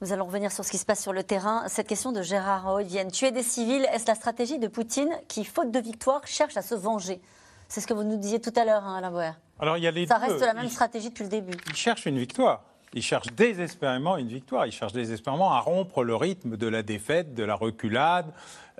Nous 0.00 0.12
allons 0.12 0.24
revenir 0.24 0.50
sur 0.50 0.64
ce 0.64 0.72
qui 0.72 0.78
se 0.78 0.84
passe 0.84 1.00
sur 1.00 1.12
le 1.12 1.22
terrain. 1.22 1.62
Cette 1.68 1.86
question 1.86 2.10
de 2.10 2.22
Gérard 2.22 2.66
Hoyvienne. 2.66 3.12
Tuer 3.12 3.30
des 3.30 3.44
civils, 3.44 3.86
est-ce 3.92 4.08
la 4.08 4.16
stratégie 4.16 4.58
de 4.58 4.66
Poutine 4.66 5.10
qui, 5.28 5.44
faute 5.44 5.70
de 5.70 5.78
victoire, 5.78 6.22
cherche 6.26 6.56
à 6.56 6.62
se 6.62 6.74
venger? 6.74 7.20
C'est 7.68 7.80
ce 7.80 7.86
que 7.86 7.94
vous 7.94 8.02
nous 8.02 8.16
disiez 8.16 8.40
tout 8.40 8.52
à 8.56 8.64
l'heure, 8.64 8.82
hein, 8.84 8.96
Alain 8.98 9.12
Boer. 9.12 9.30
Alors, 9.60 9.76
il 9.76 9.84
y 9.84 9.86
a 9.86 9.92
les 9.92 10.08
Ça 10.08 10.18
deux. 10.18 10.32
reste 10.32 10.40
la 10.44 10.54
même 10.54 10.64
Il- 10.64 10.72
stratégie 10.72 11.10
depuis 11.10 11.22
le 11.22 11.30
début. 11.30 11.56
Il 11.68 11.76
cherche 11.76 12.04
une 12.06 12.18
victoire. 12.18 12.64
Il 12.96 13.02
cherche 13.02 13.26
désespérément 13.34 14.16
une 14.16 14.28
victoire. 14.28 14.66
Il 14.66 14.72
cherche 14.72 14.92
désespérément 14.92 15.52
à 15.52 15.58
rompre 15.58 16.04
le 16.04 16.14
rythme 16.14 16.56
de 16.56 16.68
la 16.68 16.84
défaite, 16.84 17.34
de 17.34 17.42
la 17.42 17.56
reculade. 17.56 18.26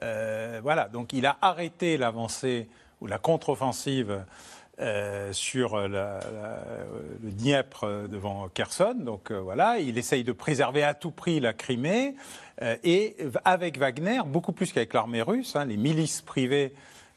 Euh, 0.04 0.60
voilà. 0.62 0.88
Donc 0.88 1.12
il 1.12 1.26
a 1.26 1.36
arrêté 1.42 1.96
l'avancée 1.96 2.68
ou 3.00 3.08
la 3.08 3.18
contre-offensive 3.18 4.24
euh, 4.80 5.32
sur 5.32 5.76
le 5.88 6.18
Dniepr 7.22 7.82
euh, 7.82 8.06
devant 8.06 8.48
Kherson. 8.48 8.94
Donc 8.96 9.32
voilà, 9.32 9.78
il 9.80 9.98
essaye 9.98 10.22
de 10.22 10.32
préserver 10.32 10.84
à 10.84 10.94
tout 10.94 11.10
prix 11.10 11.40
la 11.40 11.52
Crimée. 11.52 12.14
Et 12.84 13.16
avec 13.44 13.78
Wagner, 13.78 14.20
beaucoup 14.24 14.52
plus 14.52 14.72
qu'avec 14.72 14.94
l'armée 14.94 15.22
russe, 15.22 15.56
hein, 15.56 15.64
les 15.64 15.76
milices 15.76 16.22
privées 16.22 16.72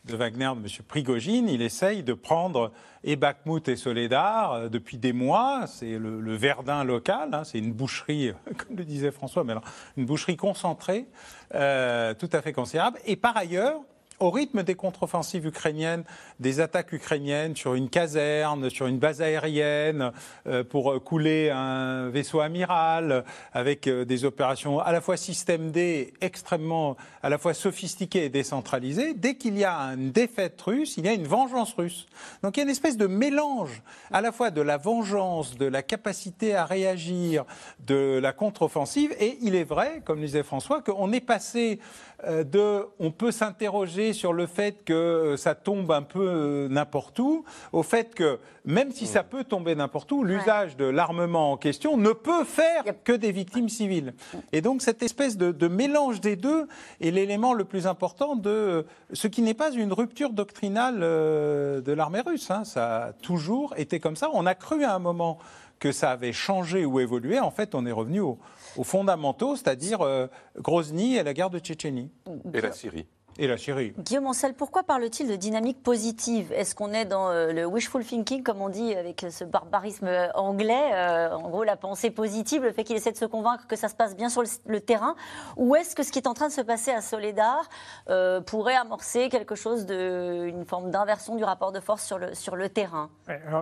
de 0.07 0.15
Wagner, 0.15 0.51
de 0.55 0.59
M. 0.59 0.67
Prigogine, 0.87 1.49
il 1.49 1.61
essaye 1.61 2.03
de 2.03 2.13
prendre 2.13 2.71
et 3.03 3.15
Bakhmut 3.15 3.67
et 3.67 3.75
Soledar 3.75 4.53
euh, 4.53 4.69
depuis 4.69 4.97
des 4.97 5.13
mois. 5.13 5.65
C'est 5.67 5.97
le, 5.97 6.35
Verdun 6.35 6.83
local, 6.83 7.29
hein, 7.33 7.43
c'est 7.43 7.59
une 7.59 7.73
boucherie, 7.73 8.33
comme 8.57 8.77
le 8.77 8.85
disait 8.85 9.11
François, 9.11 9.43
mais 9.43 9.51
alors, 9.51 9.63
une 9.95 10.05
boucherie 10.05 10.37
concentrée, 10.37 11.07
euh, 11.53 12.13
tout 12.13 12.29
à 12.33 12.41
fait 12.41 12.53
considérable. 12.53 12.99
Et 13.05 13.15
par 13.15 13.35
ailleurs, 13.37 13.81
au 14.19 14.31
rythme 14.31 14.63
des 14.63 14.75
contre-offensives 14.75 15.45
ukrainiennes, 15.45 16.03
des 16.39 16.59
attaques 16.59 16.91
ukrainiennes 16.91 17.55
sur 17.55 17.75
une 17.75 17.89
caserne, 17.89 18.69
sur 18.69 18.87
une 18.87 18.97
base 18.97 19.21
aérienne, 19.21 20.11
euh, 20.47 20.63
pour 20.63 20.91
euh, 20.91 20.99
couler 20.99 21.51
un 21.51 22.09
vaisseau 22.09 22.39
amiral, 22.39 23.23
avec 23.53 23.87
euh, 23.87 24.05
des 24.05 24.25
opérations 24.25 24.79
à 24.79 24.91
la 24.91 25.01
fois 25.01 25.17
système 25.17 25.71
D, 25.71 26.13
extrêmement 26.21 26.97
à 27.21 27.29
la 27.29 27.37
fois 27.37 27.53
sophistiquées 27.53 28.25
et 28.25 28.29
décentralisées, 28.29 29.13
dès 29.13 29.35
qu'il 29.35 29.57
y 29.57 29.63
a 29.63 29.77
une 29.93 30.11
défaite 30.11 30.59
russe, 30.61 30.97
il 30.97 31.05
y 31.05 31.09
a 31.09 31.13
une 31.13 31.27
vengeance 31.27 31.73
russe. 31.73 32.07
Donc 32.41 32.57
il 32.57 32.61
y 32.61 32.63
a 32.63 32.63
une 32.63 32.71
espèce 32.71 32.97
de 32.97 33.07
mélange 33.07 33.83
à 34.11 34.21
la 34.21 34.31
fois 34.31 34.49
de 34.49 34.61
la 34.61 34.77
vengeance, 34.77 35.57
de 35.57 35.65
la 35.65 35.83
capacité 35.83 36.55
à 36.55 36.65
réagir, 36.65 37.45
de 37.85 38.19
la 38.19 38.33
contre-offensive, 38.33 39.15
et 39.19 39.37
il 39.41 39.53
est 39.55 39.63
vrai, 39.63 40.01
comme 40.05 40.21
disait 40.21 40.43
François, 40.43 40.81
qu'on 40.81 41.11
est 41.11 41.21
passé 41.21 41.79
de, 42.25 42.83
on 42.99 43.11
peut 43.11 43.31
s'interroger 43.31 44.11
sur 44.11 44.33
le 44.33 44.47
fait 44.47 44.83
que 44.83 44.93
euh, 44.93 45.37
ça 45.37 45.53
tombe 45.53 45.91
un 45.91 46.01
peu 46.01 46.27
euh, 46.27 46.67
n'importe 46.67 47.19
où, 47.19 47.45
au 47.71 47.83
fait 47.83 48.15
que 48.15 48.39
même 48.65 48.91
si 48.91 49.05
ça 49.05 49.23
peut 49.23 49.43
tomber 49.43 49.75
n'importe 49.75 50.11
où, 50.11 50.23
l'usage 50.23 50.75
de 50.77 50.85
l'armement 50.85 51.51
en 51.51 51.57
question 51.57 51.95
ne 51.95 52.11
peut 52.11 52.43
faire 52.43 52.83
que 53.03 53.13
des 53.13 53.31
victimes 53.31 53.69
civiles. 53.69 54.13
Et 54.51 54.61
donc 54.61 54.81
cette 54.81 55.03
espèce 55.03 55.37
de, 55.37 55.51
de 55.51 55.67
mélange 55.67 56.19
des 56.19 56.35
deux 56.35 56.67
est 56.99 57.11
l'élément 57.11 57.53
le 57.53 57.65
plus 57.65 57.85
important 57.85 58.35
de 58.35 58.49
euh, 58.49 58.83
ce 59.13 59.27
qui 59.27 59.43
n'est 59.43 59.53
pas 59.53 59.71
une 59.71 59.93
rupture 59.93 60.31
doctrinale 60.31 60.99
euh, 61.01 61.81
de 61.81 61.91
l'armée 61.91 62.21
russe. 62.21 62.49
hein. 62.49 62.63
Ça 62.63 63.03
a 63.03 63.13
toujours 63.13 63.75
été 63.77 63.99
comme 63.99 64.15
ça. 64.15 64.29
On 64.33 64.45
a 64.45 64.55
cru 64.55 64.83
à 64.83 64.95
un 64.95 64.99
moment 64.99 65.37
que 65.79 65.91
ça 65.91 66.11
avait 66.11 66.33
changé 66.33 66.85
ou 66.85 66.99
évolué. 66.99 67.39
En 67.39 67.51
fait, 67.51 67.75
on 67.75 67.85
est 67.85 67.91
revenu 67.91 68.19
aux, 68.19 68.39
aux 68.77 68.83
fondamentaux, 68.83 69.55
c'est-à-dire 69.55 70.01
euh, 70.01 70.27
Grozny 70.57 71.15
et 71.17 71.23
la 71.23 71.33
guerre 71.33 71.49
de 71.49 71.59
Tchétchénie. 71.59 72.11
Et 72.53 72.61
la 72.61 72.71
Syrie. 72.71 73.07
Et 73.39 73.45
la 73.45 73.57
Syrie. 73.57 73.93
Guillaume 73.99 74.25
Ancel, 74.25 74.55
pourquoi 74.55 74.81
parle-t-il 74.81 75.29
de 75.29 75.35
dynamique 75.35 75.83
positive? 75.83 76.51
Est-ce 76.53 76.73
qu'on 76.73 76.91
est 76.91 77.05
dans 77.05 77.29
euh, 77.29 77.53
le 77.53 77.67
wishful 77.67 78.03
thinking, 78.03 78.41
comme 78.41 78.61
on 78.63 78.69
dit 78.69 78.95
avec 78.95 79.27
ce 79.29 79.43
barbarisme 79.43 80.07
euh, 80.07 80.31
anglais 80.33 80.91
euh, 80.93 81.35
En 81.35 81.47
gros, 81.49 81.63
la 81.63 81.77
pensée 81.77 82.09
positive, 82.09 82.63
le 82.63 82.71
fait 82.71 82.83
qu'il 82.83 82.95
essaie 82.95 83.11
de 83.11 83.17
se 83.17 83.25
convaincre 83.25 83.67
que 83.67 83.75
ça 83.75 83.89
se 83.89 83.95
passe 83.95 84.15
bien 84.15 84.29
sur 84.29 84.41
le, 84.41 84.47
le 84.65 84.81
terrain? 84.81 85.15
Ou 85.55 85.75
est-ce 85.75 85.95
que 85.95 86.01
ce 86.01 86.11
qui 86.11 86.17
est 86.17 86.27
en 86.27 86.33
train 86.33 86.47
de 86.47 86.53
se 86.53 86.61
passer 86.61 86.89
à 86.89 87.01
Soledar 87.01 87.69
euh, 88.09 88.41
pourrait 88.41 88.75
amorcer 88.75 89.29
quelque 89.29 89.53
chose 89.53 89.85
de. 89.85 90.47
une 90.47 90.65
forme 90.65 90.89
d'inversion 90.89 91.35
du 91.35 91.43
rapport 91.43 91.71
de 91.71 91.79
force 91.79 92.03
sur 92.03 92.17
le, 92.17 92.33
sur 92.33 92.55
le 92.55 92.69
terrain? 92.69 93.11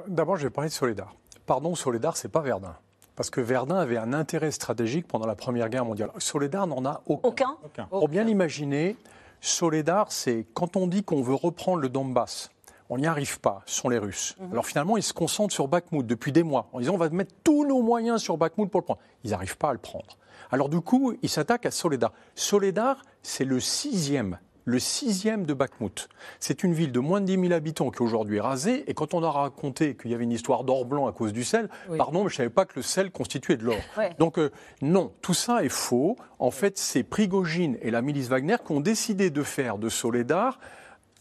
D'abord, 0.08 0.38
je 0.38 0.44
vais 0.44 0.52
parler 0.52 0.70
de 0.70 0.74
Soledar. 0.74 1.14
Pardon, 1.46 1.76
Soledar, 1.76 2.18
c'est 2.18 2.30
pas 2.30 2.42
Verdun. 2.42 2.76
Parce 3.16 3.30
que 3.30 3.40
Verdun 3.40 3.78
avait 3.78 3.98
un 3.98 4.14
intérêt 4.14 4.52
stratégique 4.52 5.08
pendant 5.08 5.28
la 5.28 5.36
Première 5.36 5.70
Guerre 5.70 5.86
mondiale. 5.86 6.12
Soledar 6.18 6.68
n'en 6.68 6.86
a 6.86 7.02
aucun. 7.06 7.30
Aucun 7.30 7.58
Aucun. 7.64 7.86
Pour 7.86 8.10
bien 8.10 8.24
l'imaginer, 8.24 8.98
Soledar, 9.42 10.12
c'est 10.12 10.46
quand 10.54 10.76
on 10.76 10.88
dit 10.88 11.04
qu'on 11.04 11.22
veut 11.22 11.36
reprendre 11.36 11.80
le 11.80 11.90
Donbass, 11.90 12.50
on 12.90 12.98
n'y 12.98 13.08
arrive 13.08 13.40
pas, 13.40 13.62
ce 13.66 13.82
sont 13.82 13.90
les 13.90 13.98
Russes. 13.98 14.36
Alors 14.52 14.66
finalement, 14.66 14.98
ils 14.98 15.04
se 15.04 15.14
concentrent 15.14 15.54
sur 15.54 15.68
Bakhmut 15.68 16.06
depuis 16.06 16.32
des 16.32 16.44
mois, 16.44 16.68
en 16.74 16.80
disant 16.80 16.94
on 16.94 16.98
va 16.98 17.10
mettre 17.10 17.34
tous 17.44 17.66
nos 17.66 17.82
moyens 17.82 18.22
sur 18.22 18.38
Bakhmut 18.38 18.70
pour 18.70 18.82
le 18.82 18.86
prendre. 18.86 19.00
Ils 19.24 19.32
n'arrivent 19.32 19.58
pas 19.58 19.70
à 19.70 19.74
le 19.74 19.80
prendre. 19.80 20.18
Alors 20.52 20.70
du 20.70 20.82
coup, 20.82 21.16
ils 21.22 21.30
s'attaquent 21.30 21.66
à 21.66 21.72
Soledar. 21.72 22.12
Soledar, 22.36 23.02
c'est 23.24 23.46
le 23.46 23.60
sixième, 23.60 24.38
le 24.66 24.80
sixième 24.80 25.46
de 25.46 25.54
Bakhmut. 25.54 26.10
C'est 26.40 26.64
une 26.64 26.74
ville 26.74 26.92
de 26.92 27.00
moins 27.00 27.22
de 27.22 27.26
10 27.28 27.40
000 27.40 27.54
habitants 27.54 27.92
qui 27.92 28.02
aujourd'hui 28.02 28.38
est 28.38 28.42
rasée. 28.42 28.84
Et 28.90 28.94
quand 28.96 29.14
on 29.14 29.24
a 29.24 29.30
raconté 29.30 29.96
qu'il 29.96 30.10
y 30.12 30.16
avait 30.16 30.24
une 30.24 30.32
histoire 30.32 30.64
d'or 30.64 30.86
blanc 30.86 31.08
à 31.08 31.12
cause 31.12 31.34
du 31.34 31.44
sel, 31.44 31.70
pardon, 31.98 32.24
mais 32.24 32.30
je 32.30 32.34
ne 32.34 32.38
savais 32.38 32.50
pas 32.50 32.66
que 32.66 32.74
le 32.76 32.82
sel 32.82 33.12
constituait 33.12 33.58
de 33.58 33.64
l'or. 33.64 33.78
Ouais. 33.98 34.10
Donc 34.18 34.40
euh, 34.40 34.52
non, 34.82 35.12
tout 35.22 35.36
ça 35.36 35.64
est 35.64 35.70
faux. 35.70 36.16
En 36.40 36.52
fait, 36.52 36.78
c'est 36.80 37.04
Prigogine 37.04 37.78
et 37.82 37.92
la 37.92 38.02
milice 38.02 38.28
Wagner 38.28 38.58
qui 38.66 38.72
ont 38.72 38.82
décidé 38.82 39.30
de 39.30 39.44
faire 39.44 39.78
de 39.78 39.88
Soledar 39.88 40.60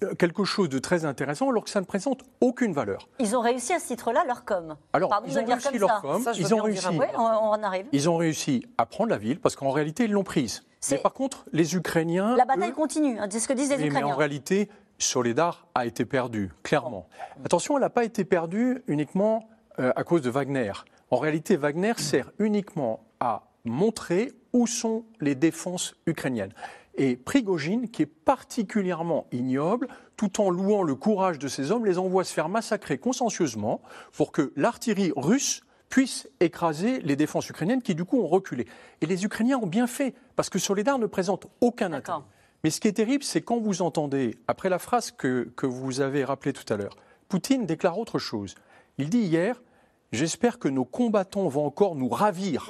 euh, 0.02 0.14
quelque 0.14 0.44
chose 0.44 0.70
de 0.70 0.78
très 0.78 1.04
intéressant 1.04 1.50
alors 1.50 1.64
que 1.64 1.70
ça 1.70 1.80
ne 1.80 1.86
présente 1.86 2.22
aucune 2.40 2.72
valeur. 2.72 3.08
Ils 3.20 3.36
ont 3.36 3.40
réussi 3.42 3.74
à 3.74 3.78
ce 3.78 3.88
titre-là 3.88 4.24
leur 4.26 4.44
com. 4.46 4.74
Alors, 4.94 5.10
Pardon 5.10 5.26
ils 5.28 5.34
de 5.34 5.40
ont 5.40 5.44
réussi 5.46 5.68
comme 5.68 5.78
leur 5.80 5.90
ça. 5.90 6.00
com, 6.00 6.22
Ça, 6.22 6.32
ils 6.34 6.54
ont 6.54 6.62
réussi. 6.62 6.86
on, 6.88 7.20
on 7.20 7.22
en 7.50 7.62
arrive. 7.62 7.86
Ils 7.92 8.08
ont 8.08 8.16
réussi 8.16 8.64
à 8.78 8.86
prendre 8.86 9.10
la 9.10 9.18
ville 9.18 9.38
parce 9.38 9.54
qu'en 9.54 9.70
réalité, 9.70 10.04
ils 10.04 10.12
l'ont 10.12 10.24
prise. 10.24 10.62
Mais 10.90 10.98
par 10.98 11.12
contre, 11.12 11.44
les 11.52 11.74
Ukrainiens. 11.76 12.36
La 12.36 12.44
bataille 12.44 12.70
eux, 12.70 12.74
continue, 12.74 13.18
hein, 13.18 13.26
c'est 13.30 13.40
ce 13.40 13.48
que 13.48 13.52
disent 13.52 13.70
les 13.70 13.78
mais 13.78 13.86
Ukrainiens. 13.86 14.12
en 14.12 14.16
réalité, 14.16 14.68
Soledar 14.98 15.66
a 15.74 15.86
été 15.86 16.04
perdu, 16.04 16.52
clairement. 16.62 17.08
Attention, 17.44 17.76
elle 17.76 17.82
n'a 17.82 17.90
pas 17.90 18.04
été 18.04 18.24
perdue 18.24 18.82
uniquement 18.86 19.48
euh, 19.78 19.92
à 19.96 20.04
cause 20.04 20.22
de 20.22 20.30
Wagner. 20.30 20.72
En 21.10 21.16
réalité, 21.16 21.56
Wagner 21.56 21.94
sert 21.96 22.30
uniquement 22.38 23.04
à 23.20 23.42
montrer 23.64 24.32
où 24.52 24.66
sont 24.66 25.04
les 25.20 25.34
défenses 25.34 25.94
ukrainiennes. 26.06 26.52
Et 26.96 27.16
Prigogine, 27.16 27.90
qui 27.90 28.02
est 28.02 28.06
particulièrement 28.06 29.26
ignoble, 29.32 29.88
tout 30.16 30.40
en 30.40 30.48
louant 30.48 30.82
le 30.82 30.94
courage 30.94 31.38
de 31.40 31.48
ces 31.48 31.72
hommes, 31.72 31.86
les 31.86 31.98
envoie 31.98 32.22
se 32.22 32.32
faire 32.32 32.48
massacrer 32.48 32.98
consciencieusement 32.98 33.80
pour 34.12 34.30
que 34.30 34.52
l'artillerie 34.54 35.12
russe 35.16 35.62
puisse 35.94 36.28
écraser 36.40 36.98
les 37.02 37.14
défenses 37.14 37.48
ukrainiennes 37.48 37.80
qui, 37.80 37.94
du 37.94 38.04
coup, 38.04 38.20
ont 38.20 38.26
reculé. 38.26 38.66
Et 39.00 39.06
les 39.06 39.24
Ukrainiens 39.24 39.58
ont 39.58 39.68
bien 39.68 39.86
fait, 39.86 40.12
parce 40.34 40.50
que 40.50 40.58
Soledar 40.58 40.98
ne 40.98 41.06
présente 41.06 41.46
aucun 41.60 41.92
intérêt. 41.92 42.18
Mais 42.64 42.70
ce 42.70 42.80
qui 42.80 42.88
est 42.88 42.94
terrible, 42.94 43.22
c'est 43.22 43.42
quand 43.42 43.60
vous 43.60 43.80
entendez, 43.80 44.36
après 44.48 44.68
la 44.68 44.80
phrase 44.80 45.12
que, 45.12 45.52
que 45.54 45.66
vous 45.66 46.00
avez 46.00 46.24
rappelée 46.24 46.52
tout 46.52 46.64
à 46.72 46.76
l'heure, 46.76 46.96
Poutine 47.28 47.64
déclare 47.64 47.96
autre 47.96 48.18
chose. 48.18 48.56
Il 48.98 49.08
dit 49.08 49.20
hier 49.20 49.62
J'espère 50.10 50.58
que 50.58 50.66
nos 50.66 50.84
combattants 50.84 51.46
vont 51.46 51.64
encore 51.64 51.94
nous 51.94 52.08
ravir 52.08 52.68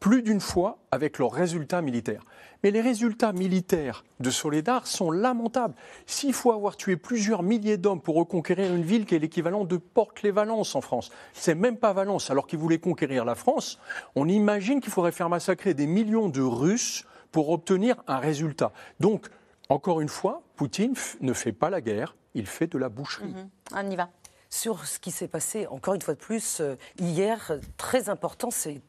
plus 0.00 0.22
d'une 0.22 0.40
fois 0.40 0.78
avec 0.90 1.18
leurs 1.18 1.32
résultats 1.32 1.82
militaires. 1.82 2.22
Mais 2.62 2.70
les 2.70 2.80
résultats 2.80 3.32
militaires 3.32 4.04
de 4.20 4.30
Soledar 4.30 4.86
sont 4.86 5.10
lamentables. 5.10 5.74
S'il 6.06 6.32
faut 6.32 6.52
avoir 6.52 6.76
tué 6.76 6.96
plusieurs 6.96 7.42
milliers 7.42 7.76
d'hommes 7.76 8.00
pour 8.00 8.16
reconquérir 8.16 8.74
une 8.74 8.82
ville 8.82 9.06
qui 9.06 9.14
est 9.14 9.18
l'équivalent 9.18 9.64
de 9.64 9.76
Porte-les-Valence 9.76 10.74
en 10.74 10.80
France, 10.80 11.10
c'est 11.32 11.54
même 11.54 11.76
pas 11.76 11.92
Valence, 11.92 12.30
alors 12.30 12.46
qu'ils 12.46 12.58
voulaient 12.58 12.78
conquérir 12.78 13.24
la 13.24 13.34
France, 13.34 13.78
on 14.14 14.28
imagine 14.28 14.80
qu'il 14.80 14.92
faudrait 14.92 15.12
faire 15.12 15.28
massacrer 15.28 15.74
des 15.74 15.86
millions 15.86 16.28
de 16.28 16.42
Russes 16.42 17.04
pour 17.30 17.50
obtenir 17.50 17.96
un 18.06 18.18
résultat. 18.18 18.72
Donc, 19.00 19.26
encore 19.68 20.00
une 20.00 20.08
fois, 20.08 20.42
Poutine 20.56 20.94
ne 21.20 21.32
fait 21.32 21.52
pas 21.52 21.70
la 21.70 21.80
guerre, 21.80 22.16
il 22.34 22.46
fait 22.46 22.66
de 22.66 22.78
la 22.78 22.88
boucherie. 22.88 23.26
Mhm. 23.26 23.48
On 23.74 23.90
y 23.90 23.96
va 23.96 24.08
sur 24.48 24.86
ce 24.86 24.98
qui 24.98 25.10
s'est 25.10 25.28
passé, 25.28 25.66
encore 25.66 25.94
une 25.94 26.02
fois 26.02 26.14
de 26.14 26.18
plus, 26.18 26.60
euh, 26.60 26.76
hier, 26.98 27.52
très 27.76 28.08
important, 28.08 28.50
c'est 28.50 28.80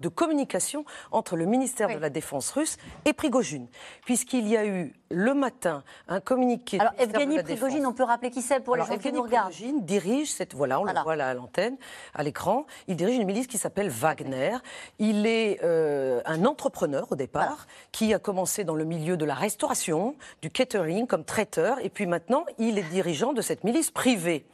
de 0.00 0.08
communication 0.08 0.84
entre 1.12 1.36
le 1.36 1.46
ministère 1.46 1.88
de 1.88 1.98
la 1.98 2.10
Défense 2.10 2.50
russe 2.50 2.76
et 3.04 3.12
Prigogine, 3.12 3.68
puisqu'il 4.04 4.48
y 4.48 4.56
a 4.56 4.66
eu 4.66 4.94
le 5.10 5.34
matin 5.34 5.84
un 6.08 6.20
communiqué. 6.20 6.80
Alors 6.80 6.92
Evgeny 6.98 7.42
Prigogine, 7.42 7.86
on 7.86 7.92
peut 7.92 8.02
rappeler 8.02 8.30
qui 8.30 8.42
c'est 8.42 8.60
pour 8.60 8.76
les 8.76 8.84
gens 8.84 8.98
qui 8.98 9.12
nous 9.12 9.22
regardent. 9.22 9.52
Prigogine 9.52 9.84
dirige 9.84 10.32
cette, 10.32 10.54
voilà, 10.54 10.80
on 10.80 10.84
le 10.84 10.92
voit 11.02 11.16
là 11.16 11.28
à 11.28 11.34
l'antenne, 11.34 11.76
à 12.14 12.22
l'écran. 12.22 12.66
Il 12.88 12.96
dirige 12.96 13.16
une 13.16 13.26
milice 13.26 13.46
qui 13.46 13.58
s'appelle 13.58 13.88
Wagner. 13.88 14.56
Il 14.98 15.26
est 15.26 15.60
euh, 15.62 16.20
un 16.24 16.44
entrepreneur 16.44 17.06
au 17.10 17.14
départ 17.14 17.66
qui 17.92 18.12
a 18.14 18.18
commencé 18.18 18.64
dans 18.64 18.74
le 18.74 18.84
milieu 18.84 19.16
de 19.16 19.24
la 19.24 19.34
restauration, 19.34 20.16
du 20.42 20.50
catering 20.50 21.06
comme 21.06 21.24
traiteur, 21.24 21.78
et 21.84 21.90
puis 21.90 22.06
maintenant 22.06 22.44
il 22.58 22.78
est 22.78 22.88
dirigeant 22.90 23.32
de 23.32 23.42
cette 23.42 23.64
milice 23.64 23.90
privée. 23.90 24.46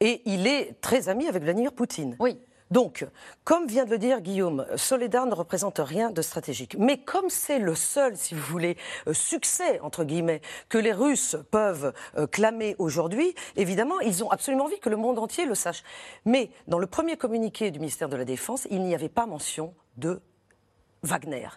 Et 0.00 0.22
il 0.24 0.46
est 0.46 0.80
très 0.80 1.08
ami 1.08 1.28
avec 1.28 1.42
Vladimir 1.42 1.72
Poutine. 1.72 2.16
Oui. 2.18 2.38
Donc, 2.70 3.06
comme 3.42 3.66
vient 3.66 3.84
de 3.84 3.90
le 3.90 3.98
dire 3.98 4.20
Guillaume, 4.20 4.64
Soledar 4.76 5.26
ne 5.26 5.34
représente 5.34 5.78
rien 5.78 6.10
de 6.10 6.22
stratégique. 6.22 6.76
Mais 6.78 6.98
comme 6.98 7.28
c'est 7.28 7.58
le 7.58 7.74
seul, 7.74 8.16
si 8.16 8.34
vous 8.34 8.42
voulez, 8.42 8.76
euh, 9.08 9.12
succès, 9.12 9.80
entre 9.80 10.04
guillemets, 10.04 10.40
que 10.68 10.78
les 10.78 10.92
Russes 10.92 11.36
peuvent 11.50 11.92
euh, 12.16 12.26
clamer 12.28 12.76
aujourd'hui, 12.78 13.34
évidemment, 13.56 13.98
ils 14.00 14.22
ont 14.22 14.30
absolument 14.30 14.66
envie 14.66 14.78
que 14.78 14.88
le 14.88 14.96
monde 14.96 15.18
entier 15.18 15.46
le 15.46 15.56
sache. 15.56 15.82
Mais 16.24 16.50
dans 16.68 16.78
le 16.78 16.86
premier 16.86 17.16
communiqué 17.16 17.72
du 17.72 17.80
ministère 17.80 18.08
de 18.08 18.16
la 18.16 18.24
Défense, 18.24 18.68
il 18.70 18.82
n'y 18.82 18.94
avait 18.94 19.08
pas 19.08 19.26
mention 19.26 19.74
de 19.96 20.20
Wagner. 21.02 21.48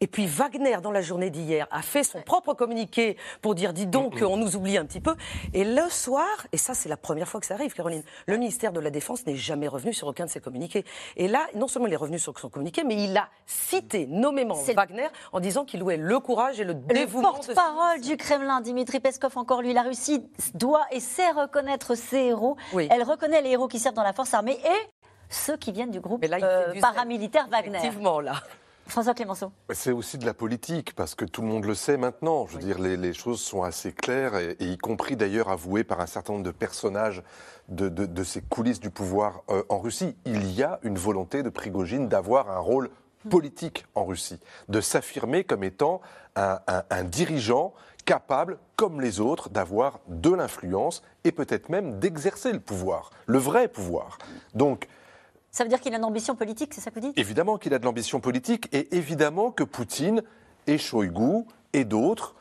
Et 0.00 0.06
puis 0.06 0.26
Wagner, 0.26 0.78
dans 0.82 0.90
la 0.90 1.02
journée 1.02 1.30
d'hier, 1.30 1.66
a 1.70 1.82
fait 1.82 2.04
son 2.04 2.22
propre 2.22 2.54
communiqué 2.54 3.16
pour 3.42 3.54
dire, 3.54 3.72
dis 3.72 3.86
donc, 3.86 4.22
on 4.22 4.36
nous 4.36 4.56
oublie 4.56 4.78
un 4.78 4.86
petit 4.86 5.00
peu. 5.00 5.14
Et 5.52 5.64
le 5.64 5.88
soir, 5.90 6.26
et 6.52 6.56
ça 6.56 6.74
c'est 6.74 6.88
la 6.88 6.96
première 6.96 7.28
fois 7.28 7.40
que 7.40 7.46
ça 7.46 7.54
arrive, 7.54 7.74
Caroline, 7.74 8.02
le 8.26 8.36
ministère 8.36 8.72
de 8.72 8.80
la 8.80 8.90
Défense 8.90 9.26
n'est 9.26 9.36
jamais 9.36 9.68
revenu 9.68 9.92
sur 9.92 10.08
aucun 10.08 10.24
de 10.24 10.30
ses 10.30 10.40
communiqués. 10.40 10.84
Et 11.16 11.28
là, 11.28 11.46
non 11.54 11.68
seulement 11.68 11.88
il 11.88 11.92
est 11.92 11.96
revenu 11.96 12.18
sur 12.18 12.38
son 12.38 12.48
communiqué, 12.48 12.84
mais 12.84 13.02
il 13.04 13.16
a 13.16 13.28
cité 13.46 14.06
nommément 14.06 14.54
Wagner 14.54 15.08
en 15.32 15.40
disant 15.40 15.64
qu'il 15.64 15.80
louait 15.80 15.96
le 15.96 16.18
courage 16.20 16.60
et 16.60 16.64
le 16.64 16.74
dévouement. 16.74 17.28
Le 17.28 17.34
porte-parole 17.34 18.00
du 18.00 18.16
Kremlin, 18.16 18.60
Dimitri 18.60 19.00
Peskov, 19.00 19.36
encore 19.36 19.62
lui, 19.62 19.72
la 19.72 19.82
Russie 19.82 20.22
doit 20.54 20.86
et 20.90 21.00
sait 21.00 21.30
reconnaître 21.30 21.94
ses 21.94 22.18
héros. 22.18 22.56
Elle 22.74 23.02
reconnaît 23.02 23.42
les 23.42 23.50
héros 23.50 23.68
qui 23.68 23.78
servent 23.78 23.94
dans 23.94 24.02
la 24.02 24.12
force 24.12 24.32
armée 24.34 24.58
et 24.64 24.90
ceux 25.28 25.56
qui 25.56 25.72
viennent 25.72 25.90
du 25.90 26.00
groupe 26.00 26.24
euh, 26.24 26.80
paramilitaire 26.80 27.48
Wagner. 27.48 27.78
Effectivement, 27.78 28.20
là. 28.20 28.34
François 28.86 29.14
Clémenceau. 29.14 29.52
C'est 29.72 29.90
aussi 29.90 30.16
de 30.16 30.24
la 30.24 30.34
politique, 30.34 30.94
parce 30.94 31.14
que 31.14 31.24
tout 31.24 31.42
le 31.42 31.48
monde 31.48 31.64
le 31.64 31.74
sait 31.74 31.96
maintenant. 31.96 32.46
Je 32.46 32.56
veux 32.56 32.62
dire, 32.62 32.78
les, 32.78 33.12
choses 33.12 33.40
sont 33.40 33.62
assez 33.62 33.92
claires, 33.92 34.36
et, 34.36 34.56
y 34.60 34.78
compris 34.78 35.16
d'ailleurs 35.16 35.48
avouées 35.48 35.84
par 35.84 36.00
un 36.00 36.06
certain 36.06 36.34
nombre 36.34 36.44
de 36.44 36.50
personnages 36.52 37.22
de, 37.68 38.24
ces 38.24 38.42
coulisses 38.42 38.80
du 38.80 38.90
pouvoir 38.90 39.42
euh, 39.50 39.62
en 39.68 39.78
Russie. 39.78 40.16
Il 40.24 40.52
y 40.52 40.62
a 40.62 40.78
une 40.82 40.98
volonté 40.98 41.42
de 41.42 41.48
Prigogine 41.48 42.08
d'avoir 42.08 42.50
un 42.50 42.58
rôle 42.58 42.90
politique 43.28 43.86
en 43.96 44.04
Russie, 44.04 44.38
de 44.68 44.80
s'affirmer 44.80 45.42
comme 45.42 45.64
étant 45.64 46.00
un, 46.36 46.60
un 46.66 47.04
dirigeant 47.04 47.74
capable, 48.04 48.58
comme 48.76 49.00
les 49.00 49.20
autres, 49.20 49.50
d'avoir 49.50 49.98
de 50.06 50.30
l'influence 50.30 51.02
et 51.24 51.32
peut-être 51.32 51.68
même 51.68 51.98
d'exercer 51.98 52.52
le 52.52 52.60
pouvoir, 52.60 53.10
le 53.26 53.38
vrai 53.38 53.66
pouvoir. 53.66 54.18
Donc, 54.54 54.86
ça 55.56 55.64
veut 55.64 55.70
dire 55.70 55.80
qu'il 55.80 55.94
a 55.94 55.96
une 55.96 56.04
ambition 56.04 56.36
politique, 56.36 56.74
c'est 56.74 56.82
ça 56.82 56.90
que 56.90 57.00
vous 57.00 57.06
dites? 57.06 57.18
Évidemment 57.18 57.56
qu'il 57.56 57.72
a 57.72 57.78
de 57.78 57.84
l'ambition 57.86 58.20
politique 58.20 58.68
et 58.74 58.94
évidemment 58.94 59.50
que 59.50 59.64
Poutine 59.64 60.22
et 60.66 60.76
Shoigu 60.76 61.46
et 61.72 61.86
d'autres 61.86 62.34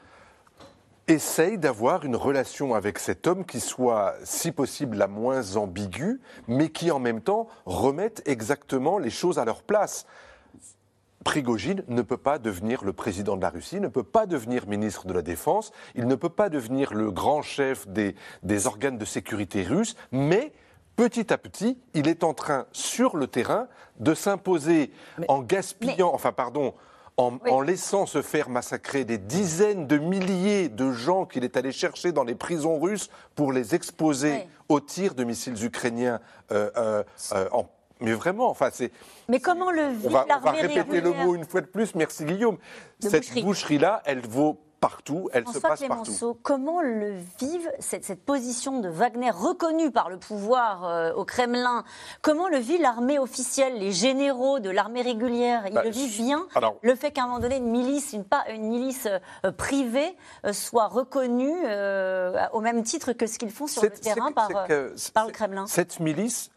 essayent 1.07 1.57
d'avoir 1.57 2.03
une 2.03 2.17
relation 2.17 2.73
avec 2.73 2.99
cet 2.99 3.25
homme 3.25 3.45
qui 3.45 3.61
soit, 3.61 4.15
si 4.25 4.51
possible, 4.51 4.97
la 4.97 5.07
moins 5.07 5.55
ambiguë, 5.55 6.19
mais 6.49 6.67
qui 6.67 6.91
en 6.91 6.99
même 6.99 7.21
temps 7.21 7.47
remette 7.65 8.21
exactement 8.25 8.97
les 8.97 9.11
choses 9.11 9.39
à 9.39 9.45
leur 9.45 9.63
place. 9.63 10.05
Prigogine 11.23 11.85
ne 11.87 12.01
peut 12.01 12.17
pas 12.17 12.37
devenir 12.37 12.83
le 12.83 12.91
président 12.91 13.37
de 13.37 13.41
la 13.41 13.49
Russie, 13.49 13.79
ne 13.79 13.87
peut 13.87 14.03
pas 14.03 14.25
devenir 14.25 14.67
ministre 14.67 15.07
de 15.07 15.13
la 15.13 15.21
Défense, 15.21 15.71
il 15.95 16.05
ne 16.05 16.15
peut 16.15 16.27
pas 16.27 16.49
devenir 16.49 16.93
le 16.93 17.11
grand 17.11 17.41
chef 17.41 17.87
des, 17.87 18.13
des 18.43 18.67
organes 18.67 18.97
de 18.97 19.05
sécurité 19.05 19.63
russes, 19.63 19.95
mais 20.11 20.51
petit 20.95 21.31
à 21.33 21.37
petit, 21.37 21.77
il 21.93 22.07
est 22.07 22.23
en 22.23 22.33
train, 22.33 22.65
sur 22.71 23.17
le 23.17 23.27
terrain, 23.27 23.67
de 23.99 24.13
s'imposer 24.13 24.91
en 25.27 25.41
gaspillant, 25.41 26.11
enfin 26.13 26.31
pardon, 26.31 26.73
en, 27.17 27.61
laissant 27.61 28.05
se 28.05 28.21
faire 28.21 28.49
massacrer 28.49 29.05
des 29.05 29.17
dizaines 29.17 29.87
de 29.87 29.97
milliers 29.97 30.67
de 30.67 30.91
gens 30.91 31.25
qu'il 31.25 31.43
est 31.43 31.55
allé 31.55 31.71
chercher 31.71 32.11
dans 32.11 32.23
les 32.23 32.35
prisons 32.35 32.79
russes 32.79 33.09
pour 33.35 33.53
les 33.53 33.73
exposer 33.73 34.47
aux 34.67 34.81
tirs 34.81 35.15
de 35.15 35.23
missiles 35.23 35.63
ukrainiens 35.63 36.19
euh, 36.51 36.69
euh, 36.75 37.03
euh, 37.33 37.47
mais 38.01 38.11
vraiment, 38.11 38.49
enfin, 38.49 38.69
c'est. 38.73 38.91
Mais 39.29 39.39
comment 39.39 39.71
le 39.71 39.93
vit 39.93 40.07
On 40.07 40.09
va, 40.09 40.25
on 40.29 40.39
va 40.41 40.51
répéter 40.51 40.99
le 40.99 41.13
mot 41.13 41.33
une 41.33 41.45
fois 41.45 41.61
de 41.61 41.65
plus. 41.65 41.95
Merci 41.95 42.25
Guillaume. 42.25 42.57
Cette 42.99 43.41
boucherie-là, 43.41 44.01
elle 44.05 44.19
vaut 44.19 44.59
partout, 44.89 45.29
elle 45.33 45.47
se 45.47 45.57
passe 45.57 45.83
partout. 45.87 46.37
Comment 46.43 46.81
le 46.81 47.15
vivent 47.39 47.71
cette, 47.79 48.23
position 48.23 48.81
de 48.81 48.89
Wagner 48.89 49.31
reconnue 49.31 49.89
par 49.91 50.09
le 50.09 50.17
pouvoir 50.17 50.85
euh, 50.85 51.13
au 51.13 51.25
Kremlin? 51.25 51.83
Comment 52.21 52.47
le 52.49 52.57
vit 52.57 52.77
l'armée 52.77 53.17
officielle, 53.17 53.79
les 53.79 53.91
généraux 53.91 54.59
de 54.59 54.69
l'armée 54.69 55.01
régulière? 55.01 55.63
Ils 55.65 55.73
bah, 55.73 55.83
le 55.83 55.89
vivent 55.89 56.21
bien? 56.21 56.47
Le 56.81 56.95
fait 56.95 57.11
qu'à 57.11 57.23
un 57.23 57.25
moment 57.27 57.39
donné, 57.39 57.57
une 57.57 57.71
milice, 57.71 58.13
une, 58.13 58.25
une 58.53 58.67
milice 58.67 59.07
euh, 59.43 59.51
privée 59.51 60.15
euh, 60.45 60.53
soit 60.53 60.87
reconnue 60.87 61.55
au 62.53 62.61
même 62.61 62.83
titre 62.83 63.13
que 63.13 63.25
ce 63.25 63.39
qu'ils 63.39 63.51
font 63.51 63.67
sur 63.67 63.81
le 63.81 63.89
terrain 63.89 64.31
par, 64.31 64.49
par, 65.13 65.25
le 65.25 65.31
Kremlin 65.31 65.65
Cette 65.65 65.99
milice, 65.99 66.51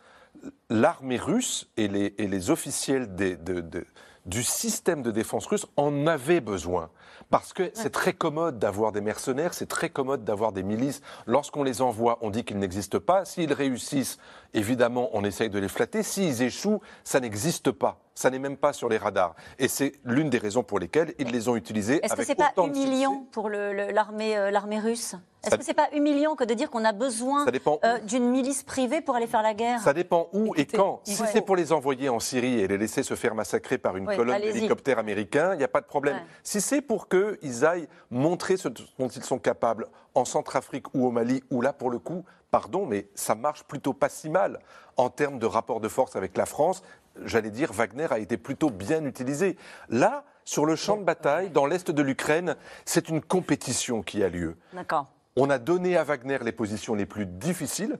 l'armée 0.68 1.16
russe 1.16 1.70
et 1.76 1.88
les, 1.88 2.14
et 2.18 2.28
les 2.28 2.50
officiels 2.50 3.14
des, 3.14 3.36
de, 3.36 3.60
de, 3.60 3.86
du 4.26 4.42
système 4.42 5.02
de 5.02 5.10
défense 5.10 5.46
russe 5.46 5.66
en 5.76 6.06
avaient 6.06 6.40
besoin. 6.40 6.90
Parce 7.30 7.52
que 7.52 7.70
c'est 7.74 7.90
très 7.90 8.14
commode 8.14 8.58
d'avoir 8.58 8.90
des 8.90 9.02
mercenaires, 9.02 9.52
c'est 9.52 9.66
très 9.66 9.90
commode 9.90 10.24
d'avoir 10.24 10.52
des 10.52 10.62
milices. 10.62 11.02
Lorsqu'on 11.26 11.62
les 11.62 11.82
envoie, 11.82 12.18
on 12.22 12.30
dit 12.30 12.44
qu'ils 12.44 12.58
n'existent 12.58 13.00
pas. 13.00 13.26
S'ils 13.26 13.52
réussissent, 13.52 14.18
évidemment, 14.54 15.10
on 15.12 15.24
essaye 15.24 15.50
de 15.50 15.58
les 15.58 15.68
flatter. 15.68 16.02
S'ils 16.02 16.42
échouent, 16.42 16.80
ça 17.04 17.20
n'existe 17.20 17.70
pas. 17.70 18.00
Ça 18.18 18.30
n'est 18.30 18.40
même 18.40 18.56
pas 18.56 18.72
sur 18.72 18.88
les 18.88 18.98
radars. 18.98 19.36
Et 19.60 19.68
c'est 19.68 19.92
l'une 20.04 20.28
des 20.28 20.38
raisons 20.38 20.64
pour 20.64 20.80
lesquelles 20.80 21.14
ils 21.20 21.30
les 21.30 21.48
ont 21.48 21.54
utilisés. 21.54 22.04
Est-ce 22.04 22.16
que 22.16 22.24
c'est 22.24 22.34
pas 22.34 22.52
humiliant 22.56 23.28
pour 23.30 23.48
l'armée 23.48 24.36
euh, 24.36 24.50
l'armée 24.50 24.80
russe? 24.80 25.14
Est-ce 25.46 25.54
que 25.54 25.62
c'est 25.62 25.72
pas 25.72 25.88
humiliant 25.92 26.34
que 26.34 26.42
de 26.42 26.52
dire 26.52 26.68
qu'on 26.68 26.84
a 26.84 26.90
besoin 26.90 27.46
euh, 27.46 27.98
d'une 28.00 28.28
milice 28.28 28.64
privée 28.64 29.00
pour 29.02 29.14
aller 29.14 29.28
faire 29.28 29.42
la 29.42 29.54
guerre? 29.54 29.80
Ça 29.82 29.92
dépend 29.92 30.28
où 30.32 30.52
et 30.56 30.66
quand. 30.66 31.00
Si 31.04 31.14
c'est 31.14 31.42
pour 31.42 31.54
les 31.54 31.72
envoyer 31.72 32.08
en 32.08 32.18
Syrie 32.18 32.58
et 32.58 32.66
les 32.66 32.76
laisser 32.76 33.04
se 33.04 33.14
faire 33.14 33.36
massacrer 33.36 33.78
par 33.78 33.96
une 33.96 34.06
colonne 34.06 34.40
d'hélicoptères 34.40 34.98
américains, 34.98 35.54
il 35.54 35.58
n'y 35.58 35.64
a 35.64 35.68
pas 35.68 35.80
de 35.80 35.86
problème. 35.86 36.18
Si 36.42 36.60
c'est 36.60 36.82
pour 36.82 37.06
qu'ils 37.08 37.64
aillent 37.64 37.86
montrer 38.10 38.56
ce 38.56 38.66
dont 38.66 39.08
ils 39.14 39.22
sont 39.22 39.38
capables 39.38 39.86
en 40.16 40.24
Centrafrique 40.24 40.92
ou 40.92 41.06
au 41.06 41.12
Mali, 41.12 41.44
où 41.52 41.60
là, 41.60 41.72
pour 41.72 41.90
le 41.90 42.00
coup, 42.00 42.24
pardon, 42.50 42.84
mais 42.84 43.08
ça 43.14 43.36
marche 43.36 43.62
plutôt 43.62 43.92
pas 43.92 44.08
si 44.08 44.28
mal 44.28 44.58
en 44.96 45.08
termes 45.08 45.38
de 45.38 45.46
rapport 45.46 45.78
de 45.78 45.86
force 45.86 46.16
avec 46.16 46.36
la 46.36 46.46
France 46.46 46.82
j'allais 47.24 47.50
dire, 47.50 47.72
Wagner 47.72 48.06
a 48.10 48.18
été 48.18 48.36
plutôt 48.36 48.70
bien 48.70 49.04
utilisé. 49.04 49.56
Là, 49.88 50.24
sur 50.44 50.64
le 50.64 50.76
champ 50.76 50.96
de 50.96 51.04
bataille, 51.04 51.50
dans 51.50 51.66
l'est 51.66 51.90
de 51.90 52.02
l'Ukraine, 52.02 52.56
c'est 52.84 53.08
une 53.08 53.20
compétition 53.20 54.02
qui 54.02 54.22
a 54.22 54.28
lieu. 54.28 54.56
D'accord. 54.72 55.12
On 55.36 55.50
a 55.50 55.58
donné 55.58 55.96
à 55.96 56.04
Wagner 56.04 56.38
les 56.42 56.52
positions 56.52 56.94
les 56.94 57.06
plus 57.06 57.26
difficiles, 57.26 57.98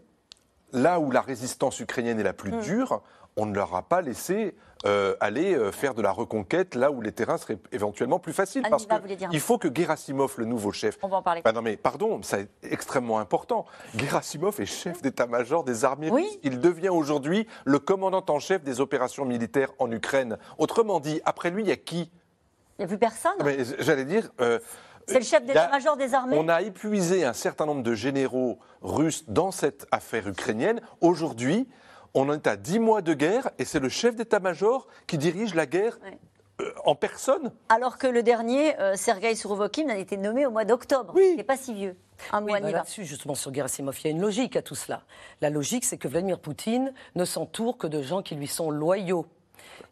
là 0.73 0.99
où 0.99 1.11
la 1.11 1.21
résistance 1.21 1.79
ukrainienne 1.81 2.19
est 2.19 2.25
la 2.25 2.33
plus 2.33 2.53
dure, 2.63 3.03
on 3.37 3.47
ne 3.47 3.55
leur 3.55 3.75
a 3.75 3.83
pas 3.83 4.01
laissé 4.01 4.57
euh, 4.87 5.17
aller 5.21 5.55
euh, 5.55 5.73
faire 5.73 5.95
de 5.95 6.03
la 6.03 6.13
reconquête 6.13 6.75
là 6.75 6.91
où 6.91 7.01
les 7.01 7.13
terrains 7.13 7.37
seraient 7.39 7.59
éventuellement 7.73 8.19
plus 8.19 8.33
faciles. 8.33 8.61
Anniva 8.65 8.71
parce 8.71 8.87
que 8.87 9.03
voulait 9.03 9.17
dire 9.17 9.29
un 9.29 9.33
il 9.33 9.41
faut 9.41 9.59
que 9.59 9.69
Gerasimov, 9.75 10.35
le 10.39 10.45
nouveau 10.45 10.71
chef. 10.73 10.99
On 11.03 11.09
va 11.09 11.17
en 11.17 11.23
parler. 11.23 11.43
Non 11.55 11.63
mais 11.63 11.77
pardon, 11.77 12.21
c'est 12.23 12.49
extrêmement 12.63 13.19
important. 13.19 13.67
Gerasimov 13.97 14.61
est 14.61 14.67
chef 14.67 15.03
d'état-major 15.03 15.65
des 15.65 15.85
armées 15.85 16.11
Oui. 16.11 16.23
russes. 16.23 16.39
Il 16.45 16.61
devient 16.61 16.91
aujourd'hui 16.91 17.47
le 17.65 17.79
commandant 17.79 18.25
en 18.29 18.39
chef 18.39 18.63
des 18.63 18.81
opérations 18.81 19.25
militaires 19.25 19.71
en 19.79 19.91
Ukraine. 19.91 20.39
Autrement 20.59 21.01
dit, 21.01 21.21
après 21.25 21.51
lui, 21.51 21.63
il 21.63 21.69
y 21.69 21.73
a 21.73 21.77
qui? 21.77 22.11
Il 22.79 22.83
n'y 22.83 22.85
a 22.85 22.89
plus 22.89 22.99
personne. 22.99 23.33
Mais 23.45 23.59
J'allais 23.81 24.05
dire. 24.05 24.31
euh, 24.41 24.61
C'est 25.09 25.19
le 25.19 25.25
chef 25.25 25.45
d'état-major 25.45 25.97
des 25.97 26.15
armées. 26.15 26.37
On 26.39 26.49
a 26.49 26.63
épuisé 26.63 27.25
un 27.25 27.33
certain 27.33 27.67
nombre 27.67 27.83
de 27.83 27.95
généraux 27.95 28.61
russes 28.83 29.25
dans 29.29 29.51
cette 29.51 29.87
affaire 29.91 30.29
ukrainienne. 30.29 30.81
Aujourd'hui, 31.01 31.67
on 32.21 32.33
est 32.33 32.47
à 32.47 32.57
10 32.57 32.79
mois 32.79 33.03
de 33.03 33.15
guerre 33.15 33.51
et 33.59 33.65
c'est 33.65 33.81
le 33.81 33.89
chef 33.89 34.17
d'état-major 34.17 34.87
qui 35.07 35.19
dirige 35.19 35.55
la 35.55 35.67
guerre 35.67 35.99
Ouais. 36.05 36.19
euh, 36.61 36.73
en 36.85 36.95
personne. 36.95 37.53
Alors 37.69 37.99
que 37.99 38.07
le 38.07 38.23
dernier, 38.23 38.79
euh, 38.81 38.97
Sergei 38.97 39.35
Sourovokin, 39.35 39.89
a 39.89 39.97
été 39.97 40.17
nommé 40.17 40.45
au 40.47 40.51
mois 40.51 40.65
d'octobre. 40.65 41.13
Oui. 41.17 41.29
Il 41.33 41.37
n'est 41.37 41.45
pas 41.45 41.57
si 41.57 41.73
vieux. 41.75 41.97
Un 42.33 42.41
Oui, 42.43 42.49
mois 42.51 42.61
bah 42.61 42.67
n'y 42.67 42.73
va. 42.73 42.79
là-dessus, 42.79 43.05
justement, 43.05 43.37
sur 43.37 43.55
Gerasimov, 43.55 43.97
il 44.01 44.05
y 44.05 44.09
a 44.09 44.11
une 44.11 44.21
logique 44.21 44.57
à 44.57 44.63
tout 44.63 44.75
cela. 44.75 45.03
La 45.41 45.51
logique, 45.51 45.85
c'est 45.85 45.99
que 45.99 46.09
Vladimir 46.09 46.41
Poutine 46.41 46.93
ne 47.15 47.25
s'entoure 47.25 47.79
que 47.79 47.87
de 47.87 48.03
gens 48.03 48.23
qui 48.23 48.35
lui 48.35 48.49
sont 48.49 48.71
loyaux 48.71 49.27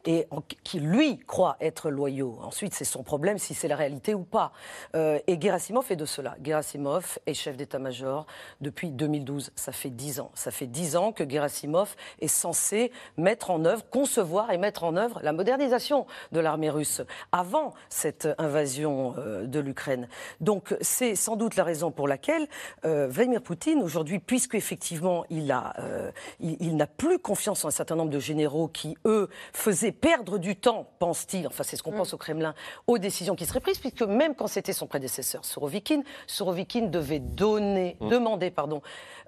et 0.06 0.26
qui, 0.62 0.80
lui, 0.80 1.18
croient 1.18 1.56
être 1.60 1.90
loyaux. 1.90 2.38
Ensuite, 2.42 2.74
c'est 2.74 2.84
son 2.84 3.02
problème 3.02 3.38
si 3.38 3.54
c'est 3.54 3.68
la 3.68 3.76
réalité 3.76 4.14
ou 4.14 4.22
pas. 4.22 4.52
Euh, 4.94 5.18
et 5.26 5.40
Gerasimov 5.40 5.86
est 5.90 5.96
de 5.96 6.04
cela. 6.04 6.36
Gerasimov 6.42 7.18
est 7.26 7.34
chef 7.34 7.56
d'état-major 7.56 8.26
depuis 8.60 8.90
2012. 8.92 9.50
Ça 9.56 9.72
fait 9.72 9.90
dix 9.90 10.20
ans. 10.20 10.30
Ça 10.34 10.50
fait 10.50 10.66
dix 10.66 10.96
ans 10.96 11.12
que 11.12 11.28
Gerasimov 11.28 11.96
est 12.20 12.28
censé 12.28 12.92
mettre 13.16 13.50
en 13.50 13.64
œuvre, 13.64 13.84
concevoir 13.90 14.52
et 14.52 14.58
mettre 14.58 14.84
en 14.84 14.96
œuvre 14.96 15.20
la 15.22 15.32
modernisation 15.32 16.06
de 16.30 16.40
l'armée 16.40 16.70
russe 16.70 17.02
avant 17.32 17.74
cette 17.88 18.28
invasion 18.38 19.14
euh, 19.18 19.44
de 19.46 19.58
l'Ukraine. 19.58 20.08
Donc, 20.40 20.76
c'est 20.80 21.16
sans 21.16 21.36
doute 21.36 21.56
la 21.56 21.64
raison 21.64 21.90
pour 21.90 22.06
laquelle 22.06 22.46
euh, 22.84 23.08
Vladimir 23.08 23.42
Poutine, 23.42 23.82
aujourd'hui, 23.82 24.20
puisque 24.20 24.54
effectivement 24.54 25.24
il 25.30 25.50
a, 25.50 25.74
euh, 25.80 26.12
il, 26.38 26.56
il 26.60 26.76
n'a 26.76 26.86
plus 26.86 27.18
confiance 27.18 27.64
en 27.64 27.68
un 27.68 27.72
certain 27.72 27.96
nombre 27.96 28.10
de 28.10 28.20
généraux 28.20 28.68
qui, 28.68 28.96
eux, 29.04 29.28
faisaient 29.52 29.95
perdre 30.00 30.38
du 30.38 30.56
temps, 30.56 30.86
pense-t-il, 30.98 31.46
enfin 31.46 31.62
c'est 31.64 31.76
ce 31.76 31.82
qu'on 31.82 31.92
pense 31.92 32.12
au 32.14 32.16
Kremlin, 32.18 32.54
aux 32.86 32.98
décisions 32.98 33.34
qui 33.34 33.46
seraient 33.46 33.60
prises, 33.60 33.78
puisque 33.78 34.02
même 34.02 34.34
quand 34.34 34.46
c'était 34.46 34.72
son 34.72 34.86
prédécesseur, 34.86 35.44
Surovikin, 35.44 36.02
Surovikin 36.26 36.82
devait 36.86 37.18
donner, 37.18 37.96
demander, 38.00 38.50
pardon, 38.50 38.82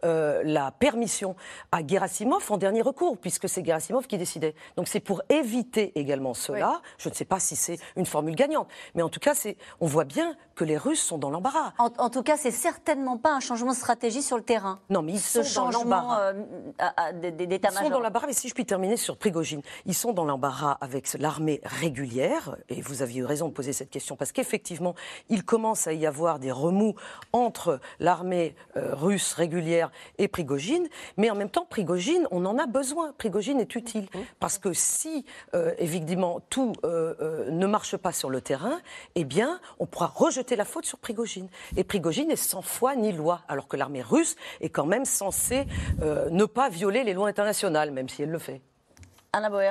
euh, 0.05 0.43
la 0.45 0.71
permission 0.71 1.35
à 1.73 1.85
Gerasimov 1.87 2.45
en 2.51 2.57
dernier 2.57 2.83
recours, 2.83 3.19
puisque 3.19 3.49
c'est 3.49 3.65
Gerasimov 3.65 4.07
qui 4.07 4.19
décidait. 4.19 4.55
Donc 4.77 4.89
c'est 4.89 5.01
pour 5.01 5.23
éviter 5.29 5.93
également 5.99 6.35
cela. 6.35 6.81
Je 6.99 7.09
ne 7.09 7.15
sais 7.15 7.25
pas 7.25 7.41
si 7.41 7.57
c'est 7.57 7.79
une 7.97 8.07
formule 8.07 8.35
gagnante, 8.35 8.69
mais 8.95 9.03
en 9.03 9.09
tout 9.09 9.21
cas, 9.21 9.35
on 9.81 9.87
voit 9.87 10.05
bien 10.05 10.37
que 10.55 10.65
les 10.65 10.77
Russes 10.77 11.03
sont 11.03 11.19
dans 11.19 11.31
l'embarras. 11.31 11.73
En, 11.79 11.91
en 11.99 12.11
tout 12.11 12.23
cas, 12.23 12.37
c'est 12.37 12.51
certainement 12.51 13.17
pas 13.17 13.33
un 13.33 13.41
changement 13.41 13.71
de 13.73 13.77
stratégie 13.77 14.23
sur 14.23 14.37
le 14.37 14.43
terrain. 14.43 14.81
Non, 14.91 15.03
mais 15.03 15.13
ils 15.13 15.21
Ce 15.21 15.43
sont 15.43 15.65
dans 15.67 15.71
l'embarras. 15.71 16.21
euh, 16.21 16.33
Ils 17.53 17.85
sont 17.85 17.91
dans 17.91 18.01
l'embarras, 18.01 18.27
mais 18.27 18.33
si 18.33 18.49
je 18.49 18.55
puis 18.55 18.67
terminer 18.67 18.97
sur 18.97 19.17
Prigogine, 19.17 19.63
ils 19.87 19.95
sont 19.95 20.13
dans 20.13 20.25
l'embarras 20.25 20.58
avec 20.65 21.13
l'armée 21.19 21.61
régulière, 21.65 22.57
et 22.69 22.81
vous 22.81 23.03
aviez 23.03 23.21
eu 23.21 23.25
raison 23.25 23.49
de 23.49 23.53
poser 23.53 23.73
cette 23.73 23.91
question, 23.91 24.17
parce 24.17 24.33
qu'effectivement, 24.33 24.95
il 25.29 25.45
commence 25.45 25.87
à 25.87 25.93
y 25.93 26.07
avoir 26.07 26.39
des 26.39 26.51
remous 26.51 26.95
entre 27.33 27.81
l'armée 28.01 28.55
euh, 28.77 28.95
russe 28.95 29.33
régulière 29.35 29.91
et 30.19 30.29
Prigogine, 30.29 30.89
mais 31.17 31.31
en 31.31 31.35
même 31.35 31.51
temps, 31.51 31.67
Prigogine, 31.69 32.27
on 32.31 32.45
en 32.45 32.59
a 32.59 32.67
besoin. 32.67 33.13
Prigogine 33.19 33.61
est 33.61 33.75
utile, 33.75 34.09
parce 34.41 34.59
que 34.59 34.73
si, 34.73 35.25
euh, 35.55 35.75
évidemment, 35.79 36.41
tout 36.51 36.73
euh, 36.85 37.51
ne 37.51 37.67
marche 37.67 37.97
pas 37.97 38.13
sur 38.13 38.31
le 38.31 38.41
terrain, 38.41 38.81
eh 39.15 39.25
bien, 39.25 39.61
on 39.79 39.87
pourra 39.87 40.07
rejeter 40.07 40.57
la 40.57 40.65
faute 40.65 40.87
sur 40.87 40.99
Prigogine. 40.99 41.49
Et 41.77 41.85
Prigogine 41.85 42.31
est 42.31 42.37
sans 42.37 42.63
foi 42.63 42.97
ni 42.97 43.13
loi, 43.13 43.43
alors 43.49 43.69
que 43.69 43.77
l'armée 43.77 44.03
russe 44.03 44.37
est 44.61 44.71
quand 44.71 44.87
même 44.87 45.05
censée 45.05 45.67
ne 46.01 46.45
pas 46.45 46.69
violer 46.69 47.05
les 47.05 47.15
lois 47.15 47.29
internationales, 47.29 47.91
même 47.91 48.09
si 48.09 48.23
elle 48.23 48.31
le 48.31 48.39
fait. 48.39 48.61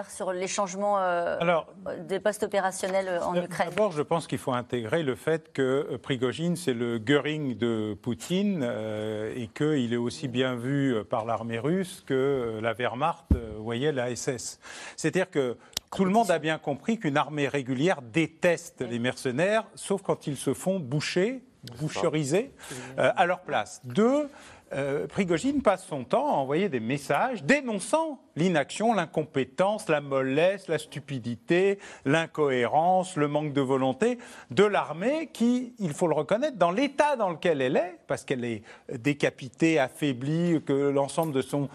Sur 0.10 0.32
les 0.32 0.48
changements 0.48 1.00
euh, 1.00 1.38
Alors, 1.40 1.68
des 2.08 2.20
postes 2.20 2.44
opérationnels 2.44 3.08
euh, 3.08 3.22
en 3.22 3.36
Ukraine. 3.36 3.70
D'abord, 3.70 3.92
je 3.92 4.02
pense 4.02 4.28
qu'il 4.28 4.38
faut 4.38 4.54
intégrer 4.54 5.04
le 5.04 5.16
fait 5.16 5.52
que 5.52 5.88
euh, 5.92 5.98
Prigogine, 5.98 6.56
c'est 6.56 6.74
le 6.74 7.00
Göring 7.00 7.58
de 7.58 7.94
Poutine 8.02 8.62
euh, 8.64 9.34
et 9.36 9.48
qu'il 9.48 9.94
est 9.94 9.98
aussi 9.98 10.28
bien 10.28 10.56
vu 10.56 11.04
par 11.10 11.26
l'armée 11.26 11.60
russe 11.60 12.04
que 12.06 12.60
la 12.62 12.74
Wehrmacht 12.74 13.26
voyait 13.60 13.92
la 13.92 14.16
SS. 14.16 14.60
C'est-à-dire 14.96 15.30
que 15.30 15.58
tout 15.96 16.06
le 16.06 16.12
monde 16.12 16.32
a 16.32 16.40
bien 16.40 16.58
compris 16.58 17.00
qu'une 17.00 17.18
armée 17.18 17.48
régulière 17.48 18.02
déteste 18.02 18.82
les 18.82 19.00
mercenaires, 19.00 19.66
sauf 19.76 20.02
quand 20.02 20.28
ils 20.28 20.38
se 20.38 20.54
font 20.54 20.80
boucher, 20.80 21.42
boucheriser 21.80 22.52
euh, 22.98 23.12
à 23.16 23.26
leur 23.26 23.42
place. 23.42 23.82
Deux, 23.84 24.30
euh, 24.74 25.08
Prigogine 25.08 25.62
passe 25.62 25.86
son 25.86 26.04
temps 26.04 26.28
à 26.28 26.32
envoyer 26.38 26.70
des 26.70 26.80
messages 26.80 27.44
dénonçant 27.44 28.20
l'inaction, 28.36 28.94
l'incompétence, 28.94 29.90
la 29.90 30.02
mollesse, 30.02 30.68
la 30.68 30.78
stupidité, 30.78 31.80
l'incohérence, 32.06 33.16
le 33.16 33.28
manque 33.28 33.54
de 33.54 33.62
volonté 33.62 34.20
de 34.52 34.64
l'armée 34.64 35.30
qui, 35.34 35.74
il 35.80 35.94
faut 35.94 36.08
le 36.08 36.14
reconnaître, 36.14 36.58
dans 36.58 36.72
l'état 36.72 37.16
dans 37.16 37.30
lequel 37.30 37.62
elle 37.62 37.78
est, 37.78 37.98
parce 38.08 38.24
qu'elle 38.26 38.46
est 38.46 38.62
décapitée, 38.94 39.80
affaiblie, 39.80 40.62
que 40.64 40.74
l'ensemble 40.74 41.34
de 41.34 41.42
son, 41.42 41.70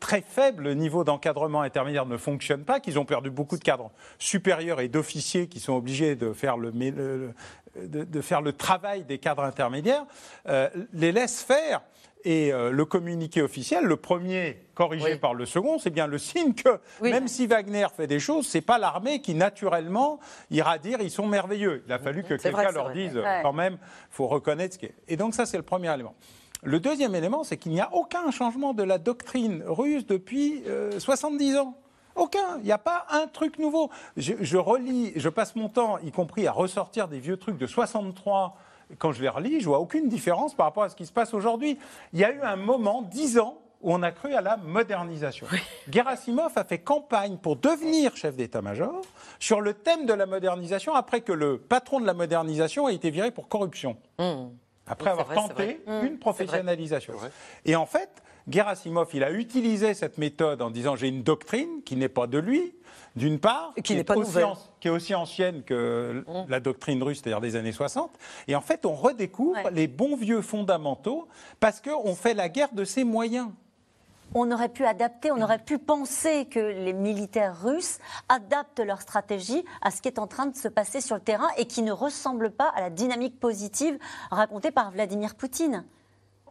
très 0.00 0.22
faible 0.22 0.74
niveau 0.74 1.04
d'encadrement 1.04 1.60
intermédiaire 1.62 2.06
ne 2.06 2.16
fonctionne 2.16 2.64
pas, 2.64 2.80
qu'ils 2.80 2.98
ont 2.98 3.04
perdu 3.04 3.30
beaucoup 3.30 3.56
de 3.56 3.62
cadres 3.62 3.90
supérieurs 4.18 4.80
et 4.80 4.88
d'officiers 4.88 5.46
qui 5.46 5.60
sont 5.60 5.74
obligés 5.74 6.16
de 6.16 6.32
faire 6.32 6.56
le- 6.56 7.32
de, 7.80 8.04
de 8.04 8.20
faire 8.20 8.42
le 8.42 8.52
travail 8.52 9.04
des 9.04 9.18
cadres 9.18 9.42
intermédiaires, 9.44 10.04
euh, 10.48 10.68
les 10.92 11.12
laisse 11.12 11.42
faire. 11.42 11.82
Et 12.24 12.52
euh, 12.52 12.70
le 12.70 12.84
communiqué 12.84 13.42
officiel, 13.42 13.84
le 13.84 13.96
premier 13.96 14.62
corrigé 14.74 15.14
Oui. 15.14 15.18
par 15.18 15.34
le 15.34 15.44
second, 15.44 15.78
c'est 15.80 15.90
bien 15.90 16.06
le 16.06 16.18
signe 16.18 16.54
que 16.54 16.78
Oui. 17.00 17.10
même 17.10 17.26
si 17.26 17.48
Wagner 17.48 17.86
fait 17.96 18.06
des 18.06 18.20
choses, 18.20 18.46
c'est 18.46 18.60
pas 18.60 18.78
l'armée 18.78 19.20
qui 19.20 19.34
naturellement 19.34 20.20
ira 20.48 20.78
dire 20.78 21.00
ils 21.00 21.10
sont 21.10 21.26
merveilleux. 21.26 21.82
Il 21.88 21.92
a 21.92 21.98
fallu 21.98 22.22
que 22.22 22.36
C'est 22.38 22.52
quelqu'un 22.52 22.70
leur 22.70 22.84
vrai. 22.90 22.94
dise 22.94 23.16
Ouais. 23.16 23.40
quand 23.42 23.52
même, 23.52 23.76
faut 24.10 24.28
reconnaître 24.28 24.74
ce 24.74 24.78
qui 24.78 24.86
est. 24.86 24.94
Et 25.08 25.16
donc 25.16 25.34
ça 25.34 25.46
c'est 25.46 25.56
le 25.56 25.64
premier 25.64 25.92
élément. 25.92 26.14
Le 26.62 26.78
deuxième 26.78 27.16
élément, 27.16 27.42
c'est 27.42 27.56
qu'il 27.56 27.72
n'y 27.72 27.80
a 27.80 27.92
aucun 27.92 28.30
changement 28.30 28.72
de 28.72 28.84
la 28.84 28.98
doctrine 28.98 29.64
russe 29.66 30.06
depuis 30.06 30.62
euh, 30.68 31.00
70 31.00 31.56
ans. 31.56 31.76
Aucun. 32.16 32.58
Il 32.58 32.64
n'y 32.64 32.72
a 32.72 32.78
pas 32.78 33.06
un 33.10 33.26
truc 33.26 33.58
nouveau. 33.58 33.90
Je, 34.16 34.34
je 34.40 34.56
relis, 34.56 35.12
je 35.16 35.28
passe 35.28 35.56
mon 35.56 35.68
temps, 35.68 35.98
y 35.98 36.10
compris 36.12 36.46
à 36.46 36.52
ressortir 36.52 37.08
des 37.08 37.18
vieux 37.20 37.36
trucs 37.36 37.58
de 37.58 37.66
63. 37.66 38.56
Quand 38.98 39.12
je 39.12 39.22
les 39.22 39.28
relis, 39.28 39.60
je 39.60 39.66
vois 39.66 39.78
aucune 39.78 40.08
différence 40.08 40.54
par 40.54 40.66
rapport 40.66 40.82
à 40.82 40.88
ce 40.90 40.96
qui 40.96 41.06
se 41.06 41.12
passe 41.12 41.32
aujourd'hui. 41.34 41.78
Il 42.12 42.18
y 42.20 42.24
a 42.24 42.30
eu 42.32 42.40
un 42.42 42.56
moment, 42.56 43.02
10 43.02 43.38
ans, 43.38 43.58
où 43.80 43.92
on 43.92 44.02
a 44.02 44.12
cru 44.12 44.32
à 44.34 44.40
la 44.40 44.56
modernisation. 44.58 45.46
Gerasimov 45.90 46.52
a 46.56 46.62
fait 46.64 46.78
campagne 46.78 47.36
pour 47.38 47.56
devenir 47.56 48.14
chef 48.16 48.36
d'état-major 48.36 49.00
sur 49.40 49.60
le 49.60 49.74
thème 49.74 50.06
de 50.06 50.12
la 50.12 50.26
modernisation 50.26 50.94
après 50.94 51.20
que 51.22 51.32
le 51.32 51.58
patron 51.58 51.98
de 52.00 52.06
la 52.06 52.14
modernisation 52.14 52.86
a 52.86 52.92
été 52.92 53.10
viré 53.10 53.32
pour 53.32 53.48
corruption 53.48 53.96
après 54.86 55.06
Oui, 55.06 55.10
avoir 55.10 55.26
vrai, 55.26 55.34
tenté 55.34 55.80
vrai. 55.84 56.06
une 56.06 56.18
professionnalisation. 56.18 57.14
Et 57.64 57.74
en 57.74 57.86
fait, 57.86 58.22
Gerasimov, 58.48 59.08
il 59.14 59.22
a 59.24 59.30
utilisé 59.30 59.94
cette 59.94 60.18
méthode 60.18 60.62
en 60.62 60.70
disant 60.70 60.96
j'ai 60.96 61.08
une 61.08 61.22
doctrine 61.22 61.82
qui 61.84 61.96
n'est 61.96 62.08
pas 62.08 62.26
de 62.26 62.38
lui, 62.38 62.74
d'une 63.14 63.38
part, 63.38 63.72
qui 63.84 63.94
n'est 63.94 64.00
est 64.00 64.04
pas 64.04 64.16
aussi 64.16 64.28
nouvelle. 64.30 64.44
an- 64.46 64.58
qui 64.80 64.88
est 64.88 64.90
aussi 64.90 65.14
ancienne 65.14 65.62
que 65.62 66.24
Mmh. 66.26 66.32
la 66.48 66.60
doctrine 66.60 67.02
russe, 67.02 67.20
c'est-à-dire 67.22 67.40
des 67.40 67.56
années 67.56 67.72
60. 67.72 68.10
Et 68.48 68.56
en 68.56 68.60
fait, 68.60 68.84
on 68.86 68.94
redécouvre 68.94 69.56
Ouais. 69.64 69.70
les 69.70 69.86
bons 69.86 70.16
vieux 70.16 70.40
fondamentaux 70.42 71.28
parce 71.60 71.80
qu'on 71.80 72.14
fait 72.14 72.34
la 72.34 72.48
guerre 72.48 72.72
de 72.72 72.84
ses 72.84 73.04
moyens. 73.04 73.48
On 74.34 74.50
aurait 74.50 74.70
pu 74.70 74.86
adapter, 74.86 75.30
on 75.30 75.42
aurait 75.42 75.58
pu 75.58 75.76
penser 75.78 76.46
que 76.46 76.58
les 76.58 76.94
militaires 76.94 77.62
russes 77.62 77.98
adaptent 78.30 78.80
leur 78.80 79.02
stratégie 79.02 79.62
à 79.82 79.90
ce 79.90 80.00
qui 80.00 80.08
est 80.08 80.18
en 80.18 80.26
train 80.26 80.46
de 80.46 80.56
se 80.56 80.68
passer 80.68 81.02
sur 81.02 81.16
le 81.16 81.20
terrain 81.20 81.48
et 81.58 81.66
qui 81.66 81.82
ne 81.82 81.92
ressemble 81.92 82.50
pas 82.50 82.72
à 82.74 82.80
la 82.80 82.88
dynamique 82.88 83.38
positive 83.38 83.98
racontée 84.30 84.70
par 84.70 84.90
Vladimir 84.90 85.34
Poutine. 85.34 85.84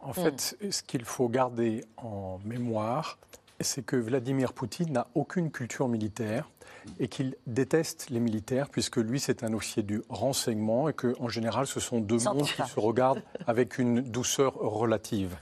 En 0.02 0.12
fait, 0.12 0.56
ce 0.70 0.82
qu'il 0.82 1.04
faut 1.04 1.28
garder 1.28 1.84
en 1.96 2.40
mémoire, 2.44 3.18
c'est 3.60 3.84
que 3.84 3.96
Vladimir 3.96 4.52
Poutine 4.52 4.92
n'a 4.92 5.06
aucune 5.14 5.50
culture 5.50 5.88
militaire 5.88 6.50
et 6.98 7.06
qu'il 7.06 7.36
déteste 7.46 8.10
les 8.10 8.18
militaires, 8.18 8.68
puisque 8.68 8.96
lui, 8.96 9.20
c'est 9.20 9.44
un 9.44 9.52
officier 9.52 9.84
du 9.84 10.02
renseignement 10.08 10.88
et 10.88 10.92
qu'en 10.92 11.28
général, 11.28 11.66
ce 11.66 11.78
sont 11.78 12.00
deux 12.00 12.18
mondes 12.18 12.42
qui 12.42 12.62
se 12.62 12.80
regardent 12.80 13.22
avec 13.46 13.78
une 13.78 14.00
douceur 14.00 14.54
relative. 14.54 15.36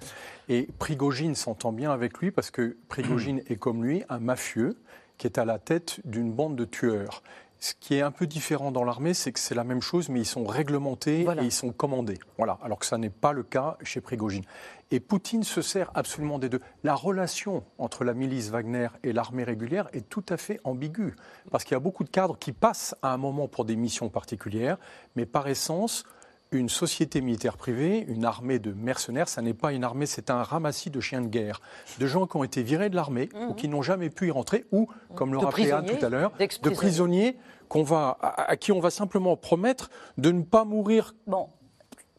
Et 0.48 0.68
Prigogine 0.78 1.34
s'entend 1.34 1.72
bien 1.72 1.90
avec 1.90 2.18
lui 2.18 2.30
parce 2.30 2.50
que 2.50 2.76
Prigogine 2.88 3.42
est 3.48 3.56
comme 3.56 3.84
lui 3.84 4.02
un 4.08 4.18
mafieux 4.18 4.76
qui 5.16 5.26
est 5.26 5.38
à 5.38 5.44
la 5.44 5.58
tête 5.58 6.00
d'une 6.04 6.32
bande 6.32 6.56
de 6.56 6.64
tueurs. 6.64 7.22
Ce 7.62 7.74
qui 7.78 7.94
est 7.94 8.00
un 8.00 8.10
peu 8.10 8.26
différent 8.26 8.72
dans 8.72 8.84
l'armée, 8.84 9.12
c'est 9.12 9.32
que 9.32 9.38
c'est 9.38 9.54
la 9.54 9.64
même 9.64 9.82
chose, 9.82 10.08
mais 10.08 10.20
ils 10.20 10.26
sont 10.26 10.46
réglementés 10.46 11.20
et 11.20 11.42
ils 11.42 11.52
sont 11.52 11.72
commandés. 11.72 12.18
Voilà, 12.38 12.58
alors 12.62 12.78
que 12.78 12.86
ça 12.86 12.96
n'est 12.96 13.10
pas 13.10 13.34
le 13.34 13.42
cas 13.42 13.76
chez 13.82 14.00
Prigogine. 14.00 14.44
Et 14.90 14.98
Poutine 14.98 15.42
se 15.42 15.60
sert 15.60 15.90
absolument 15.94 16.38
des 16.38 16.48
deux. 16.48 16.60
La 16.84 16.94
relation 16.94 17.62
entre 17.76 18.02
la 18.02 18.14
milice 18.14 18.48
Wagner 18.48 18.88
et 19.04 19.12
l'armée 19.12 19.44
régulière 19.44 19.88
est 19.92 20.08
tout 20.08 20.24
à 20.30 20.38
fait 20.38 20.58
ambiguë, 20.64 21.14
parce 21.50 21.64
qu'il 21.64 21.74
y 21.74 21.76
a 21.76 21.80
beaucoup 21.80 22.02
de 22.02 22.08
cadres 22.08 22.38
qui 22.38 22.52
passent 22.52 22.96
à 23.02 23.12
un 23.12 23.18
moment 23.18 23.46
pour 23.46 23.66
des 23.66 23.76
missions 23.76 24.08
particulières, 24.08 24.78
mais 25.14 25.26
par 25.26 25.46
essence, 25.46 26.04
une 26.52 26.68
société 26.68 27.20
militaire 27.20 27.56
privée, 27.56 28.04
une 28.08 28.24
armée 28.24 28.58
de 28.58 28.72
mercenaires, 28.72 29.28
ça 29.28 29.42
n'est 29.42 29.54
pas 29.54 29.72
une 29.72 29.84
armée, 29.84 30.06
c'est 30.06 30.30
un 30.30 30.42
ramassis 30.42 30.90
de 30.90 31.00
chiens 31.00 31.20
de 31.20 31.28
guerre, 31.28 31.60
de 31.98 32.06
gens 32.06 32.26
qui 32.26 32.36
ont 32.36 32.44
été 32.44 32.62
virés 32.62 32.90
de 32.90 32.96
l'armée 32.96 33.28
ou 33.48 33.54
qui 33.54 33.68
n'ont 33.68 33.82
jamais 33.82 34.10
pu 34.10 34.28
y 34.28 34.30
rentrer, 34.30 34.64
ou, 34.72 34.88
comme 35.14 35.32
le 35.32 35.38
rappelait 35.38 35.70
Anne 35.70 35.86
tout 35.86 36.04
à 36.04 36.08
l'heure, 36.08 36.32
de 36.38 36.70
prisonniers 36.70 37.36
qu'on 37.68 37.84
va, 37.84 38.18
à, 38.20 38.56
qui 38.56 38.72
on 38.72 38.80
va 38.80 38.90
simplement 38.90 39.36
promettre 39.36 39.90
de 40.18 40.32
ne 40.32 40.42
pas 40.42 40.64
mourir 40.64 41.14
bon. 41.26 41.48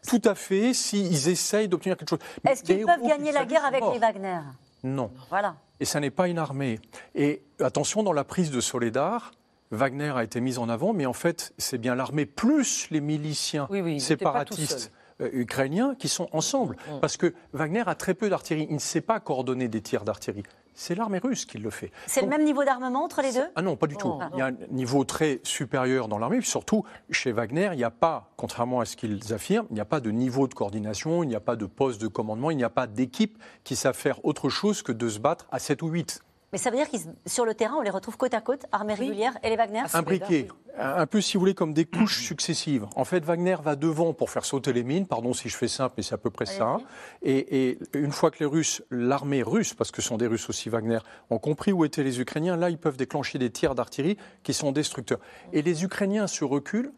tout 0.07 0.21
à 0.23 0.33
fait 0.33 0.73
s'ils 0.73 1.27
essayent 1.27 1.67
d'obtenir 1.67 1.97
quelque 1.97 2.09
chose. 2.09 2.19
Est-ce 2.47 2.63
qu'ils 2.63 2.85
peuvent 2.85 3.05
gagner 3.05 3.33
la 3.33 3.45
guerre 3.45 3.65
avec 3.65 3.83
les 3.91 3.99
Wagner? 3.99 4.39
Non. 4.83 5.11
Voilà. 5.29 5.55
Et 5.79 5.85
ça 5.85 5.99
n'est 5.99 6.09
pas 6.11 6.27
une 6.27 6.39
armée. 6.39 6.79
Et 7.15 7.43
attention, 7.59 8.01
dans 8.01 8.13
la 8.13 8.23
prise 8.23 8.49
de 8.49 8.61
Soledar, 8.61 9.31
Wagner 9.71 10.11
a 10.15 10.23
été 10.23 10.41
mis 10.41 10.57
en 10.57 10.69
avant, 10.69 10.93
mais 10.93 11.05
en 11.05 11.13
fait, 11.13 11.53
c'est 11.57 11.77
bien 11.77 11.95
l'armée 11.95 12.25
plus 12.25 12.89
les 12.91 13.01
miliciens 13.01 13.67
séparatistes 13.99 14.91
euh, 15.21 15.29
ukrainiens 15.31 15.95
qui 15.97 16.09
sont 16.09 16.27
ensemble. 16.33 16.75
Mm. 16.75 16.99
Parce 16.99 17.17
que 17.17 17.33
Wagner 17.53 17.83
a 17.85 17.95
très 17.95 18.13
peu 18.13 18.29
d'artillerie. 18.29 18.67
Il 18.69 18.75
ne 18.75 18.79
sait 18.79 19.01
pas 19.01 19.19
coordonner 19.19 19.69
des 19.69 19.81
tirs 19.81 20.03
d'artillerie. 20.03 20.43
C'est 20.73 20.95
l'armée 20.95 21.19
russe 21.19 21.45
qui 21.45 21.57
le 21.57 21.69
fait. 21.69 21.91
C'est 22.07 22.21
le 22.21 22.27
même 22.27 22.43
niveau 22.43 22.63
d'armement 22.63 23.03
entre 23.03 23.21
les 23.21 23.33
deux? 23.33 23.45
Ah 23.55 23.61
non, 23.61 23.75
pas 23.75 23.87
du 23.87 23.97
tout. 23.97 24.13
Oh. 24.13 24.21
Il 24.33 24.39
y 24.39 24.41
a 24.41 24.47
un 24.47 24.55
niveau 24.71 25.03
très 25.03 25.39
supérieur 25.43 26.07
dans 26.07 26.17
l'armée. 26.17 26.41
Surtout, 26.41 26.83
chez 27.09 27.31
Wagner, 27.31 27.69
il 27.73 27.77
n'y 27.77 27.83
a 27.83 27.91
pas, 27.91 28.31
contrairement 28.37 28.79
à 28.79 28.85
ce 28.85 28.95
qu'ils 28.95 29.33
affirment, 29.33 29.67
il 29.69 29.75
n'y 29.75 29.81
a 29.81 29.85
pas 29.85 29.99
de 29.99 30.11
niveau 30.11 30.47
de 30.47 30.53
coordination, 30.53 31.23
il 31.23 31.27
n'y 31.27 31.35
a 31.35 31.41
pas 31.41 31.55
de 31.55 31.65
poste 31.65 32.01
de 32.01 32.07
commandement, 32.07 32.51
il 32.51 32.57
n'y 32.57 32.63
a 32.63 32.69
pas 32.69 32.87
d'équipe 32.87 33.37
qui 33.63 33.75
savent 33.75 33.97
faire 33.97 34.23
autre 34.25 34.49
chose 34.49 34.81
que 34.81 34.91
de 34.91 35.09
se 35.09 35.19
battre 35.19 35.47
à 35.51 35.59
7 35.59 35.81
ou 35.81 35.89
8. 35.89 36.21
Mais 36.51 36.57
ça 36.57 36.69
veut 36.69 36.75
dire 36.75 36.89
que 36.89 36.97
sur 37.25 37.45
le 37.45 37.53
terrain, 37.53 37.75
on 37.77 37.81
les 37.81 37.89
retrouve 37.89 38.17
côte 38.17 38.33
à 38.33 38.41
côte, 38.41 38.65
armée 38.71 38.93
régulière 38.93 39.37
et 39.41 39.49
les 39.49 39.55
Wagner 39.55 39.83
Imbriqués, 39.93 40.49
un 40.77 41.05
peu 41.05 41.21
si 41.21 41.35
vous 41.35 41.39
voulez 41.41 41.53
comme 41.53 41.73
des 41.73 41.85
couches 41.85 42.23
successives. 42.23 42.87
En 42.95 43.05
fait, 43.05 43.23
Wagner 43.23 43.55
va 43.63 43.75
devant 43.75 44.13
pour 44.13 44.29
faire 44.29 44.43
sauter 44.43 44.73
les 44.73 44.83
mines, 44.83 45.05
pardon 45.05 45.33
si 45.33 45.47
je 45.47 45.55
fais 45.55 45.67
simple, 45.67 45.95
mais 45.97 46.03
c'est 46.03 46.15
à 46.15 46.17
peu 46.17 46.29
près 46.29 46.45
ça. 46.45 46.77
Et, 47.21 47.77
une 47.93 48.11
fois 48.11 48.31
que 48.31 48.39
les 48.39 48.45
Russes, 48.45 48.83
l'armée 48.91 49.43
russe, 49.43 49.73
parce 49.73 49.91
que 49.91 50.01
ce 50.01 50.09
sont 50.09 50.17
des 50.17 50.27
Russes 50.27 50.49
aussi 50.49 50.69
Wagner, 50.69 50.99
ont 51.29 51.39
compris 51.39 51.71
où 51.71 51.85
étaient 51.85 52.03
les 52.03 52.19
Ukrainiens, 52.19 52.57
là, 52.57 52.69
ils 52.69 52.77
peuvent 52.77 52.97
déclencher 52.97 53.37
des 53.37 53.49
tirs 53.49 53.75
d'artillerie 53.75 54.17
qui 54.43 54.53
sont 54.53 54.71
destructeurs. 54.71 55.19
Et 55.53 55.61
les 55.61 55.83
Ukrainiens 55.83 56.27
se 56.27 56.43
reculent 56.43 56.91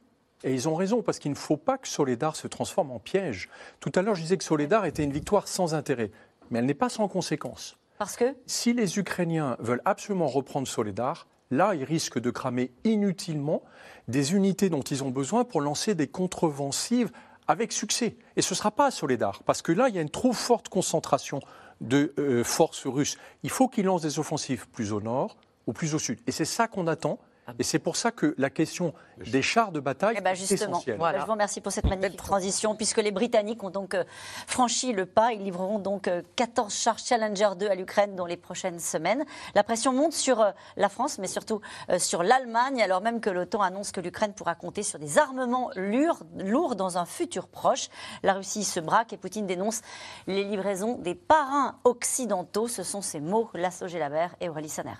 et 0.43 0.53
ils 0.53 0.67
ont 0.67 0.75
raison, 0.75 1.01
parce 1.01 1.19
qu'il 1.19 1.31
ne 1.31 1.37
faut 1.37 1.57
pas 1.57 1.77
que 1.77 1.87
Soledar 1.87 2.35
se 2.35 2.47
transforme 2.47 2.91
en 2.91 2.99
piège. 2.99 3.49
Tout 3.79 3.91
à 3.95 4.01
l'heure, 4.01 4.15
je 4.15 4.21
disais 4.21 4.37
que 4.37 4.43
Soledar 4.43 4.85
était 4.85 5.03
une 5.03 5.13
victoire 5.13 5.47
sans 5.47 5.73
intérêt, 5.73 6.11
mais 6.49 6.59
elle 6.59 6.65
n'est 6.65 6.73
pas 6.73 6.89
sans 6.89 7.07
conséquence. 7.07 7.77
Parce 8.03 8.17
que 8.17 8.35
Si 8.47 8.73
les 8.73 8.99
Ukrainiens 8.99 9.55
veulent 9.59 9.81
absolument 9.85 10.27
reprendre 10.27 10.67
Soledar, 10.67 11.25
là, 11.51 11.73
ils 11.73 11.85
risquent 11.85 12.19
de 12.19 12.31
cramer 12.31 12.73
inutilement 12.83 13.63
des 14.09 14.33
unités 14.33 14.69
dont 14.69 14.81
ils 14.81 15.05
ont 15.05 15.09
besoin 15.09 15.45
pour 15.45 15.61
lancer 15.61 15.95
des 15.95 16.07
contre-offensives 16.07 17.11
avec 17.47 17.71
succès. 17.71 18.17
Et 18.35 18.41
ce 18.41 18.55
ne 18.55 18.57
sera 18.57 18.71
pas 18.71 18.87
à 18.87 18.91
Soledar, 18.91 19.41
parce 19.43 19.61
que 19.61 19.71
là, 19.71 19.87
il 19.87 19.95
y 19.95 19.99
a 19.99 20.01
une 20.01 20.09
trop 20.09 20.33
forte 20.33 20.67
concentration 20.67 21.39
de 21.79 22.13
euh, 22.19 22.43
forces 22.43 22.87
russes. 22.87 23.17
Il 23.41 23.49
faut 23.49 23.69
qu'ils 23.69 23.85
lancent 23.85 24.01
des 24.01 24.19
offensives 24.19 24.67
plus 24.67 24.91
au 24.91 24.99
nord 24.99 25.37
ou 25.65 25.71
plus 25.71 25.95
au 25.95 25.99
sud. 25.99 26.19
Et 26.27 26.33
c'est 26.33 26.43
ça 26.43 26.67
qu'on 26.67 26.87
attend. 26.87 27.19
Ah 27.45 27.51
Et 27.59 27.63
c'est 27.63 27.79
pour 27.79 27.97
ça 27.97 28.11
que 28.11 28.33
la 28.37 28.49
question 28.49 28.93
des 29.17 29.41
chars 29.41 29.71
de 29.71 29.79
bataille 29.79 30.15
eh 30.17 30.21
ben, 30.21 30.31
est 30.31 30.51
essentielle. 30.51 30.97
Je 30.97 31.25
vous 31.25 31.31
remercie 31.31 31.59
pour 31.59 31.71
cette 31.71 31.85
magnifique 31.85 32.17
transition, 32.17 32.75
puisque 32.75 32.97
les 32.97 33.11
Britanniques 33.11 33.63
ont 33.63 33.69
donc 33.69 33.95
euh, 33.95 34.03
franchi 34.47 34.93
le 34.93 35.05
pas. 35.05 35.33
Ils 35.33 35.43
livreront 35.43 35.79
donc 35.79 36.09
14 36.35 36.67
euh, 36.67 36.75
chars 36.75 36.99
Challenger 36.99 37.49
2 37.57 37.67
à 37.67 37.75
l'Ukraine 37.75 38.15
dans 38.15 38.25
les 38.25 38.37
prochaines 38.37 38.79
semaines. 38.79 39.25
La 39.55 39.63
pression 39.63 39.91
monte 39.91 40.13
sur 40.13 40.41
euh, 40.41 40.51
la 40.77 40.87
France, 40.87 41.19
mais 41.19 41.27
surtout 41.27 41.61
sur 41.97 42.23
l'Allemagne, 42.23 42.81
alors 42.81 43.01
même 43.01 43.19
que 43.19 43.29
l'OTAN 43.29 43.61
annonce 43.61 43.91
que 43.91 43.99
l'Ukraine 43.99 44.33
pourra 44.33 44.55
compter 44.55 44.83
sur 44.83 44.99
des 44.99 45.17
armements 45.17 45.69
lourds 45.75 46.75
dans 46.75 46.97
un 46.97 47.05
futur 47.05 47.47
proche. 47.47 47.89
La 48.23 48.33
Russie 48.33 48.63
se 48.63 48.79
braque 48.79 49.13
et 49.13 49.17
Poutine 49.17 49.45
dénonce 49.45 49.81
les 50.27 50.43
livraisons 50.43 50.97
des 50.97 51.15
parrains 51.15 51.79
occidentaux. 51.83 52.67
Ce 52.67 52.83
sont 52.83 53.01
ces 53.01 53.19
mots, 53.19 53.49
Lasso 53.53 53.85
Labert 53.87 54.35
et 54.39 54.49
Aurélie 54.49 54.69
Saner. 54.69 54.93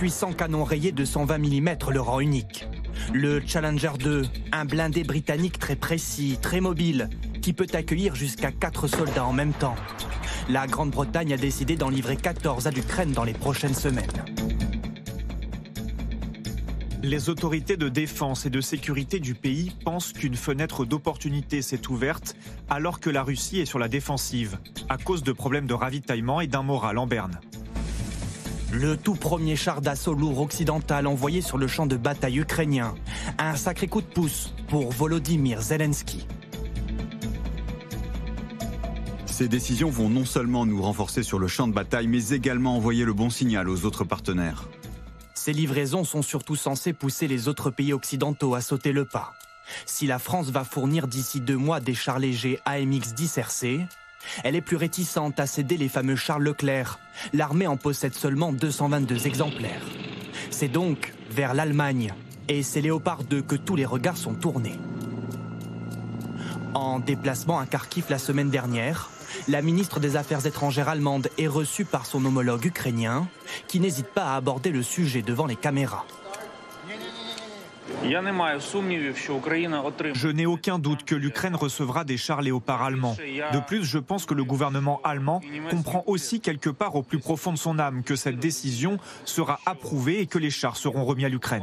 Puissant 0.00 0.32
canon 0.32 0.64
rayé 0.64 0.92
de 0.92 1.04
120 1.04 1.36
mm 1.36 1.76
le 1.90 2.00
rend 2.00 2.20
unique. 2.20 2.66
Le 3.12 3.42
Challenger 3.46 3.90
2, 3.98 4.22
un 4.50 4.64
blindé 4.64 5.04
britannique 5.04 5.58
très 5.58 5.76
précis, 5.76 6.38
très 6.40 6.62
mobile, 6.62 7.10
qui 7.42 7.52
peut 7.52 7.66
accueillir 7.74 8.14
jusqu'à 8.14 8.50
4 8.50 8.86
soldats 8.86 9.26
en 9.26 9.34
même 9.34 9.52
temps. 9.52 9.74
La 10.48 10.66
Grande-Bretagne 10.66 11.34
a 11.34 11.36
décidé 11.36 11.76
d'en 11.76 11.90
livrer 11.90 12.16
14 12.16 12.66
à 12.66 12.70
l'Ukraine 12.70 13.12
dans 13.12 13.24
les 13.24 13.34
prochaines 13.34 13.74
semaines. 13.74 14.24
Les 17.02 17.28
autorités 17.28 17.76
de 17.76 17.90
défense 17.90 18.46
et 18.46 18.50
de 18.50 18.62
sécurité 18.62 19.20
du 19.20 19.34
pays 19.34 19.70
pensent 19.84 20.14
qu'une 20.14 20.34
fenêtre 20.34 20.86
d'opportunité 20.86 21.60
s'est 21.60 21.88
ouverte 21.90 22.36
alors 22.70 23.00
que 23.00 23.10
la 23.10 23.22
Russie 23.22 23.60
est 23.60 23.66
sur 23.66 23.78
la 23.78 23.88
défensive, 23.88 24.56
à 24.88 24.96
cause 24.96 25.22
de 25.22 25.32
problèmes 25.32 25.66
de 25.66 25.74
ravitaillement 25.74 26.40
et 26.40 26.46
d'un 26.46 26.62
moral 26.62 26.96
en 26.96 27.06
berne. 27.06 27.38
Le 28.72 28.96
tout 28.96 29.16
premier 29.16 29.56
char 29.56 29.80
d'assaut 29.80 30.14
lourd 30.14 30.40
occidental 30.40 31.08
envoyé 31.08 31.40
sur 31.40 31.58
le 31.58 31.66
champ 31.66 31.86
de 31.86 31.96
bataille 31.96 32.38
ukrainien. 32.38 32.94
Un 33.38 33.56
sacré 33.56 33.88
coup 33.88 34.00
de 34.00 34.06
pouce 34.06 34.54
pour 34.68 34.92
Volodymyr 34.92 35.60
Zelensky. 35.60 36.24
Ces 39.26 39.48
décisions 39.48 39.90
vont 39.90 40.08
non 40.08 40.24
seulement 40.24 40.66
nous 40.66 40.80
renforcer 40.80 41.24
sur 41.24 41.40
le 41.40 41.48
champ 41.48 41.66
de 41.66 41.72
bataille, 41.72 42.06
mais 42.06 42.28
également 42.28 42.76
envoyer 42.76 43.04
le 43.04 43.12
bon 43.12 43.28
signal 43.28 43.68
aux 43.68 43.84
autres 43.86 44.04
partenaires. 44.04 44.68
Ces 45.34 45.52
livraisons 45.52 46.04
sont 46.04 46.22
surtout 46.22 46.56
censées 46.56 46.92
pousser 46.92 47.26
les 47.26 47.48
autres 47.48 47.70
pays 47.70 47.92
occidentaux 47.92 48.54
à 48.54 48.60
sauter 48.60 48.92
le 48.92 49.04
pas. 49.04 49.32
Si 49.86 50.06
la 50.06 50.18
France 50.18 50.50
va 50.50 50.62
fournir 50.62 51.08
d'ici 51.08 51.40
deux 51.40 51.56
mois 51.56 51.80
des 51.80 51.94
chars 51.94 52.18
légers 52.18 52.60
AMX-10 52.66 53.38
RC, 53.38 53.80
elle 54.44 54.56
est 54.56 54.60
plus 54.60 54.76
réticente 54.76 55.40
à 55.40 55.46
céder 55.46 55.76
les 55.76 55.88
fameux 55.88 56.16
Charles 56.16 56.44
Leclerc. 56.44 56.98
L'armée 57.32 57.66
en 57.66 57.76
possède 57.76 58.14
seulement 58.14 58.52
222 58.52 59.26
exemplaires. 59.26 59.86
C'est 60.50 60.68
donc 60.68 61.12
vers 61.30 61.54
l'Allemagne 61.54 62.12
et 62.48 62.62
c'est 62.62 62.80
Léopard 62.80 63.24
2 63.24 63.42
que 63.42 63.56
tous 63.56 63.76
les 63.76 63.86
regards 63.86 64.16
sont 64.16 64.34
tournés. 64.34 64.78
En 66.74 67.00
déplacement 67.00 67.58
à 67.58 67.66
Kharkiv 67.66 68.06
la 68.10 68.18
semaine 68.18 68.50
dernière, 68.50 69.10
la 69.48 69.62
ministre 69.62 70.00
des 70.00 70.16
Affaires 70.16 70.46
étrangères 70.46 70.88
allemande 70.88 71.28
est 71.38 71.48
reçue 71.48 71.84
par 71.84 72.06
son 72.06 72.24
homologue 72.24 72.64
ukrainien, 72.64 73.28
qui 73.68 73.80
n'hésite 73.80 74.08
pas 74.08 74.32
à 74.32 74.36
aborder 74.36 74.70
le 74.70 74.82
sujet 74.82 75.22
devant 75.22 75.46
les 75.46 75.56
caméras. 75.56 76.04
Je 80.14 80.28
n'ai 80.28 80.46
aucun 80.46 80.78
doute 80.78 81.04
que 81.04 81.14
l'Ukraine 81.14 81.54
recevra 81.54 82.04
des 82.04 82.16
chars 82.16 82.42
léopards 82.42 82.82
allemands. 82.82 83.16
De 83.52 83.60
plus, 83.60 83.84
je 83.84 83.98
pense 83.98 84.26
que 84.26 84.34
le 84.34 84.44
gouvernement 84.44 85.00
allemand 85.04 85.40
comprend 85.70 86.04
aussi 86.06 86.40
quelque 86.40 86.70
part 86.70 86.96
au 86.96 87.02
plus 87.02 87.18
profond 87.18 87.52
de 87.52 87.58
son 87.58 87.78
âme 87.78 88.02
que 88.02 88.16
cette 88.16 88.38
décision 88.38 88.98
sera 89.24 89.60
approuvée 89.66 90.20
et 90.20 90.26
que 90.26 90.38
les 90.38 90.50
chars 90.50 90.76
seront 90.76 91.04
remis 91.04 91.24
à 91.24 91.28
l'Ukraine. 91.28 91.62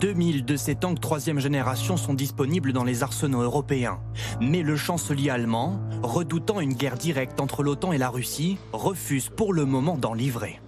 2000 0.00 0.44
de 0.44 0.56
ces 0.56 0.74
tanks 0.74 1.00
troisième 1.00 1.38
génération 1.38 1.96
sont 1.96 2.14
disponibles 2.14 2.72
dans 2.72 2.82
les 2.82 3.04
arsenaux 3.04 3.42
européens. 3.42 4.00
Mais 4.40 4.62
le 4.62 4.74
chancelier 4.74 5.30
allemand, 5.30 5.80
redoutant 6.02 6.60
une 6.60 6.74
guerre 6.74 6.96
directe 6.96 7.38
entre 7.38 7.62
l'OTAN 7.62 7.92
et 7.92 7.98
la 7.98 8.08
Russie, 8.08 8.58
refuse 8.72 9.28
pour 9.28 9.52
le 9.52 9.64
moment 9.64 9.96
d'en 9.96 10.12
livrer. 10.12 10.60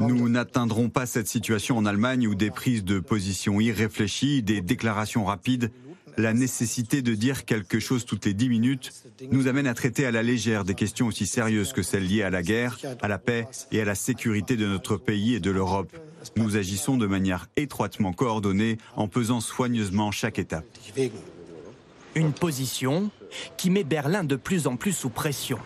Nous 0.00 0.28
n'atteindrons 0.28 0.88
pas 0.88 1.06
cette 1.06 1.28
situation 1.28 1.76
en 1.76 1.86
Allemagne 1.86 2.26
où 2.26 2.34
des 2.34 2.50
prises 2.50 2.84
de 2.84 3.00
position 3.00 3.60
irréfléchies, 3.60 4.42
des 4.42 4.60
déclarations 4.60 5.24
rapides, 5.24 5.70
la 6.18 6.34
nécessité 6.34 7.00
de 7.00 7.14
dire 7.14 7.44
quelque 7.44 7.78
chose 7.78 8.04
toutes 8.04 8.26
les 8.26 8.34
dix 8.34 8.48
minutes 8.48 8.92
nous 9.30 9.46
amène 9.46 9.68
à 9.68 9.74
traiter 9.74 10.04
à 10.04 10.10
la 10.10 10.22
légère 10.22 10.64
des 10.64 10.74
questions 10.74 11.06
aussi 11.06 11.26
sérieuses 11.26 11.72
que 11.72 11.82
celles 11.82 12.06
liées 12.06 12.24
à 12.24 12.30
la 12.30 12.42
guerre, 12.42 12.76
à 13.00 13.08
la 13.08 13.18
paix 13.18 13.46
et 13.70 13.80
à 13.80 13.84
la 13.84 13.94
sécurité 13.94 14.56
de 14.56 14.66
notre 14.66 14.96
pays 14.96 15.34
et 15.34 15.40
de 15.40 15.50
l'Europe. 15.50 15.96
Nous 16.36 16.56
agissons 16.56 16.96
de 16.96 17.06
manière 17.06 17.46
étroitement 17.56 18.12
coordonnée 18.12 18.78
en 18.96 19.06
pesant 19.06 19.40
soigneusement 19.40 20.10
chaque 20.10 20.40
étape. 20.40 20.66
Une 22.16 22.32
position 22.32 23.10
qui 23.56 23.70
met 23.70 23.84
Berlin 23.84 24.24
de 24.24 24.36
plus 24.36 24.66
en 24.66 24.76
plus 24.76 24.92
sous 24.92 25.10
pression. 25.10 25.58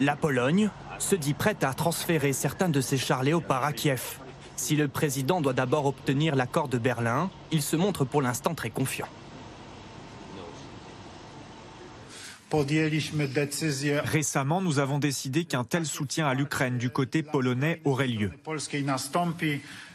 La 0.00 0.16
Pologne, 0.16 0.70
se 0.98 1.14
dit 1.14 1.34
prête 1.34 1.64
à 1.64 1.74
transférer 1.74 2.32
certains 2.32 2.68
de 2.68 2.80
ses 2.80 2.98
chars 2.98 3.22
léopards 3.22 3.64
à 3.64 3.72
Kiev. 3.72 4.18
Si 4.56 4.76
le 4.76 4.88
président 4.88 5.40
doit 5.40 5.52
d'abord 5.52 5.86
obtenir 5.86 6.34
l'accord 6.34 6.68
de 6.68 6.78
Berlin, 6.78 7.30
il 7.52 7.62
se 7.62 7.76
montre 7.76 8.04
pour 8.04 8.22
l'instant 8.22 8.54
très 8.54 8.70
confiant. 8.70 9.08
Récemment, 14.04 14.60
nous 14.62 14.78
avons 14.78 14.98
décidé 14.98 15.44
qu'un 15.44 15.64
tel 15.64 15.84
soutien 15.84 16.26
à 16.26 16.34
l'Ukraine 16.34 16.78
du 16.78 16.90
côté 16.90 17.22
polonais 17.22 17.80
aurait 17.84 18.08
lieu. 18.08 18.32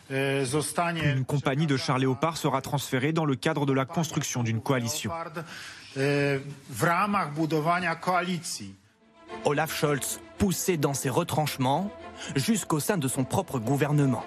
Une 0.09 1.25
compagnie 1.25 1.65
de 1.65 1.77
chars 1.77 1.97
léopards 1.97 2.37
sera 2.37 2.61
transférée 2.61 3.11
dans 3.11 3.25
le 3.25 3.35
cadre 3.35 3.65
de 3.65 3.73
la 3.73 3.85
construction 3.85 4.43
d'une 4.43 4.61
coalition. 4.61 5.11
Olaf 9.45 9.75
Scholz, 9.75 10.19
poussé 10.43 10.75
dans 10.75 10.93
ses 10.93 11.09
retranchements, 11.09 11.89
jusqu'au 12.35 12.81
sein 12.81 12.97
de 12.97 13.07
son 13.07 13.23
propre 13.23 13.59
gouvernement. 13.59 14.25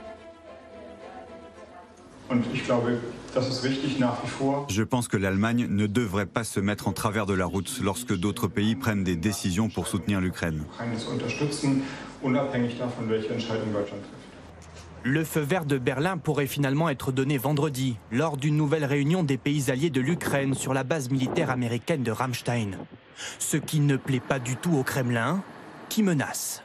Je 4.71 4.83
pense 4.83 5.09
que 5.09 5.19
l'Allemagne 5.19 5.67
ne 5.69 5.87
devrait 5.87 6.25
pas 6.25 6.45
se 6.45 6.59
mettre 6.59 6.89
en 6.89 6.93
travers 6.93 7.27
de 7.27 7.35
la 7.35 7.45
route 7.45 7.71
lorsque 7.83 8.17
d'autres 8.17 8.49
pays 8.49 8.77
prennent 8.77 9.05
des 9.05 9.15
décisions 9.15 9.69
pour 9.69 9.89
soutenir 9.89 10.23
l'Ukraine. 10.23 10.65
Le 15.03 15.25
feu 15.25 15.41
vert 15.41 15.67
de 15.67 15.77
Berlin 15.77 16.17
pourrait 16.17 16.47
finalement 16.47 16.89
être 16.89 17.13
donné 17.13 17.37
vendredi, 17.37 17.99
lors 18.11 18.39
d'une 18.39 18.57
nouvelle 18.57 18.87
réunion 18.87 19.23
des 19.23 19.37
pays 19.37 19.71
alliés 19.71 19.91
de 19.91 20.01
l'Ukraine 20.01 20.55
sur 20.55 20.73
la 20.73 20.83
base 20.83 21.11
militaire 21.11 21.51
américaine 21.51 22.03
de 22.03 22.11
Ramstein. 22.11 22.71
Ce 23.39 23.59
qui 23.59 23.81
ne 23.81 23.99
plaît 23.99 24.21
pas 24.21 24.39
du 24.39 24.57
tout 24.57 24.75
au 24.75 24.83
Kremlin, 24.83 25.43
menace. 26.03 26.63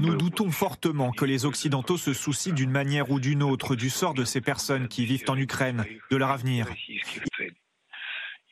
Nous 0.00 0.16
doutons 0.16 0.50
fortement 0.50 1.10
que 1.12 1.24
les 1.24 1.46
Occidentaux 1.46 1.96
se 1.96 2.12
soucient 2.12 2.52
d'une 2.52 2.70
manière 2.70 3.10
ou 3.10 3.20
d'une 3.20 3.42
autre 3.42 3.76
du 3.76 3.90
sort 3.90 4.14
de 4.14 4.24
ces 4.24 4.40
personnes 4.40 4.88
qui 4.88 5.06
vivent 5.06 5.24
en 5.28 5.36
Ukraine, 5.36 5.84
de 6.10 6.16
leur 6.16 6.30
avenir. 6.30 6.66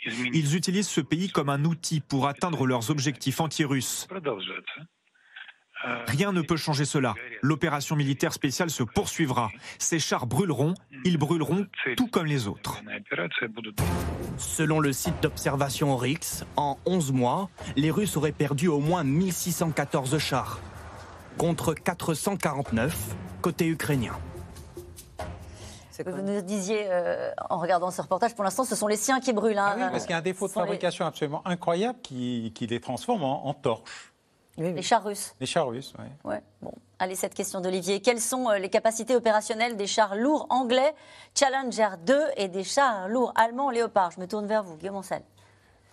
Ils 0.05 0.57
utilisent 0.57 0.88
ce 0.88 1.01
pays 1.01 1.28
comme 1.28 1.51
un 1.51 1.64
outil 1.64 2.01
pour 2.01 2.26
atteindre 2.26 2.66
leurs 2.66 2.90
objectifs 2.90 3.40
anti-russes. 3.40 4.09
Rien 6.07 6.33
ne 6.33 6.43
peut 6.43 6.57
changer 6.57 6.85
cela. 6.85 7.14
L'opération 7.43 7.97
militaire 7.97 8.33
spéciale 8.33 8.70
se 8.70 8.83
poursuivra. 8.83 9.51
Ces 9.78 9.99
chars 9.99 10.26
brûleront, 10.26 10.74
ils 11.05 11.18
brûleront 11.18 11.66
tout 11.97 12.07
comme 12.07 12.26
les 12.26 12.47
autres. 12.47 12.83
Selon 14.37 14.81
le 14.81 14.93
site 14.93 15.22
d'observation 15.22 15.93
Oryx, 15.93 16.45
en 16.57 16.78
11 16.87 17.12
mois, 17.12 17.49
les 17.76 17.91
Russes 17.91 18.16
auraient 18.16 18.33
perdu 18.33 18.68
au 18.68 18.81
moins 18.81 19.05
1614 19.05 20.18
chars, 20.18 20.61
contre 21.39 21.74
449 21.74 23.14
côté 23.41 23.66
ukrainien. 23.66 24.18
Vous 26.07 26.22
nous 26.22 26.41
disiez, 26.41 26.87
euh, 26.89 27.31
en 27.51 27.59
regardant 27.59 27.91
ce 27.91 28.01
reportage, 28.01 28.35
pour 28.35 28.43
l'instant, 28.43 28.64
ce 28.64 28.74
sont 28.74 28.87
les 28.87 28.97
siens 28.97 29.20
qui 29.20 29.35
brûlent. 29.35 29.59
Hein. 29.59 29.72
Ah 29.72 29.76
oui, 29.76 29.83
parce 29.91 30.05
qu'il 30.05 30.12
y 30.12 30.14
a 30.14 30.18
un 30.18 30.22
défaut 30.22 30.47
de 30.47 30.53
fabrication 30.53 31.05
absolument 31.05 31.47
incroyable 31.47 31.99
qui, 32.03 32.55
les 32.59 32.81
transforme 32.81 33.22
en 33.22 33.53
torches. 33.53 34.11
Les 34.59 34.82
chars 34.82 35.05
russes. 35.05 35.34
Les 35.40 35.46
chars 35.46 35.68
russes, 35.68 35.94
oui. 35.98 36.05
Ouais. 36.24 36.42
Bon. 36.61 36.72
Allez, 36.98 37.14
cette 37.14 37.32
question 37.32 37.61
d'Olivier. 37.62 38.01
Quelles 38.01 38.20
sont 38.20 38.51
euh, 38.51 38.59
les 38.59 38.68
capacités 38.68 39.16
opérationnelles 39.16 39.76
des 39.76 39.86
chars 39.86 40.16
lourds 40.16 40.46
anglais 40.51 40.94
Challenger 41.34 41.96
2 42.05 42.20
et 42.36 42.48
des 42.48 42.62
chars 42.62 43.09
lourds 43.09 43.32
allemands 43.36 43.70
Léopard? 43.70 44.11
Je 44.11 44.20
me 44.20 44.26
tourne 44.26 44.46
vers 44.46 44.62
vous, 44.62 44.76
Guillaume 44.76 44.96
Ancel. 44.96 45.22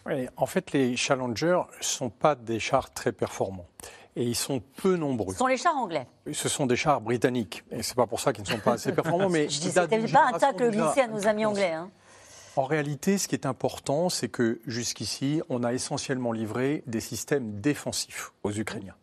Oui, 0.05 0.27
en 0.35 0.45
fait, 0.45 0.73
les 0.73 0.97
Challenger 0.97 1.61
ne 1.77 1.83
sont 1.83 2.09
pas 2.09 2.35
des 2.35 2.59
chars 2.59 2.91
très 2.91 3.13
performants. 3.13 3.67
Et 4.17 4.23
ils 4.23 4.35
sont 4.35 4.61
peu 4.77 4.97
nombreux. 4.97 5.33
Ce 5.33 5.39
sont 5.39 5.47
les 5.47 5.57
chars 5.57 5.77
anglais. 5.77 6.07
Ce 6.33 6.49
sont 6.49 6.65
des 6.65 6.75
chars 6.75 6.99
britanniques. 6.99 7.63
Et 7.71 7.83
c'est 7.83 7.95
pas 7.95 8.07
pour 8.07 8.19
ça 8.19 8.33
qu'ils 8.33 8.43
ne 8.43 8.49
sont 8.49 8.59
pas 8.59 8.73
assez 8.73 8.91
performants. 8.91 9.29
mais 9.31 9.47
Je 9.47 9.61
dis, 9.61 9.71
c'était 9.71 10.07
pas 10.07 10.31
un 10.33 10.37
tacle 10.37 10.71
glissé 10.71 11.01
à 11.01 11.07
nos 11.07 11.25
amis 11.25 11.45
anglais. 11.45 11.71
Hein. 11.71 11.89
En 12.57 12.63
réalité, 12.63 13.19
ce 13.19 13.27
qui 13.27 13.35
est 13.35 13.45
important, 13.45 14.09
c'est 14.09 14.29
que 14.29 14.59
jusqu'ici, 14.65 15.43
on 15.47 15.63
a 15.63 15.73
essentiellement 15.73 16.31
livré 16.31 16.81
des 16.87 17.01
systèmes 17.01 17.61
défensifs 17.61 18.33
aux 18.41 18.51
Ukrainiens. 18.51 18.95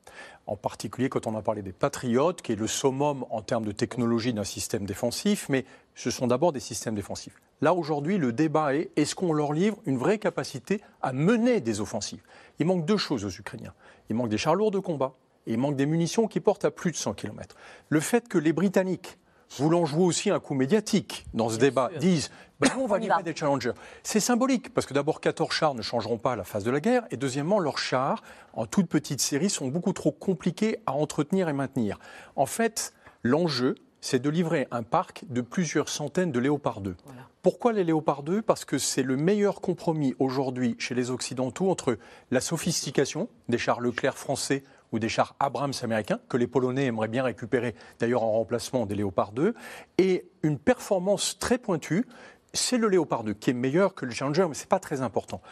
En 0.48 0.56
particulier 0.56 1.08
quand 1.08 1.28
on 1.28 1.36
a 1.36 1.40
parlé 1.40 1.62
des 1.62 1.72
Patriotes, 1.72 2.42
qui 2.42 2.50
est 2.50 2.56
le 2.56 2.66
summum 2.66 3.24
en 3.30 3.42
termes 3.42 3.64
de 3.64 3.70
technologie 3.70 4.34
d'un 4.34 4.42
système 4.42 4.86
défensif, 4.86 5.46
mais 5.48 5.66
ce 5.94 6.10
sont 6.10 6.26
d'abord 6.26 6.50
des 6.50 6.58
systèmes 6.58 6.96
défensifs. 6.96 7.40
Là, 7.60 7.74
aujourd'hui, 7.74 8.18
le 8.18 8.32
débat 8.32 8.74
est 8.74 8.90
est-ce 8.96 9.14
qu'on 9.14 9.32
leur 9.32 9.52
livre 9.52 9.78
une 9.86 9.98
vraie 9.98 10.18
capacité 10.18 10.80
à 11.00 11.12
mener 11.12 11.60
des 11.60 11.80
offensives? 11.80 12.22
Il 12.58 12.66
manque 12.66 12.84
deux 12.84 12.96
choses 12.96 13.24
aux 13.24 13.30
Ukrainiens. 13.30 13.74
Il 14.10 14.16
manque 14.16 14.30
des 14.30 14.38
chars 14.38 14.56
lourds 14.56 14.72
de 14.72 14.80
combat 14.80 15.14
et 15.46 15.52
il 15.52 15.58
manque 15.58 15.76
des 15.76 15.86
munitions 15.86 16.26
qui 16.26 16.40
portent 16.40 16.64
à 16.64 16.72
plus 16.72 16.90
de 16.90 16.96
100 16.96 17.14
km. 17.14 17.54
Le 17.88 18.00
fait 18.00 18.26
que 18.26 18.36
les 18.36 18.52
Britanniques 18.52 19.16
voulant 19.58 19.84
jouer 19.84 20.04
aussi 20.04 20.30
un 20.30 20.40
coup 20.40 20.54
médiatique 20.54 21.26
dans 21.34 21.48
ce 21.48 21.58
débat, 21.58 21.90
disent 21.98 22.30
ben, 22.60 22.70
on 22.78 22.86
va 22.86 22.98
livrer 22.98 23.22
des 23.22 23.34
challengers. 23.34 23.72
C'est 24.02 24.20
symbolique, 24.20 24.72
parce 24.72 24.86
que 24.86 24.94
d'abord, 24.94 25.20
14 25.20 25.50
chars 25.50 25.74
ne 25.74 25.82
changeront 25.82 26.18
pas 26.18 26.36
la 26.36 26.44
phase 26.44 26.64
de 26.64 26.70
la 26.70 26.80
guerre, 26.80 27.04
et 27.10 27.16
deuxièmement, 27.16 27.58
leurs 27.58 27.78
chars, 27.78 28.22
en 28.52 28.66
toute 28.66 28.88
petite 28.88 29.20
série, 29.20 29.50
sont 29.50 29.68
beaucoup 29.68 29.92
trop 29.92 30.12
compliqués 30.12 30.78
à 30.86 30.92
entretenir 30.92 31.48
et 31.48 31.52
maintenir. 31.52 31.98
En 32.36 32.46
fait, 32.46 32.92
l'enjeu, 33.22 33.74
c'est 34.00 34.18
de 34.18 34.28
livrer 34.28 34.68
un 34.70 34.82
parc 34.82 35.24
de 35.30 35.40
plusieurs 35.40 35.88
centaines 35.88 36.30
de 36.30 36.38
Léopard 36.38 36.82
2. 36.82 36.94
Pourquoi 37.42 37.72
les 37.72 37.84
Léopard 37.84 38.22
2 38.22 38.42
Parce 38.42 38.66
que 38.66 38.76
c'est 38.76 39.02
le 39.02 39.16
meilleur 39.16 39.62
compromis 39.62 40.14
aujourd'hui 40.18 40.76
chez 40.78 40.94
les 40.94 41.10
Occidentaux 41.10 41.70
entre 41.70 41.96
la 42.30 42.42
sophistication 42.42 43.28
des 43.48 43.56
chars 43.56 43.80
Leclerc 43.80 44.18
français 44.18 44.62
ou 44.94 45.00
des 45.00 45.08
chars 45.08 45.34
Abrams 45.40 45.72
américains, 45.82 46.20
que 46.28 46.36
les 46.36 46.46
Polonais 46.46 46.86
aimeraient 46.86 47.08
bien 47.08 47.24
récupérer 47.24 47.74
d'ailleurs 47.98 48.22
en 48.22 48.30
remplacement 48.30 48.86
des 48.86 48.94
Léopard 48.94 49.32
2, 49.32 49.52
et 49.98 50.24
une 50.44 50.56
performance 50.56 51.36
très 51.40 51.58
pointue. 51.58 52.06
C'est 52.52 52.78
le 52.78 52.86
Léopard 52.86 53.24
2 53.24 53.34
qui 53.34 53.50
est 53.50 53.54
meilleur 53.54 53.96
que 53.96 54.06
le 54.06 54.12
Challenger, 54.12 54.46
mais 54.48 54.54
ce 54.54 54.62
n'est 54.62 54.68
pas 54.68 54.78
très 54.78 55.02
important. 55.02 55.42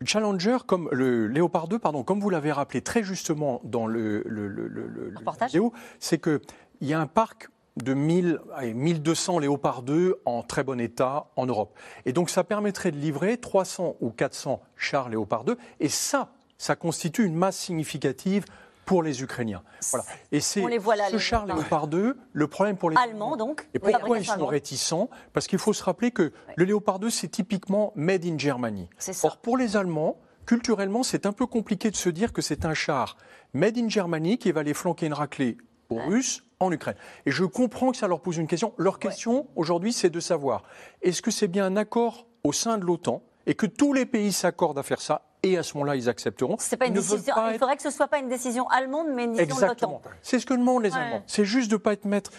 Le 0.00 0.06
Challenger, 0.06 0.58
comme 0.66 0.90
le 0.92 1.26
Léopard 1.26 1.68
2, 1.68 1.78
pardon, 1.78 2.02
comme 2.02 2.20
vous 2.20 2.28
l'avez 2.28 2.52
rappelé 2.52 2.82
très 2.82 3.02
justement 3.02 3.62
dans 3.64 3.86
le, 3.86 4.22
le, 4.26 4.46
le, 4.46 5.14
vidéo, 5.40 5.72
c'est 5.98 6.20
qu'il 6.20 6.40
y 6.82 6.92
a 6.92 7.00
un 7.00 7.06
parc 7.06 7.48
de 7.82 7.94
1000, 7.94 8.40
1200 8.74 9.38
Léopard 9.38 9.82
2 9.82 10.20
en 10.26 10.42
très 10.42 10.64
bon 10.64 10.78
état 10.78 11.30
en 11.36 11.46
Europe. 11.46 11.74
Et 12.04 12.12
donc 12.12 12.28
ça 12.28 12.44
permettrait 12.44 12.90
de 12.90 12.98
livrer 12.98 13.38
300 13.38 13.96
ou 14.02 14.10
400 14.10 14.60
chars 14.76 15.08
Léopard 15.08 15.44
2. 15.44 15.56
Et 15.80 15.88
ça, 15.88 16.34
ça 16.58 16.76
constitue 16.76 17.24
une 17.24 17.34
masse 17.34 17.56
significative 17.56 18.44
pour 18.92 19.02
les 19.02 19.22
Ukrainiens. 19.22 19.62
Voilà. 19.90 20.04
Et 20.32 20.40
c'est 20.40 20.60
ce 20.60 21.16
char 21.16 21.46
Léopard 21.46 21.86
2, 21.86 22.14
le 22.30 22.46
problème 22.46 22.76
pour 22.76 22.90
les 22.90 22.96
Allemands 22.98 23.38
donc. 23.38 23.66
Et 23.72 23.78
pourquoi 23.78 24.18
ils 24.18 24.26
sont 24.26 24.44
réticents? 24.44 25.08
Parce 25.32 25.46
qu'il 25.46 25.58
faut 25.58 25.72
se 25.72 25.82
rappeler 25.82 26.10
que 26.10 26.30
le 26.56 26.64
Léopard 26.66 26.98
2, 26.98 27.08
c'est 27.08 27.28
typiquement 27.28 27.94
made 27.96 28.26
in 28.26 28.36
Germany. 28.36 28.90
Or, 29.22 29.38
pour 29.38 29.56
les 29.56 29.78
Allemands, 29.78 30.18
culturellement, 30.44 31.02
c'est 31.02 31.24
un 31.24 31.32
peu 31.32 31.46
compliqué 31.46 31.90
de 31.90 31.96
se 31.96 32.10
dire 32.10 32.34
que 32.34 32.42
c'est 32.42 32.66
un 32.66 32.74
char 32.74 33.16
made 33.54 33.78
in 33.78 33.88
Germany 33.88 34.36
qui 34.36 34.52
va 34.52 34.60
aller 34.60 34.74
flanquer 34.74 35.06
une 35.06 35.14
raclée 35.14 35.56
aux 35.88 35.96
Russes 35.96 36.44
en 36.60 36.70
Ukraine. 36.70 36.96
Et 37.24 37.30
je 37.30 37.44
comprends 37.46 37.92
que 37.92 37.96
ça 37.96 38.08
leur 38.08 38.20
pose 38.20 38.36
une 38.36 38.46
question. 38.46 38.74
Leur 38.76 38.98
question 38.98 39.46
aujourd'hui, 39.56 39.94
c'est 39.94 40.10
de 40.10 40.20
savoir 40.20 40.64
est-ce 41.00 41.22
que 41.22 41.30
c'est 41.30 41.48
bien 41.48 41.64
un 41.64 41.78
accord 41.78 42.26
au 42.44 42.52
sein 42.52 42.76
de 42.76 42.84
l'OTAN 42.84 43.22
et 43.46 43.54
que 43.54 43.64
tous 43.64 43.94
les 43.94 44.04
pays 44.04 44.32
s'accordent 44.32 44.78
à 44.78 44.82
faire 44.82 45.00
ça 45.00 45.31
et 45.42 45.58
à 45.58 45.62
ce 45.62 45.74
moment-là, 45.74 45.96
ils 45.96 46.08
accepteront. 46.08 46.56
Pas 46.78 46.86
une 46.86 46.94
décision, 46.94 47.34
il 47.52 47.58
faudrait 47.58 47.76
que 47.76 47.82
ce 47.82 47.88
ne 47.88 47.92
soit 47.92 48.08
pas 48.08 48.18
une 48.18 48.28
décision 48.28 48.68
allemande, 48.68 49.08
mais 49.14 49.24
une 49.24 49.34
décision 49.34 49.56
de 49.56 49.66
l'OTAN. 49.66 50.02
C'est 50.22 50.38
ce 50.38 50.46
que 50.46 50.54
demandent 50.54 50.82
les 50.82 50.94
Allemands. 50.94 51.22
C'est 51.26 51.44
juste 51.44 51.70
de 51.70 51.76
ne 51.76 51.78
pas 51.78 51.92
être, 51.92 52.30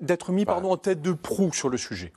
d'être 0.00 0.32
mis 0.32 0.44
pardon, 0.44 0.72
en 0.72 0.76
tête 0.76 1.02
de 1.02 1.12
proue 1.12 1.52
sur 1.52 1.68
le 1.68 1.76
sujet. 1.76 2.12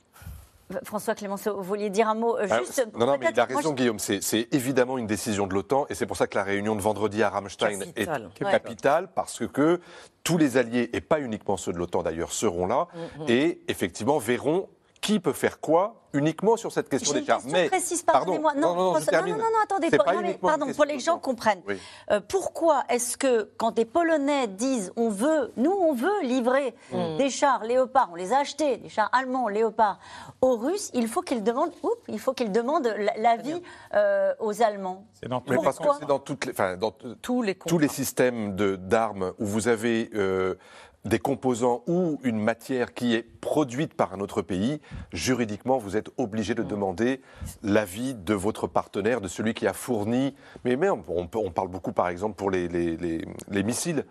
François 0.82 1.14
Clémenceau, 1.14 1.56
vous 1.56 1.62
vouliez 1.62 1.90
dire 1.90 2.08
un 2.08 2.14
mot 2.14 2.38
euh, 2.38 2.46
ah, 2.50 2.58
juste 2.58 2.88
Non, 2.96 3.06
non, 3.06 3.16
mais 3.20 3.28
il 3.30 3.38
a 3.38 3.44
raison, 3.44 3.72
Guillaume. 3.72 3.98
C'est 3.98 4.48
évidemment 4.52 4.98
une 4.98 5.06
décision 5.06 5.46
de 5.46 5.54
l'OTAN, 5.54 5.86
et 5.90 5.94
c'est 5.94 6.06
pour 6.06 6.16
ça 6.16 6.26
que 6.26 6.36
la 6.36 6.42
réunion 6.42 6.74
de 6.74 6.80
vendredi 6.80 7.22
à 7.22 7.28
Ramstein 7.28 7.80
est 7.96 8.08
capitale, 8.40 9.08
parce 9.14 9.46
que 9.46 9.80
tous 10.24 10.38
les 10.38 10.56
alliés, 10.56 10.90
et 10.92 11.00
pas 11.00 11.20
uniquement 11.20 11.56
ceux 11.56 11.72
de 11.72 11.78
l'OTAN 11.78 12.02
d'ailleurs, 12.02 12.32
seront 12.32 12.66
là, 12.66 12.88
mm, 12.94 13.22
mm. 13.22 13.26
et 13.28 13.60
effectivement 13.68 14.18
verront 14.18 14.68
qui 15.04 15.20
peut 15.20 15.34
faire 15.34 15.60
quoi 15.60 16.00
uniquement 16.14 16.56
sur 16.56 16.72
cette 16.72 16.88
question 16.88 17.12
des 17.12 17.24
chars. 17.24 17.40
Mais 17.46 17.68
précise, 17.68 18.02
pardonnez-moi. 18.02 18.54
Non, 18.54 18.74
non, 18.74 18.92
non, 18.92 19.00
non, 19.26 19.36
non, 19.36 19.44
attendez. 19.62 19.90
pardon, 20.40 20.72
pour 20.72 20.84
les 20.84 20.98
gens 20.98 21.18
comprennent. 21.18 21.62
Euh, 22.10 22.20
pourquoi 22.26 22.84
est-ce 22.88 23.16
que 23.16 23.50
quand 23.58 23.72
des 23.72 23.84
Polonais 23.84 24.46
disent 24.46 24.92
on 24.96 25.10
veut, 25.10 25.52
nous 25.56 25.72
on 25.72 25.92
veut 25.92 26.22
livrer 26.22 26.74
mm. 26.92 27.16
des 27.18 27.30
chars 27.30 27.64
Léopard, 27.64 28.08
on 28.12 28.14
les 28.14 28.32
a 28.32 28.38
achetés, 28.38 28.78
des 28.78 28.88
chars 28.88 29.10
allemands 29.12 29.48
Léopard 29.48 29.98
aux 30.40 30.56
Russes, 30.56 30.90
il 30.94 31.08
faut 31.08 31.22
qu'ils 31.22 31.42
demandent, 31.42 31.72
oups, 31.82 31.96
il 32.08 32.18
faut 32.18 32.32
qu'ils 32.32 32.52
demandent 32.52 32.94
l'avis 33.18 33.60
euh, 33.94 34.32
aux 34.38 34.62
Allemands. 34.62 35.04
C'est 35.14 35.28
dans, 35.28 35.42
mais 35.48 35.56
parce 35.62 35.78
que 35.78 35.88
c'est 35.98 36.06
dans, 36.06 36.20
toutes 36.20 36.46
les, 36.46 36.52
enfin, 36.52 36.76
dans 36.76 36.92
tous 37.20 37.42
les, 37.42 37.56
tous 37.56 37.78
les 37.78 37.88
systèmes 37.88 38.54
d'armes 38.54 39.32
où 39.38 39.44
vous 39.44 39.68
avez 39.68 40.10
euh, 40.14 40.54
des 41.04 41.18
composants 41.18 41.82
ou 41.86 42.18
une 42.22 42.38
matière 42.38 42.94
qui 42.94 43.14
est 43.14 43.22
produite 43.22 43.94
par 43.94 44.14
un 44.14 44.20
autre 44.20 44.42
pays, 44.42 44.80
juridiquement, 45.12 45.76
vous 45.78 45.96
êtes 45.96 46.08
obligé 46.16 46.54
de 46.54 46.62
demander 46.62 47.20
l'avis 47.62 48.14
de 48.14 48.34
votre 48.34 48.66
partenaire, 48.66 49.20
de 49.20 49.28
celui 49.28 49.54
qui 49.54 49.66
a 49.66 49.72
fourni. 49.74 50.34
Mais 50.64 50.76
même, 50.76 51.02
on, 51.08 51.26
parle 51.26 51.68
beaucoup, 51.68 51.92
par 51.92 52.08
exemple, 52.08 52.36
pour 52.36 52.50
les, 52.50 52.68
les, 52.68 53.62
missiles. 53.62 54.04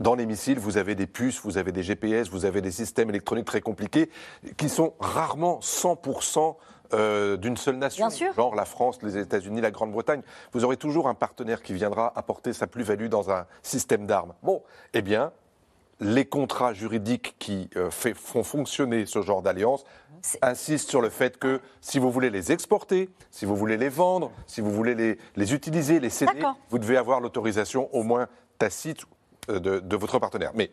Dans 0.00 0.14
les 0.14 0.26
missiles, 0.26 0.58
vous 0.58 0.76
avez 0.76 0.94
des 0.94 1.06
puces, 1.06 1.40
vous 1.42 1.58
avez 1.58 1.72
des 1.72 1.82
GPS, 1.82 2.30
vous 2.30 2.44
avez 2.44 2.60
des 2.60 2.70
systèmes 2.72 3.10
électroniques 3.10 3.46
très 3.46 3.60
compliqués 3.60 4.10
qui 4.56 4.68
sont 4.68 4.94
rarement 4.98 5.60
100% 5.60 6.56
euh, 6.92 7.36
d'une 7.36 7.56
seule 7.56 7.76
nation, 7.76 8.08
Bien 8.08 8.16
sûr. 8.16 8.32
genre 8.34 8.56
la 8.56 8.64
France, 8.64 9.00
les 9.02 9.16
États-Unis, 9.16 9.60
la 9.60 9.70
Grande-Bretagne. 9.70 10.22
Vous 10.52 10.64
aurez 10.64 10.76
toujours 10.76 11.06
un 11.06 11.14
partenaire 11.14 11.62
qui 11.62 11.74
viendra 11.74 12.12
apporter 12.16 12.52
sa 12.52 12.66
plus-value 12.66 13.06
dans 13.06 13.30
un 13.30 13.46
système 13.62 14.06
d'armes. 14.06 14.34
Bon, 14.42 14.64
eh 14.94 15.02
bien, 15.02 15.32
les 16.00 16.24
contrats 16.24 16.72
juridiques 16.72 17.36
qui 17.38 17.68
euh, 17.76 17.90
fait- 17.90 18.14
font 18.14 18.42
fonctionner 18.42 19.06
ce 19.06 19.20
genre 19.22 19.42
d'alliance 19.42 19.84
insistent 20.42 20.88
sur 20.90 21.00
le 21.00 21.08
fait 21.10 21.38
que 21.38 21.60
si 21.80 21.98
vous 21.98 22.10
voulez 22.10 22.30
les 22.30 22.52
exporter, 22.52 23.08
si 23.30 23.44
vous 23.46 23.56
voulez 23.56 23.76
les 23.76 23.88
vendre, 23.88 24.30
si 24.46 24.60
vous 24.60 24.70
voulez 24.72 24.94
les, 24.94 25.18
les 25.36 25.54
utiliser, 25.54 26.00
les 26.00 26.10
céder, 26.10 26.42
vous 26.70 26.78
devez 26.78 26.96
avoir 26.96 27.20
l'autorisation 27.20 27.94
au 27.94 28.02
moins 28.02 28.28
tacite 28.58 29.04
euh, 29.50 29.60
de, 29.60 29.78
de 29.80 29.96
votre 29.96 30.18
partenaire. 30.18 30.52
Mais 30.54 30.72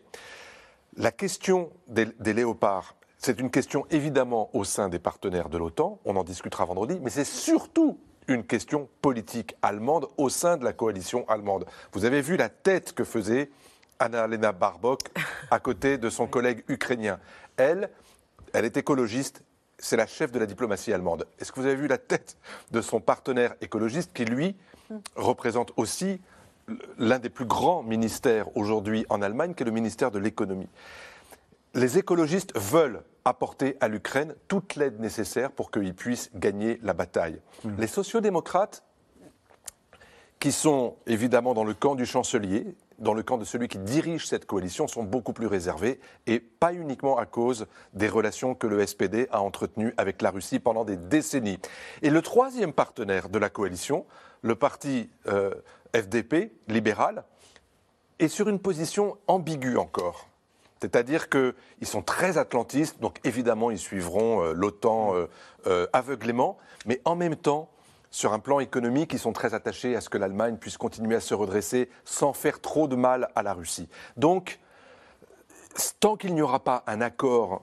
la 0.96 1.12
question 1.12 1.70
des, 1.86 2.06
des 2.20 2.32
léopards, 2.34 2.94
c'est 3.18 3.40
une 3.40 3.50
question 3.50 3.86
évidemment 3.90 4.50
au 4.54 4.64
sein 4.64 4.88
des 4.88 4.98
partenaires 4.98 5.48
de 5.48 5.58
l'OTAN, 5.58 5.98
on 6.04 6.16
en 6.16 6.24
discutera 6.24 6.64
vendredi, 6.64 6.98
mais 7.02 7.10
c'est 7.10 7.24
surtout 7.24 7.98
une 8.28 8.44
question 8.44 8.88
politique 9.00 9.56
allemande 9.62 10.06
au 10.18 10.28
sein 10.28 10.56
de 10.58 10.64
la 10.64 10.72
coalition 10.74 11.26
allemande. 11.28 11.64
Vous 11.92 12.04
avez 12.04 12.20
vu 12.20 12.36
la 12.36 12.48
tête 12.50 12.92
que 12.92 13.04
faisait 13.04 13.50
Anna-Lena 13.98 14.52
Barbok 14.52 15.00
à 15.50 15.58
côté 15.58 15.98
de 15.98 16.10
son 16.10 16.26
collègue 16.28 16.64
ukrainien. 16.68 17.18
Elle, 17.56 17.90
elle 18.52 18.64
est 18.64 18.76
écologiste, 18.76 19.42
c'est 19.78 19.96
la 19.96 20.06
chef 20.06 20.32
de 20.32 20.38
la 20.38 20.46
diplomatie 20.46 20.92
allemande. 20.92 21.26
Est-ce 21.38 21.52
que 21.52 21.60
vous 21.60 21.66
avez 21.66 21.76
vu 21.76 21.86
la 21.86 21.98
tête 21.98 22.36
de 22.70 22.80
son 22.80 23.00
partenaire 23.00 23.54
écologiste 23.60 24.12
qui, 24.12 24.24
lui, 24.24 24.56
représente 25.16 25.72
aussi 25.76 26.20
l'un 26.98 27.18
des 27.18 27.30
plus 27.30 27.44
grands 27.44 27.82
ministères 27.82 28.54
aujourd'hui 28.56 29.06
en 29.08 29.22
Allemagne, 29.22 29.54
qui 29.54 29.62
est 29.62 29.66
le 29.66 29.72
ministère 29.72 30.10
de 30.10 30.18
l'économie? 30.18 30.68
Les 31.74 31.98
écologistes 31.98 32.56
veulent 32.58 33.02
apporter 33.24 33.76
à 33.80 33.88
l'Ukraine 33.88 34.34
toute 34.48 34.74
l'aide 34.74 35.00
nécessaire 35.00 35.50
pour 35.50 35.70
qu'ils 35.70 35.94
puissent 35.94 36.30
gagner 36.34 36.80
la 36.82 36.94
bataille. 36.94 37.40
Les 37.78 37.86
sociodémocrates, 37.86 38.82
qui 40.40 40.52
sont 40.52 40.96
évidemment 41.06 41.52
dans 41.52 41.64
le 41.64 41.74
camp 41.74 41.94
du 41.94 42.06
chancelier, 42.06 42.64
dans 42.98 43.14
le 43.14 43.22
camp 43.22 43.38
de 43.38 43.44
celui 43.44 43.68
qui 43.68 43.78
dirige 43.78 44.26
cette 44.26 44.46
coalition, 44.46 44.88
sont 44.88 45.04
beaucoup 45.04 45.32
plus 45.32 45.46
réservés, 45.46 46.00
et 46.26 46.40
pas 46.40 46.72
uniquement 46.72 47.18
à 47.18 47.26
cause 47.26 47.66
des 47.94 48.08
relations 48.08 48.54
que 48.54 48.66
le 48.66 48.84
SPD 48.86 49.28
a 49.30 49.40
entretenues 49.40 49.94
avec 49.96 50.22
la 50.22 50.30
Russie 50.30 50.58
pendant 50.58 50.84
des 50.84 50.96
décennies. 50.96 51.58
Et 52.02 52.10
le 52.10 52.22
troisième 52.22 52.72
partenaire 52.72 53.28
de 53.28 53.38
la 53.38 53.50
coalition, 53.50 54.06
le 54.42 54.54
parti 54.54 55.10
euh, 55.26 55.54
FDP, 55.94 56.52
libéral, 56.68 57.24
est 58.18 58.28
sur 58.28 58.48
une 58.48 58.58
position 58.58 59.16
ambiguë 59.26 59.76
encore. 59.76 60.28
C'est-à-dire 60.80 61.28
qu'ils 61.28 61.54
sont 61.82 62.02
très 62.02 62.38
atlantistes, 62.38 63.00
donc 63.00 63.18
évidemment 63.24 63.70
ils 63.70 63.78
suivront 63.78 64.44
euh, 64.44 64.52
l'OTAN 64.52 65.14
euh, 65.66 65.86
aveuglément, 65.92 66.56
mais 66.86 67.00
en 67.04 67.16
même 67.16 67.36
temps, 67.36 67.68
sur 68.10 68.32
un 68.32 68.38
plan 68.38 68.60
économique, 68.60 69.12
ils 69.12 69.18
sont 69.18 69.32
très 69.32 69.54
attachés 69.54 69.94
à 69.96 70.00
ce 70.00 70.08
que 70.08 70.18
l'Allemagne 70.18 70.56
puisse 70.56 70.78
continuer 70.78 71.16
à 71.16 71.20
se 71.20 71.34
redresser 71.34 71.90
sans 72.04 72.32
faire 72.32 72.60
trop 72.60 72.88
de 72.88 72.96
mal 72.96 73.28
à 73.34 73.42
la 73.42 73.52
Russie. 73.52 73.88
Donc, 74.16 74.58
tant 76.00 76.16
qu'il 76.16 76.34
n'y 76.34 76.42
aura 76.42 76.60
pas 76.64 76.84
un 76.86 77.00
accord 77.00 77.62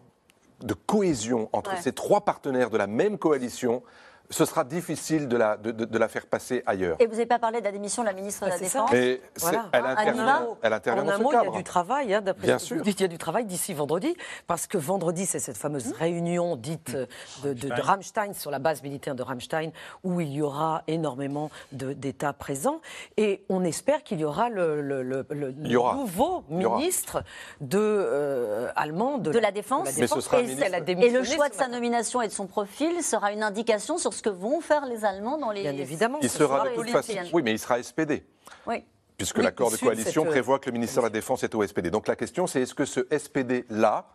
de 0.61 0.73
cohésion 0.73 1.49
entre 1.51 1.71
Ouais. 1.73 1.81
ces 1.81 1.91
trois 1.91 2.21
partenaires 2.21 2.69
de 2.69 2.77
la 2.77 2.87
même 2.87 3.17
coalition, 3.17 3.83
ce 4.29 4.45
sera 4.45 4.63
difficile 4.63 5.27
de 5.27 5.37
la, 5.37 5.57
de- 5.57 5.71
de- 5.71 5.85
de 5.85 5.97
la 5.97 6.07
faire 6.07 6.25
passer 6.25 6.63
ailleurs. 6.65 6.97
Et 6.99 7.05
vous 7.05 7.13
n'avez 7.13 7.25
pas 7.25 7.39
parlé 7.39 7.59
de 7.59 7.65
la 7.65 7.71
démission 7.71 8.01
de 8.03 8.07
la 8.07 8.13
ministre 8.13 8.45
de 8.45 8.49
la 8.49 8.55
Ah. 8.55 8.59
Défense 8.59 8.91
Mais 8.91 9.21
c'est- 9.35 9.41
Voilà. 9.45 9.65
elle, 9.71 9.85
Hein, 9.85 9.95
intervient, 9.97 10.47
elle 10.61 10.73
intervient 10.73 11.03
En 11.03 11.05
dans 11.05 11.11
un 11.11 11.17
ce 11.17 11.21
mot, 11.23 11.31
il 11.31 11.45
y 11.45 11.47
a 11.47 11.57
du 11.57 11.63
travail, 11.63 12.13
hein, 12.13 12.21
d'après 12.21 12.47
Bien 12.47 12.57
ce 12.59 12.69
que 12.69 12.73
vous 12.75 12.79
sûr. 12.79 12.83
dites, 12.85 12.99
il 12.99 13.03
y 13.03 13.05
a 13.05 13.09
du 13.09 13.17
travail 13.17 13.45
d'ici 13.45 13.73
vendredi, 13.73 14.15
parce 14.47 14.67
que 14.67 14.77
vendredi, 14.77 15.25
c'est 15.25 15.39
cette 15.39 15.57
fameuse 15.57 15.91
réunion 15.93 16.55
dite 16.55 16.93
euh, 16.95 17.05
de, 17.43 17.53
de, 17.53 17.69
de 17.69 17.81
Rammstein, 17.81 18.33
sur 18.33 18.51
la 18.51 18.59
base 18.59 18.81
militaire 18.83 19.15
de 19.15 19.23
Rammstein, 19.23 19.71
où 20.03 20.19
il 20.21 20.31
y 20.33 20.41
aura 20.41 20.83
énormément 20.87 21.49
d'États 21.71 22.33
présents, 22.33 22.81
et 23.17 23.43
on 23.49 23.63
espère 23.63 24.03
qu'il 24.03 24.19
y 24.19 24.25
aura 24.25 24.49
le, 24.49 24.81
le- 24.81 25.03
le- 25.03 25.25
le 25.29 25.53
Il 25.63 25.67
y 25.71 25.75
aura. 25.75 25.93
nouveau 25.95 26.43
Il 26.49 26.61
y 26.61 26.65
aura. 26.65 26.77
ministre 26.77 27.23
de, 27.61 27.77
euh, 27.79 28.69
allemand 28.75 29.17
de, 29.17 29.31
de 29.31 29.39
la 29.39 29.51
Défense. 29.51 29.89
Mais 29.97 30.07
ce 30.07 30.19
sera 30.21 30.41
et, 30.41 30.45
et 30.45 31.09
le 31.11 31.23
choix 31.23 31.49
de 31.49 31.53
sa 31.53 31.67
nomination 31.67 32.21
et 32.21 32.27
de 32.27 32.33
son 32.33 32.47
profil 32.47 33.03
sera 33.03 33.31
une 33.31 33.43
indication 33.43 33.97
sur 33.97 34.13
ce 34.15 34.21
que 34.23 34.29
vont 34.29 34.61
faire 34.61 34.85
les 34.85 35.05
Allemands 35.05 35.37
dans 35.37 35.51
les. 35.51 35.61
Bien 35.61 35.77
évidemment. 35.77 36.17
Il 36.21 36.29
sera 36.29 36.67
de 36.69 36.75
toute 36.75 36.89
façon. 36.89 37.13
Oui, 37.33 37.43
mais 37.43 37.51
il 37.51 37.59
sera 37.59 37.81
SPD. 37.81 38.25
Oui. 38.67 38.83
Puisque 39.17 39.37
Oui, 39.37 39.43
l'accord 39.45 39.71
de 39.71 39.77
coalition 39.77 40.23
cette, 40.23 40.27
euh, 40.27 40.31
prévoit 40.33 40.59
que 40.59 40.65
le 40.65 40.73
ministère 40.73 41.01
de 41.01 41.05
la 41.07 41.09
Défense 41.09 41.41
est 41.43 41.55
au 41.55 41.65
SPD. 41.65 41.89
Donc 41.89 42.05
la 42.05 42.17
question, 42.17 42.47
c'est 42.47 42.61
est-ce 42.61 42.73
que 42.75 42.83
ce 42.83 42.99
SPD-là 43.17 44.07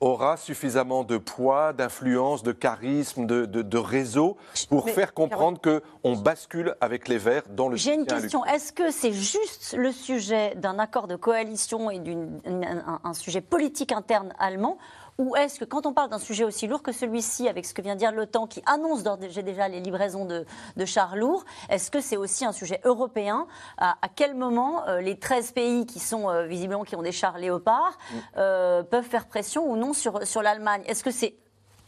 aura 0.00 0.38
suffisamment 0.38 1.04
de 1.04 1.18
poids, 1.18 1.74
d'influence, 1.74 2.42
de 2.42 2.52
charisme, 2.52 3.26
de, 3.26 3.44
de- 3.44 3.60
de 3.60 3.76
réseau 3.76 4.38
pour 4.70 4.86
Mais, 4.86 4.92
faire 4.92 5.12
comprendre 5.12 5.60
qu'on 5.60 6.16
bascule 6.16 6.74
avec 6.80 7.06
les 7.08 7.18
Verts 7.18 7.42
dans 7.50 7.68
le 7.68 7.76
J'ai 7.76 7.92
une 7.92 8.06
question. 8.06 8.42
Est-ce 8.46 8.72
que 8.72 8.90
c'est 8.90 9.12
juste 9.12 9.74
le 9.76 9.92
sujet 9.92 10.54
d'un 10.56 10.78
accord 10.78 11.06
de 11.06 11.16
coalition 11.16 11.90
et 11.90 11.98
d'une- 11.98 12.40
un, 12.46 12.62
un- 12.94 13.00
un 13.04 13.12
sujet 13.12 13.42
politique 13.42 13.92
interne 13.92 14.32
allemand 14.38 14.78
ou 15.20 15.36
est-ce 15.36 15.60
que 15.60 15.66
quand 15.66 15.84
on 15.84 15.92
parle 15.92 16.08
d'un 16.08 16.18
sujet 16.18 16.44
aussi 16.44 16.66
lourd 16.66 16.82
que 16.82 16.92
celui-ci, 16.92 17.46
avec 17.46 17.66
ce 17.66 17.74
que 17.74 17.82
vient 17.82 17.92
de 17.94 17.98
dire 17.98 18.10
l'OTAN 18.10 18.46
qui 18.46 18.62
annonce 18.64 19.02
déjà 19.02 19.68
les 19.68 19.80
livraisons 19.80 20.24
de, 20.24 20.46
de 20.76 20.84
chars 20.86 21.14
lourds, 21.14 21.44
est-ce 21.68 21.90
que 21.90 22.00
c'est 22.00 22.16
aussi 22.16 22.46
un 22.46 22.52
sujet 22.52 22.80
européen? 22.84 23.46
À, 23.76 23.96
à 24.00 24.08
quel 24.08 24.34
moment 24.34 24.88
euh, 24.88 25.00
les 25.02 25.18
13 25.18 25.52
pays 25.52 25.84
qui 25.84 25.98
sont 26.00 26.30
euh, 26.30 26.46
visiblement 26.46 26.84
qui 26.84 26.96
ont 26.96 27.02
des 27.02 27.12
chars 27.12 27.36
léopards 27.38 27.98
Mm. 28.12 28.16
euh, 28.38 28.82
peuvent 28.82 29.04
faire 29.04 29.26
pression 29.26 29.70
ou 29.70 29.76
non 29.76 29.92
sur, 29.92 30.26
sur 30.26 30.40
l'Allemagne? 30.42 30.82
Est-ce 30.86 31.04
que 31.04 31.10
c'est 31.10 31.34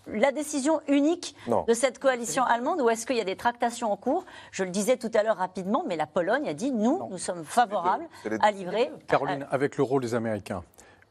la 0.07 0.31
décision 0.33 0.81
unique 0.89 1.35
Non. 1.47 1.65
de 1.67 1.73
cette 1.75 1.99
coalition 1.99 2.43
allemande 2.45 2.81
ou 2.83 2.91
est-ce 2.91 3.07
qu'il 3.07 3.17
y 3.17 3.21
a 3.21 3.25
des 3.25 3.37
tractations 3.37 3.91
en 3.91 3.97
cours? 3.97 4.25
Je 4.51 4.65
le 4.65 4.71
disais 4.71 4.97
tout 4.99 5.11
à 5.15 5.23
l'heure 5.23 5.37
rapidement, 5.39 5.85
mais 5.87 5.97
la 5.97 6.07
Pologne 6.07 6.49
a 6.49 6.55
dit 6.55 6.71
nous, 6.71 7.01
nous 7.11 7.19
sommes 7.19 7.45
favorables 7.45 8.07
à 8.41 8.51
livrer. 8.51 8.91
Caroline, 9.09 9.47
avec 9.51 9.77
le 9.79 9.85
rôle 9.85 10.03
des 10.03 10.15
Américains. 10.15 10.63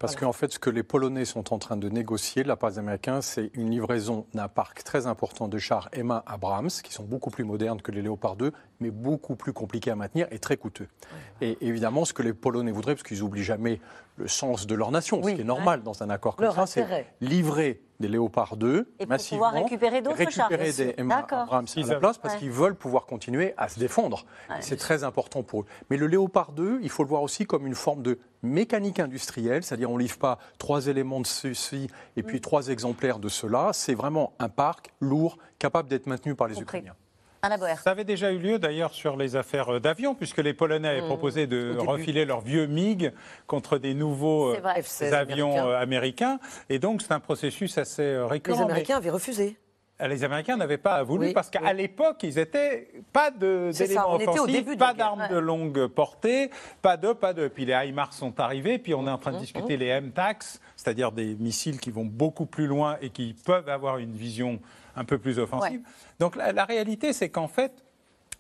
Parce 0.02 0.16
qu'en 0.16 0.34
fait, 0.34 0.52
ce 0.52 0.60
que 0.60 0.70
les 0.72 0.82
Polonais 0.84 1.26
sont 1.26 1.54
en 1.54 1.60
train 1.60 1.78
de 1.78 1.88
négocier 1.88 2.42
de 2.44 2.48
la 2.48 2.56
part 2.56 2.72
des 2.72 2.80
Américains, 2.80 3.22
c'est 3.22 3.52
une 3.54 3.70
livraison 3.70 4.26
d'un 4.34 4.48
parc 4.48 4.84
très 4.84 5.06
important 5.06 5.48
de 5.48 5.58
chars 5.60 5.90
M1 5.94 6.24
Abrams, 6.26 6.70
qui 6.84 6.92
sont 6.92 7.04
beaucoup 7.04 7.30
plus 7.30 7.44
modernes 7.44 7.82
que 7.82 7.92
les 7.92 8.02
Léopard 8.02 8.36
2, 8.36 8.52
mais 8.80 8.90
beaucoup 8.90 9.36
plus 9.36 9.54
compliqués 9.54 9.92
à 9.92 9.96
maintenir 9.96 10.28
et 10.32 10.40
très 10.40 10.58
coûteux. 10.58 10.88
Et 11.40 11.58
évidemment, 11.62 12.04
ce 12.04 12.14
que 12.14 12.24
les 12.24 12.34
Polonais 12.34 12.72
voudraient, 12.72 12.96
parce 12.96 13.04
qu'ils 13.08 13.20
n'oublient 13.20 13.44
jamais 13.44 13.80
le 14.18 14.28
sens 14.28 14.68
de 14.68 14.76
leur 14.76 14.92
nation, 14.92 15.22
Oui. 15.22 15.32
ce 15.32 15.36
qui 15.36 15.42
est 15.42 15.46
normal 15.46 15.84
dans 15.84 16.02
un 16.02 16.10
accord 16.10 16.36
comme 16.36 16.52
ça, 16.52 16.66
c'est 16.66 17.08
livrer 17.22 17.82
des 18.02 18.08
Léopard 18.10 18.58
2 18.58 18.90
Et 19.00 19.06
pour 19.06 19.10
massivement, 19.10 19.46
pouvoir 19.46 19.64
récupérer 19.64 20.02
d'autres 20.02 20.18
chars, 20.30 20.50
récupérer 20.50 20.72
des 20.74 20.94
sûr. 20.94 20.94
M1 20.98 21.08
D'accord. 21.08 21.40
Abrams 21.40 21.66
à 21.66 21.80
Ils 21.80 21.88
la 21.88 21.96
place, 21.96 22.18
parce 22.18 22.34
Ouais. 22.34 22.40
qu'ils 22.42 22.52
veulent 22.52 22.76
pouvoir 22.76 23.06
continuer 23.06 23.54
à 23.58 23.70
se 23.70 23.80
défendre. 23.80 24.26
Ouais. 24.50 24.56
C'est 24.60 24.76
très 24.76 25.04
important 25.06 25.44
pour 25.44 25.62
eux. 25.62 25.66
Mais 25.90 25.98
le 25.98 26.08
Léopard 26.08 26.52
2, 26.52 26.80
il 26.82 26.90
faut 26.90 27.04
le 27.04 27.10
voir 27.10 27.22
aussi 27.24 27.46
comme 27.46 27.66
une 27.66 27.76
forme 27.76 28.02
de 28.04 28.20
mécanique 28.44 29.00
industrielle, 29.00 29.64
c'est-à-dire 29.64 29.90
on 29.92 29.96
ne 29.96 30.02
livre 30.02 30.18
pas 30.18 30.40
trois 30.58 30.88
éléments 30.88 31.22
de 31.22 31.28
ceci 31.28 31.88
et 32.18 32.24
Mm. 32.24 32.26
puis 32.26 32.42
trois 32.42 32.68
exemplaires 32.68 33.20
de 33.20 33.30
cela. 33.30 33.70
C'est 33.74 33.94
vraiment 33.94 34.34
un 34.40 34.50
parc 34.50 34.92
lourd, 35.00 35.38
capable 35.60 35.88
d'être 35.90 36.08
maintenu 36.08 36.36
par 36.36 36.48
les 36.48 36.56
Compris. 36.56 36.80
Ukrainiens. 36.80 36.96
Ça 37.84 37.90
avait 37.90 38.04
déjà 38.04 38.32
eu 38.32 38.38
lieu 38.38 38.60
d'ailleurs 38.60 38.94
sur 38.94 39.18
les 39.18 39.36
affaires 39.36 39.70
euh, 39.74 39.80
d'avions, 39.80 40.14
puisque 40.14 40.38
les 40.38 40.54
Polonais 40.54 40.88
avaient 40.90 41.02
proposé 41.08 41.48
de 41.48 41.76
refiler 41.80 42.24
leurs 42.24 42.42
vieux 42.42 42.68
MiG 42.68 43.12
contre 43.48 43.80
des 43.80 43.96
nouveaux 43.96 44.54
euh, 44.54 44.60
vrai. 44.60 44.82
F-16 44.82 45.12
avions 45.14 45.50
américains. 45.52 45.68
euh, 45.68 45.82
américains. 45.82 46.40
Et 46.70 46.78
donc 46.78 47.02
c'est 47.02 47.14
un 47.14 47.20
processus 47.20 47.80
assez 47.80 48.16
récurrent. 48.30 48.58
Les 48.60 48.66
mais- 48.66 48.72
Américains 48.72 48.98
avaient 48.98 49.10
refusé. 49.10 49.58
Les 50.08 50.24
Américains 50.24 50.58
n'avaient 50.58 50.78
pas 50.80 51.02
voulu 51.04 51.28
Oui, 51.28 51.34
parce 51.34 51.50
qu'à 51.52 51.62
oui. 51.64 51.76
l'époque, 51.78 52.18
ils 52.24 52.38
étaient 52.40 52.88
pas 53.14 53.30
d'éléments 53.30 54.16
offensifs, 54.16 54.78
pas 54.78 54.94
d'armes 54.96 55.28
de 55.30 55.38
longue 55.38 55.88
portée, 55.88 56.50
pas 56.82 56.98
de, 56.98 57.14
pas 57.14 57.34
de. 57.34 57.48
Puis 57.48 57.66
les 57.66 57.74
HIMARS 57.74 58.14
sont 58.14 58.40
arrivés, 58.40 58.80
puis 58.80 58.96
on 58.96 59.06
est 59.08 59.12
en 59.12 59.20
train 59.20 59.32
de 59.32 59.38
Mmh, 59.38 59.42
discuter 59.42 59.78
les 59.78 60.00
MTACS, 60.02 60.60
c'est-à-dire 60.76 61.12
des 61.12 61.36
missiles 61.36 61.80
qui 61.80 61.92
vont 61.92 62.06
beaucoup 62.06 62.48
plus 62.48 62.66
loin 62.68 62.98
et 63.02 63.10
qui 63.12 63.36
peuvent 63.46 63.70
avoir 63.70 63.98
une 64.00 64.14
vision 64.14 64.60
un 64.96 65.06
peu 65.06 65.18
plus 65.18 65.40
offensive. 65.40 65.82
Donc 66.20 66.36
la, 66.36 66.52
la 66.52 66.66
réalité, 66.66 67.14
c'est 67.14 67.30
qu'en 67.30 67.48
fait, 67.48 67.84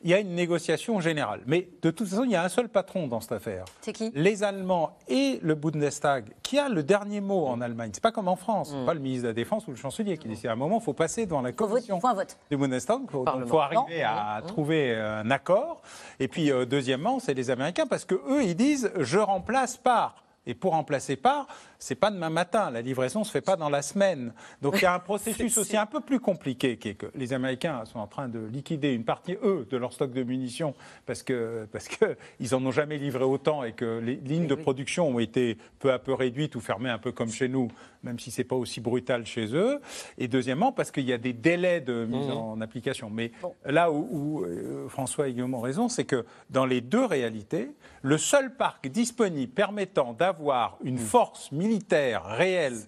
il 0.04 0.10
y 0.10 0.14
a 0.16 0.20
une 0.20 0.34
négociation 0.34 0.99
générale. 0.99 1.41
Mais 1.45 1.70
de 1.84 1.91
toute 1.91 2.08
façon, 2.08 2.24
il 2.24 2.32
y 2.32 2.36
a 2.36 2.43
un 2.43 2.49
seul 2.49 2.70
patron 2.70 3.08
dans 3.08 3.22
cette 3.22 3.34
affaire. 3.34 3.66
C'est 3.82 3.93
qui? 3.93 4.12
Les 4.16 4.43
Allemands 4.43 4.97
et 5.08 5.39
le 5.43 5.54
Bundestag, 5.54 6.32
qui 6.41 6.58
a 6.58 6.70
le 6.70 6.82
dernier 6.82 7.22
mot 7.22 7.45
en 7.45 7.62
Allemagne. 7.62 7.91
C'est 7.93 8.02
pas 8.02 8.12
comme 8.12 8.28
en 8.28 8.36
France, 8.36 8.76
pas 8.86 8.95
le 8.95 8.99
ministre 8.99 9.24
de 9.24 9.28
la 9.28 9.34
Défense 9.34 9.68
ou 9.68 9.72
le 9.72 9.78
chancelier 9.78 10.18
qui 10.18 10.28
décide. 10.28 10.47
À 10.47 10.54
un 10.54 10.56
moment, 10.56 10.80
il 10.80 10.84
faut 10.84 10.93
passer 10.93 11.26
devant 11.26 11.41
la 11.41 11.52
vote, 11.52 11.58
commission 11.58 11.99
faut 11.99 12.08
un 12.08 12.16
vote. 12.16 12.36
du 12.49 12.58
Bundestag. 12.58 12.99
Il 13.04 13.10
faut, 13.12 13.18
donc, 13.20 13.26
Parlement. 13.26 13.47
faut 13.47 13.60
arriver 13.60 14.02
à 14.04 14.41
trouver 14.47 14.95
un 14.95 15.30
accord. 15.30 15.82
Et 16.20 16.28
puis, 16.28 16.52
euh, 16.52 16.66
deuxièmement, 16.66 17.20
c'est 17.20 17.36
les 17.36 17.52
Américains, 17.52 17.86
parce 17.86 18.06
que 18.06 18.16
eux, 18.16 18.43
ils 18.43 18.56
disent 18.56 18.91
je 18.97 19.20
remplace 19.20 19.78
par 19.78 20.16
Et 20.47 20.55
pour 20.55 20.71
remplacer 20.71 21.15
par, 21.15 21.47
c'est 21.77 21.95
pas 21.95 22.09
demain 22.09 22.31
matin. 22.31 22.71
La 22.71 22.81
livraison 22.81 23.23
se 23.23 23.31
fait 23.31 23.41
pas 23.41 23.55
dans 23.55 23.69
la 23.69 23.83
semaine. 23.83 24.33
Donc 24.61 24.75
il 24.77 24.83
y 24.83 24.85
a 24.85 24.93
un 24.93 24.99
processus 25.11 25.57
aussi 25.57 25.77
un 25.77 25.85
peu 25.85 25.99
plus 25.99 26.19
compliqué 26.19 26.77
qui 26.77 26.89
est 26.89 26.95
que 26.95 27.05
les 27.13 27.33
Américains 27.33 27.85
sont 27.85 27.99
en 27.99 28.07
train 28.07 28.27
de 28.27 28.39
liquider 28.39 28.93
une 28.93 29.03
partie 29.03 29.37
eux 29.43 29.67
de 29.69 29.77
leur 29.77 29.93
stock 29.93 30.11
de 30.11 30.23
munitions 30.23 30.73
parce 31.05 31.21
que 31.21 31.67
parce 31.71 31.87
que 31.87 32.17
ils 32.39 32.55
en 32.55 32.65
ont 32.65 32.71
jamais 32.71 32.97
livré 32.97 33.23
autant 33.23 33.63
et 33.63 33.73
que 33.73 33.99
les 33.99 34.15
lignes 34.15 34.47
de 34.47 34.55
production 34.55 35.09
ont 35.09 35.19
été 35.19 35.57
peu 35.79 35.93
à 35.93 35.99
peu 35.99 36.13
réduites 36.13 36.55
ou 36.55 36.59
fermées 36.59 36.89
un 36.89 36.97
peu 36.97 37.11
comme 37.11 37.29
chez 37.29 37.47
nous, 37.47 37.67
même 38.04 38.20
si 38.20 38.32
c'est 38.32 38.43
pas 38.43 38.56
aussi 38.56 38.82
brutal 38.82 39.26
chez 39.26 39.56
eux. 39.56 39.80
Et 40.18 40.28
deuxièmement 40.28 40.72
parce 40.72 40.91
qu'il 40.91 41.06
y 41.06 41.14
a 41.14 41.18
des 41.18 41.34
délais 41.34 41.82
de 41.82 42.06
mise 42.06 42.28
mmh. 42.28 42.32
en 42.32 42.62
application. 42.62 43.10
Mais 43.10 43.32
là 43.66 43.91
où, 43.91 44.43
euh, 44.43 44.88
François 44.89 45.28
et 45.28 45.34
Guillaume 45.34 45.54
ont 45.54 45.62
raison, 45.62 45.88
c'est 45.88 46.06
que 46.06 46.26
dans 46.49 46.66
les 46.66 46.82
deux 46.82 47.06
réalités, 47.06 47.72
le 48.02 48.18
seul 48.18 48.56
parc 48.56 48.88
disponible 48.88 49.54
permettant 49.54 50.14
d'avoir 50.14 50.32
avoir 50.32 50.78
une 50.84 50.97
force 50.97 51.52
militaire 51.52 52.26
réelle 52.26 52.80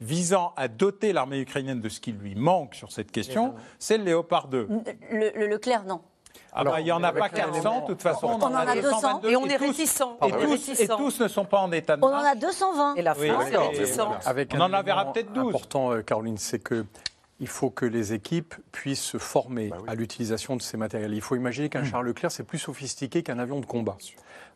visant 0.00 0.52
à 0.56 0.68
doter 0.68 1.12
l'armée 1.12 1.40
ukrainienne 1.40 1.80
de 1.80 1.88
ce 1.88 2.00
qui 2.00 2.12
lui 2.12 2.34
manque 2.34 2.74
sur 2.74 2.92
cette 2.92 3.10
question, 3.10 3.54
c'est 3.78 3.98
le 3.98 4.04
Léopard 4.04 4.48
2. 4.48 4.68
Le, 5.10 5.46
Leclerc, 5.48 5.84
non. 5.84 6.02
Alors, 6.52 6.74
ah 6.74 6.76
bah, 6.76 6.80
il 6.80 6.84
n'y 6.84 6.92
en 6.92 7.02
a 7.02 7.12
pas 7.12 7.28
400, 7.28 7.80
de 7.82 7.86
toute 7.86 8.02
façon. 8.02 8.26
On, 8.26 8.42
en 8.42 8.54
a, 8.54 8.74
200. 8.74 9.22
Et 9.24 9.36
on 9.36 9.46
est 9.46 9.56
réticents. 9.56 10.18
Et, 10.26 10.30
tous, 10.30 10.80
et 10.80 10.88
tous 10.88 11.20
ne 11.20 11.28
sont 11.28 11.44
pas 11.44 11.58
en 11.58 11.70
état 11.72 11.96
de 11.96 12.02
On 12.02 12.08
en 12.08 12.24
a 12.24 12.34
220. 12.34 12.94
Et 12.96 13.02
la 13.02 13.14
France 13.14 13.50
est 13.50 13.56
réticente. 13.56 14.26
Avec 14.26 14.54
on 14.54 14.60
en 14.60 14.82
verra 14.82 15.12
peut-être 15.12 15.32
12. 15.32 15.48
important, 15.48 15.92
euh, 15.92 16.02
Caroline, 16.02 16.38
c'est 16.38 16.58
que 16.58 16.84
il 17.40 17.46
faut 17.46 17.70
que 17.70 17.86
les 17.86 18.12
équipes 18.12 18.54
puissent 18.72 19.04
se 19.04 19.18
former 19.18 19.68
bah 19.68 19.76
à 19.86 19.94
l'utilisation 19.94 20.56
de 20.56 20.62
ces 20.62 20.76
matériels. 20.76 21.14
Il 21.14 21.20
faut 21.20 21.36
imaginer 21.36 21.68
qu'un 21.68 21.82
mmh. 21.82 21.86
char 21.86 22.02
Leclerc, 22.02 22.32
c'est 22.32 22.42
plus 22.42 22.58
sophistiqué 22.58 23.22
qu'un 23.22 23.38
avion 23.38 23.60
de 23.60 23.66
combat. 23.66 23.96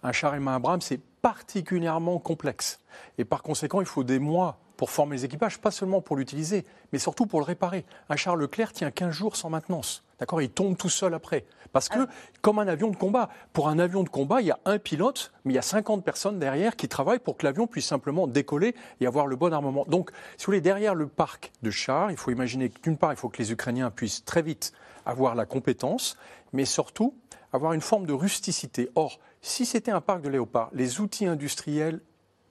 Un 0.02 0.12
char 0.12 0.34
Emma 0.34 0.54
Abrams, 0.54 0.80
c'est 0.80 1.00
particulièrement 1.22 2.18
complexe. 2.18 2.80
Et 3.18 3.24
par 3.24 3.42
conséquent, 3.42 3.80
il 3.80 3.86
faut 3.86 4.04
des 4.04 4.18
mois 4.18 4.58
pour 4.76 4.90
former 4.90 5.14
les 5.14 5.24
équipages, 5.24 5.58
pas 5.60 5.70
seulement 5.70 6.00
pour 6.00 6.16
l'utiliser, 6.16 6.66
mais 6.92 6.98
surtout 6.98 7.26
pour 7.26 7.38
le 7.38 7.44
réparer. 7.44 7.84
Un 8.08 8.16
char 8.16 8.34
Leclerc 8.34 8.72
tient 8.72 8.90
15 8.90 9.12
jours 9.12 9.36
sans 9.36 9.48
maintenance. 9.48 10.02
D'accord? 10.18 10.42
Il 10.42 10.50
tombe 10.50 10.76
tout 10.76 10.88
seul 10.88 11.14
après. 11.14 11.44
Parce 11.72 11.88
que, 11.88 12.06
comme 12.40 12.58
un 12.58 12.66
avion 12.66 12.88
de 12.88 12.96
combat, 12.96 13.28
pour 13.52 13.68
un 13.68 13.78
avion 13.78 14.02
de 14.02 14.08
combat, 14.08 14.40
il 14.40 14.48
y 14.48 14.50
a 14.50 14.58
un 14.64 14.78
pilote, 14.78 15.32
mais 15.44 15.52
il 15.52 15.56
y 15.56 15.58
a 15.58 15.62
50 15.62 16.04
personnes 16.04 16.38
derrière 16.40 16.74
qui 16.74 16.88
travaillent 16.88 17.20
pour 17.20 17.36
que 17.36 17.46
l'avion 17.46 17.68
puisse 17.68 17.86
simplement 17.86 18.26
décoller 18.26 18.74
et 19.00 19.06
avoir 19.06 19.28
le 19.28 19.36
bon 19.36 19.52
armement. 19.52 19.84
Donc, 19.86 20.10
si 20.36 20.44
vous 20.44 20.50
voulez, 20.50 20.60
derrière 20.60 20.96
le 20.96 21.06
parc 21.06 21.52
de 21.62 21.70
chars, 21.70 22.10
il 22.10 22.16
faut 22.16 22.32
imaginer 22.32 22.68
que 22.68 22.80
d'une 22.82 22.96
part, 22.96 23.12
il 23.12 23.16
faut 23.16 23.28
que 23.28 23.38
les 23.38 23.52
Ukrainiens 23.52 23.90
puissent 23.90 24.24
très 24.24 24.42
vite 24.42 24.72
avoir 25.06 25.34
la 25.34 25.46
compétence, 25.46 26.16
mais 26.52 26.64
surtout 26.64 27.14
avoir 27.52 27.72
une 27.72 27.80
forme 27.80 28.06
de 28.06 28.12
rusticité. 28.12 28.90
Or, 28.94 29.18
si 29.42 29.66
c'était 29.66 29.90
un 29.90 30.00
parc 30.00 30.22
de 30.22 30.28
léopards, 30.28 30.70
les 30.72 31.00
outils 31.00 31.26
industriels 31.26 32.00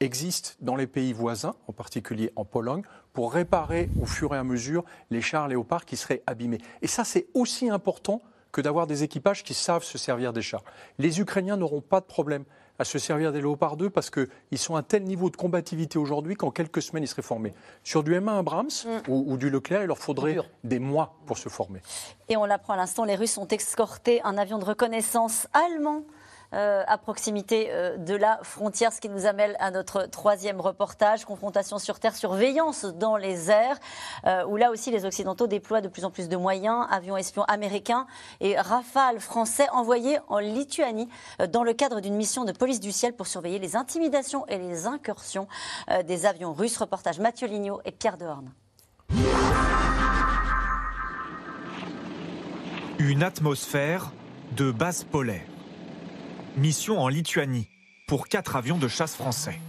existent 0.01 0.51
dans 0.59 0.75
les 0.75 0.87
pays 0.87 1.13
voisins, 1.13 1.55
en 1.67 1.73
particulier 1.73 2.31
en 2.35 2.43
Pologne, 2.43 2.83
pour 3.13 3.33
réparer 3.33 3.89
au 4.01 4.05
fur 4.05 4.35
et 4.35 4.37
à 4.37 4.43
mesure 4.43 4.83
les 5.09 5.21
chars 5.21 5.47
léopards 5.47 5.85
qui 5.85 5.95
seraient 5.95 6.21
abîmés. 6.27 6.59
Et 6.81 6.87
ça, 6.87 7.03
c'est 7.03 7.27
aussi 7.33 7.69
important 7.69 8.21
que 8.51 8.61
d'avoir 8.61 8.87
des 8.87 9.03
équipages 9.03 9.43
qui 9.43 9.53
savent 9.53 9.83
se 9.83 9.97
servir 9.97 10.33
des 10.33 10.41
chars. 10.41 10.63
Les 10.99 11.21
Ukrainiens 11.21 11.55
n'auront 11.55 11.81
pas 11.81 12.01
de 12.01 12.05
problème 12.05 12.43
à 12.79 12.83
se 12.83 12.97
servir 12.97 13.31
des 13.31 13.39
Léopard 13.39 13.77
2 13.77 13.89
parce 13.89 14.09
qu'ils 14.09 14.57
sont 14.57 14.75
à 14.75 14.79
un 14.79 14.83
tel 14.83 15.03
niveau 15.03 15.29
de 15.29 15.37
combativité 15.37 15.99
aujourd'hui 15.99 16.35
qu'en 16.35 16.51
quelques 16.51 16.81
semaines, 16.81 17.03
ils 17.03 17.07
seraient 17.07 17.21
formés. 17.21 17.53
Sur 17.83 18.03
du 18.03 18.13
M1 18.13 18.39
Abrams 18.39 18.67
mm. 18.67 19.09
ou, 19.09 19.23
ou, 19.27 19.37
du 19.37 19.49
Leclerc, 19.49 19.83
il 19.83 19.87
leur 19.87 19.99
faudrait 19.99 20.37
des 20.63 20.79
mois 20.79 21.15
pour 21.27 21.37
se 21.37 21.47
former. 21.47 21.81
Et 22.27 22.35
on 22.35 22.45
l'apprend 22.45 22.73
à 22.73 22.77
l'instant, 22.77 23.05
les 23.05 23.15
Russes 23.15 23.37
ont 23.37 23.47
escorté 23.47 24.21
un 24.23 24.37
avion 24.37 24.57
de 24.57 24.65
reconnaissance 24.65 25.47
allemand 25.53 26.03
euh, 26.53 26.83
à 26.85 26.97
proximité 26.97 27.67
euh, 27.69 27.95
de 27.95 28.13
la 28.13 28.37
frontière, 28.43 28.91
ce 28.91 28.99
qui 28.99 29.07
nous 29.07 29.25
amène 29.25 29.55
à 29.59 29.71
notre 29.71 30.05
troisième 30.07 30.59
reportage, 30.59 31.23
confrontation 31.23 31.79
sur 31.79 31.97
terre, 31.99 32.13
surveillance 32.13 32.83
dans 32.83 33.15
les 33.15 33.49
airs, 33.49 33.77
euh, 34.25 34.43
où 34.45 34.57
là 34.57 34.69
aussi 34.69 34.91
les 34.91 35.05
Occidentaux 35.05 35.47
déploient 35.47 35.79
de 35.79 35.87
plus 35.87 36.03
en 36.03 36.11
plus 36.11 36.27
de 36.27 36.35
moyens, 36.35 36.85
avions 36.89 37.15
espions 37.15 37.43
américains 37.43 38.05
et 38.41 38.59
rafales 38.59 39.21
français 39.21 39.67
envoyés 39.71 40.17
en 40.27 40.39
Lituanie 40.39 41.07
dans 41.53 41.63
le 41.63 41.71
cadre 41.71 42.01
d'une 42.01 42.15
mission 42.15 42.43
de 42.43 42.51
police 42.51 42.81
du 42.81 42.91
ciel 42.91 43.13
pour 43.13 43.27
surveiller 43.27 43.59
les 43.59 43.77
intimidations 43.77 44.45
et 44.47 44.57
les 44.57 44.87
incursions 44.87 45.47
des 46.05 46.25
avions 46.25 46.53
russes. 46.53 46.77
Reportage 46.77 47.19
Mathieu 47.19 47.47
Lignot 47.47 47.79
et 47.85 47.91
Pierre 47.91 48.17
Dehorne. 48.17 48.51
Une 52.99 53.23
atmosphère 53.23 54.11
de 54.55 54.71
base 54.71 55.03
polaire 55.03 55.50
mission 56.57 56.99
en 56.99 57.07
Lituanie 57.07 57.67
pour 58.07 58.27
quatre 58.27 58.55
avions 58.55 58.77
de 58.77 58.87
chasse 58.87 59.15
français. 59.15 59.59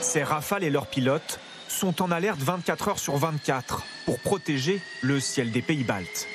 Ces 0.00 0.22
rafales 0.22 0.64
et 0.64 0.70
leurs 0.70 0.86
pilotes 0.86 1.38
sont 1.68 2.02
en 2.02 2.10
alerte 2.10 2.40
24 2.40 2.88
heures 2.88 2.98
sur 2.98 3.16
24 3.16 3.84
pour 4.04 4.18
protéger 4.18 4.80
le 5.02 5.20
ciel 5.20 5.52
des 5.52 5.62
pays 5.62 5.84
baltes. 5.84 6.26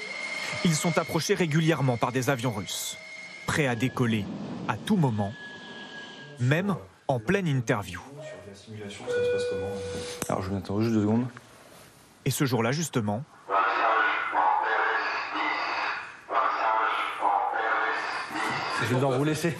Ils 0.64 0.76
sont 0.76 0.98
approchés 0.98 1.34
régulièrement 1.34 1.98
par 1.98 2.12
des 2.12 2.30
avions 2.30 2.52
russes, 2.52 2.98
prêts 3.46 3.68
à 3.68 3.76
décoller 3.76 4.26
à 4.68 4.78
tout 4.78 4.96
moment, 4.96 5.34
même 6.40 6.76
en 7.08 7.20
pleine 7.20 7.48
interview. 7.48 8.00
Alors 10.30 10.42
je 10.42 10.52
m'attends 10.52 10.80
juste 10.80 10.94
deux 10.94 11.02
secondes. 11.02 11.28
Et 12.24 12.32
ce 12.32 12.46
jour-là, 12.46 12.72
justement, 12.72 13.24
Je 18.84 18.96
dois 18.96 19.18
vous 19.18 19.24
laisser. 19.24 19.56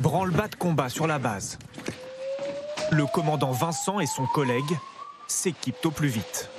Branle-bas 0.00 0.48
de 0.48 0.56
combat 0.56 0.88
sur 0.88 1.06
la 1.06 1.18
base. 1.18 1.58
Le 2.90 3.06
commandant 3.06 3.52
Vincent 3.52 4.00
et 4.00 4.06
son 4.06 4.26
collègue 4.26 4.78
s'équipent 5.26 5.84
au 5.84 5.90
plus 5.90 6.08
vite. 6.08 6.50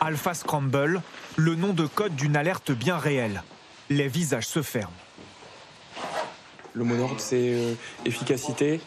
Alpha 0.00 0.34
Scramble, 0.34 1.02
le 1.36 1.54
nom 1.54 1.72
de 1.72 1.86
code 1.86 2.14
d'une 2.14 2.36
alerte 2.36 2.70
bien 2.70 2.96
réelle. 2.96 3.42
Les 3.90 4.08
visages 4.08 4.46
se 4.46 4.62
ferment. 4.62 4.92
Le 6.74 6.84
mot 6.84 6.96
d'ordre, 6.96 7.16
c'est 7.18 7.54
euh, 7.54 7.74
efficacité 8.04 8.80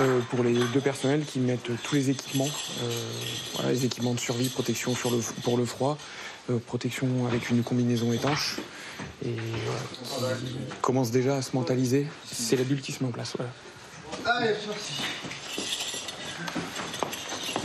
euh, 0.00 0.20
pour 0.30 0.44
les 0.44 0.54
deux 0.72 0.80
personnels 0.80 1.24
qui 1.24 1.40
mettent 1.40 1.70
tous 1.82 1.94
les 1.96 2.10
équipements, 2.10 2.48
euh, 2.82 3.70
les 3.70 3.84
équipements 3.84 4.14
de 4.14 4.20
survie, 4.20 4.48
protection 4.48 4.94
pour 5.42 5.56
le 5.56 5.64
froid, 5.64 5.98
protection 6.66 7.26
avec 7.26 7.50
une 7.50 7.62
combinaison 7.62 8.12
étanche. 8.12 8.56
Et 9.24 9.36
voilà, 10.18 10.36
commence 10.80 11.10
déjà 11.10 11.36
à 11.36 11.42
se 11.42 11.54
mentaliser. 11.54 12.06
C'est 12.30 12.56
la 12.56 12.64
bulle 12.64 12.80
qui 12.80 12.92
se 12.92 13.02
met 13.02 13.08
en 13.08 13.12
place. 13.12 13.36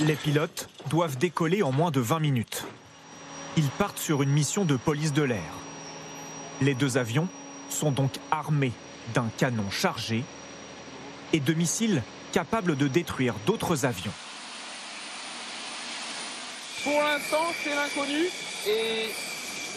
Les 0.01 0.15
pilotes 0.15 0.69
doivent 0.89 1.17
décoller 1.17 1.63
en 1.63 1.71
moins 1.71 1.91
de 1.91 1.99
20 1.99 2.19
minutes. 2.19 2.65
Ils 3.57 3.69
partent 3.69 3.97
sur 3.97 4.21
une 4.21 4.29
mission 4.29 4.65
de 4.65 4.75
police 4.75 5.13
de 5.13 5.23
l'air. 5.23 5.53
Les 6.61 6.75
deux 6.75 6.97
avions 6.97 7.27
sont 7.69 7.91
donc 7.91 8.11
armés 8.31 8.73
d'un 9.13 9.29
canon 9.37 9.69
chargé 9.71 10.23
et 11.33 11.39
de 11.39 11.53
missiles 11.53 12.03
capables 12.31 12.75
de 12.75 12.87
détruire 12.87 13.33
d'autres 13.45 13.85
avions. 13.85 14.11
Pour 16.83 17.01
l'instant, 17.01 17.51
c'est 17.63 17.75
l'inconnu 17.75 18.29
et 18.65 19.09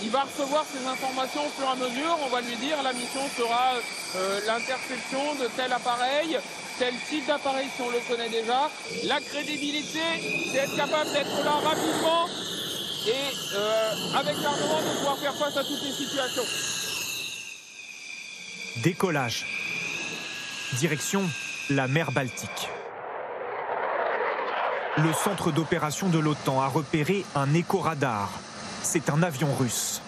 il 0.02 0.10
va 0.10 0.22
recevoir 0.22 0.64
ces 0.64 0.86
informations 0.86 1.46
au 1.46 1.50
fur 1.50 1.64
et 1.64 1.72
à 1.72 1.74
mesure. 1.74 2.18
On 2.24 2.28
va 2.28 2.40
lui 2.40 2.56
dire 2.56 2.82
la 2.82 2.92
mission 2.92 3.20
sera 3.36 3.74
euh, 4.16 4.40
l'interception 4.46 5.34
de 5.34 5.48
tel 5.56 5.72
appareil, 5.72 6.38
tel 6.78 6.94
type 7.08 7.26
d'appareil 7.26 7.68
si 7.76 7.82
on 7.82 7.90
le 7.90 7.98
connaît 8.08 8.30
déjà. 8.30 8.70
La 9.04 9.20
crédibilité, 9.20 10.00
c'est 10.50 10.58
être 10.58 10.76
capable 10.76 11.12
d'être 11.12 11.44
là 11.44 11.52
rapidement 11.62 12.26
et 13.06 13.54
euh, 13.54 14.18
avec 14.18 14.36
l'armement 14.42 14.80
de 14.80 14.96
pouvoir 14.98 15.18
faire 15.18 15.34
face 15.34 15.56
à 15.56 15.64
toutes 15.64 15.82
les 15.82 15.92
situations. 15.92 16.44
Décollage. 18.76 19.46
Direction 20.78 21.28
la 21.68 21.88
mer 21.88 22.12
Baltique. 22.12 22.68
Le 24.98 25.12
centre 25.12 25.52
d'opération 25.52 26.08
de 26.08 26.18
l'OTAN 26.18 26.60
a 26.60 26.66
repéré 26.68 27.24
un 27.34 27.54
éco-radar 27.54 28.30
c'est 28.82 29.10
un 29.10 29.22
avion 29.22 29.54
russe. 29.54 30.00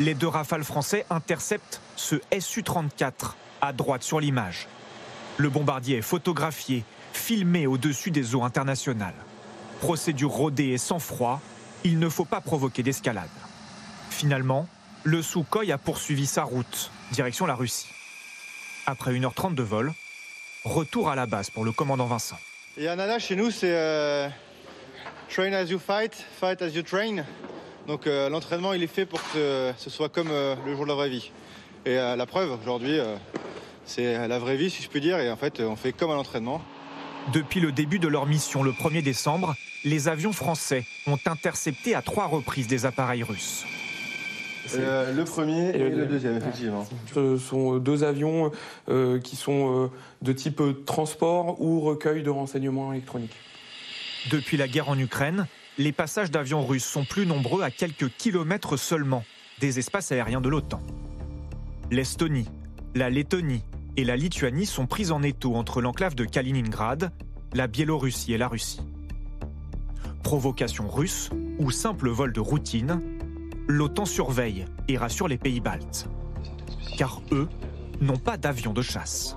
Les 0.00 0.14
deux 0.14 0.28
rafales 0.28 0.64
français 0.64 1.06
interceptent 1.10 1.80
ce 1.96 2.16
Su-34 2.38 3.32
à 3.60 3.72
droite 3.72 4.02
sur 4.02 4.20
l'image. 4.20 4.68
Le 5.38 5.48
bombardier 5.48 5.98
est 5.98 6.02
photographié, 6.02 6.84
filmé 7.12 7.66
au-dessus 7.66 8.10
des 8.10 8.34
eaux 8.34 8.42
internationales. 8.42 9.14
Procédure 9.80 10.30
rodée 10.30 10.68
et 10.68 10.78
sans 10.78 10.98
froid, 10.98 11.40
il 11.84 11.98
ne 11.98 12.08
faut 12.08 12.24
pas 12.24 12.40
provoquer 12.40 12.82
d'escalade. 12.82 13.28
Finalement, 14.10 14.68
le 15.04 15.22
Sukhoi 15.22 15.70
a 15.70 15.78
poursuivi 15.78 16.26
sa 16.26 16.42
route, 16.42 16.90
direction 17.12 17.46
la 17.46 17.54
Russie. 17.54 17.88
Après 18.86 19.12
1h30 19.12 19.54
de 19.54 19.62
vol, 19.62 19.92
retour 20.64 21.10
à 21.10 21.14
la 21.14 21.26
base 21.26 21.50
pour 21.50 21.64
le 21.64 21.72
commandant 21.72 22.06
Vincent. 22.06 22.38
Et 22.76 22.88
un 22.88 23.18
chez 23.18 23.36
nous, 23.36 23.50
c'est 23.50 23.74
euh, 23.74 24.28
train 25.28 25.52
as 25.52 25.64
you 25.64 25.78
fight, 25.78 26.14
fight 26.40 26.60
as 26.62 26.68
you 26.68 26.82
train. 26.82 27.24
Donc 27.86 28.06
euh, 28.06 28.28
l'entraînement, 28.28 28.72
il 28.72 28.82
est 28.82 28.88
fait 28.88 29.06
pour 29.06 29.20
que 29.32 29.72
ce 29.76 29.90
soit 29.90 30.08
comme 30.08 30.30
euh, 30.30 30.56
le 30.66 30.74
jour 30.74 30.84
de 30.84 30.88
la 30.88 30.94
vraie 30.96 31.08
vie. 31.08 31.30
Et 31.84 31.96
euh, 31.96 32.16
la 32.16 32.26
preuve, 32.26 32.50
aujourd'hui, 32.60 32.98
c'est 33.84 34.26
la 34.26 34.38
vraie 34.40 34.56
vie, 34.56 34.70
si 34.70 34.82
je 34.82 34.88
puis 34.88 35.00
dire. 35.00 35.18
Et 35.20 35.30
en 35.30 35.36
fait, 35.36 35.60
on 35.60 35.76
fait 35.76 35.92
comme 35.92 36.10
à 36.10 36.14
l'entraînement. 36.14 36.60
Depuis 37.32 37.60
le 37.60 37.70
début 37.70 37.98
de 37.98 38.08
leur 38.08 38.26
mission 38.26 38.62
le 38.62 38.72
1er 38.72 39.02
décembre, 39.02 39.54
les 39.84 40.08
avions 40.08 40.32
français 40.32 40.84
ont 41.06 41.18
intercepté 41.26 41.94
à 41.94 42.02
trois 42.02 42.26
reprises 42.26 42.66
des 42.66 42.86
appareils 42.86 43.22
russes. 43.22 43.64
le 44.74 45.22
premier 45.22 45.70
et, 45.70 45.78
le 45.78 46.06
deuxième, 46.06 46.36
effectivement. 46.36 46.86
Ce 47.14 47.38
sont 47.38 47.78
deux 47.78 48.02
avions 48.02 48.50
qui 49.22 49.36
sont 49.36 49.90
de 50.22 50.32
type 50.32 50.60
transport 50.86 51.60
ou 51.60 51.80
recueil 51.80 52.24
de 52.24 52.30
renseignements 52.30 52.92
électroniques. 52.92 53.36
Depuis 54.30 54.56
la 54.56 54.66
guerre 54.66 54.88
en 54.88 54.98
Ukraine, 54.98 55.46
les 55.78 55.92
passages 55.92 56.30
d'avions 56.30 56.64
russes 56.64 56.84
sont 56.84 57.04
plus 57.04 57.26
nombreux 57.26 57.62
à 57.62 57.70
quelques 57.70 58.08
kilomètres 58.16 58.76
seulement 58.76 59.24
des 59.60 59.78
espaces 59.78 60.12
aériens 60.12 60.40
de 60.40 60.48
l'OTAN. 60.48 60.80
L'Estonie, 61.90 62.48
la 62.94 63.10
Lettonie 63.10 63.62
et 63.96 64.04
la 64.04 64.16
Lituanie 64.16 64.66
sont 64.66 64.86
prises 64.86 65.12
en 65.12 65.22
étau 65.22 65.54
entre 65.54 65.80
l'enclave 65.80 66.14
de 66.14 66.24
Kaliningrad, 66.24 67.12
la 67.54 67.66
Biélorussie 67.66 68.32
et 68.32 68.38
la 68.38 68.48
Russie. 68.48 68.80
Provocation 70.22 70.88
russe 70.88 71.30
ou 71.58 71.70
simple 71.70 72.08
vol 72.08 72.32
de 72.32 72.40
routine, 72.40 73.00
l'OTAN 73.68 74.04
surveille 74.04 74.64
et 74.88 74.96
rassure 74.96 75.28
les 75.28 75.38
pays 75.38 75.60
baltes. 75.60 76.08
Car 76.98 77.20
eux 77.32 77.48
n'ont 78.00 78.18
pas 78.18 78.36
d'avions 78.36 78.72
de 78.72 78.82
chasse. 78.82 79.36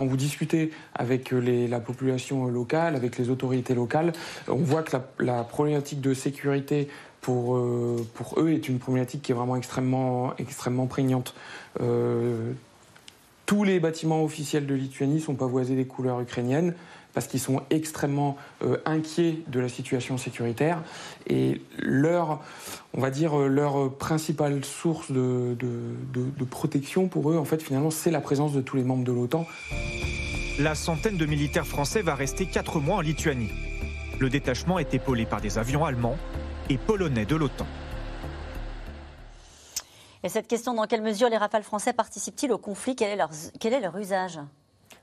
Quand 0.00 0.06
vous 0.06 0.16
discutez 0.16 0.70
avec 0.94 1.30
la 1.30 1.78
population 1.78 2.46
locale, 2.46 2.96
avec 2.96 3.18
les 3.18 3.28
autorités 3.28 3.74
locales, 3.74 4.14
on 4.48 4.54
voit 4.54 4.82
que 4.82 4.96
la, 5.18 5.44
problématique 5.44 6.00
de 6.00 6.14
sécurité 6.14 6.88
pour, 7.20 7.54
euh, 7.54 8.06
pour 8.14 8.40
eux 8.40 8.48
est 8.48 8.66
une 8.66 8.78
problématique 8.78 9.20
qui 9.20 9.32
est 9.32 9.34
vraiment 9.34 9.56
extrêmement, 9.56 10.32
extrêmement 10.38 10.86
prégnante. 10.86 11.34
Euh, 11.82 12.52
tous 13.44 13.62
les 13.62 13.78
bâtiments 13.78 14.24
officiels 14.24 14.64
de 14.64 14.74
Lituanie 14.74 15.20
sont 15.20 15.34
pavoisés 15.34 15.76
des 15.76 15.84
couleurs 15.84 16.22
ukrainiennes 16.22 16.72
parce 17.12 17.26
qu'ils 17.26 17.40
sont 17.40 17.62
extrêmement 17.70 18.36
euh, 18.62 18.78
inquiets 18.84 19.42
de 19.48 19.60
la 19.60 19.68
situation 19.68 20.18
sécuritaire 20.18 20.82
et 21.28 21.60
leur, 21.78 22.40
on 22.94 23.00
va 23.00 23.10
dire, 23.10 23.36
leur 23.36 23.92
principale 23.96 24.64
source 24.64 25.10
de, 25.10 25.56
de 25.58 26.44
protection 26.44 27.08
pour 27.08 27.30
eux, 27.30 27.36
en 27.36 27.44
fait, 27.44 27.62
finalement, 27.62 27.90
c'est 27.90 28.10
la 28.10 28.20
présence 28.20 28.52
de 28.52 28.60
tous 28.60 28.76
les 28.76 28.84
membres 28.84 29.04
de 29.04 29.12
l'OTAN. 29.12 29.46
La 30.58 30.74
centaine 30.74 31.16
de 31.16 31.26
militaires 31.26 31.66
français 31.66 32.02
va 32.02 32.14
rester 32.14 32.46
quatre 32.46 32.80
mois 32.80 32.96
en 32.96 33.00
Lituanie. 33.00 33.50
Le 34.18 34.28
détachement 34.28 34.78
est 34.78 34.92
épaulé 34.92 35.24
par 35.24 35.40
des 35.40 35.56
avions 35.56 35.84
allemands 35.84 36.16
et 36.68 36.76
polonais 36.76 37.24
de 37.24 37.36
l'OTAN. 37.36 37.66
Et 40.22 40.28
cette 40.28 40.46
question, 40.46 40.74
dans 40.74 40.86
quelle 40.86 41.00
mesure 41.00 41.30
les 41.30 41.38
rafales 41.38 41.62
français 41.62 41.94
participent-ils 41.94 42.52
au 42.52 42.58
conflit? 42.58 42.94
Quel 42.94 43.08
est, 43.08 43.16
leur, 43.16 43.30
quel 43.58 43.72
est 43.72 43.80
leur 43.80 43.96
usage? 43.96 44.38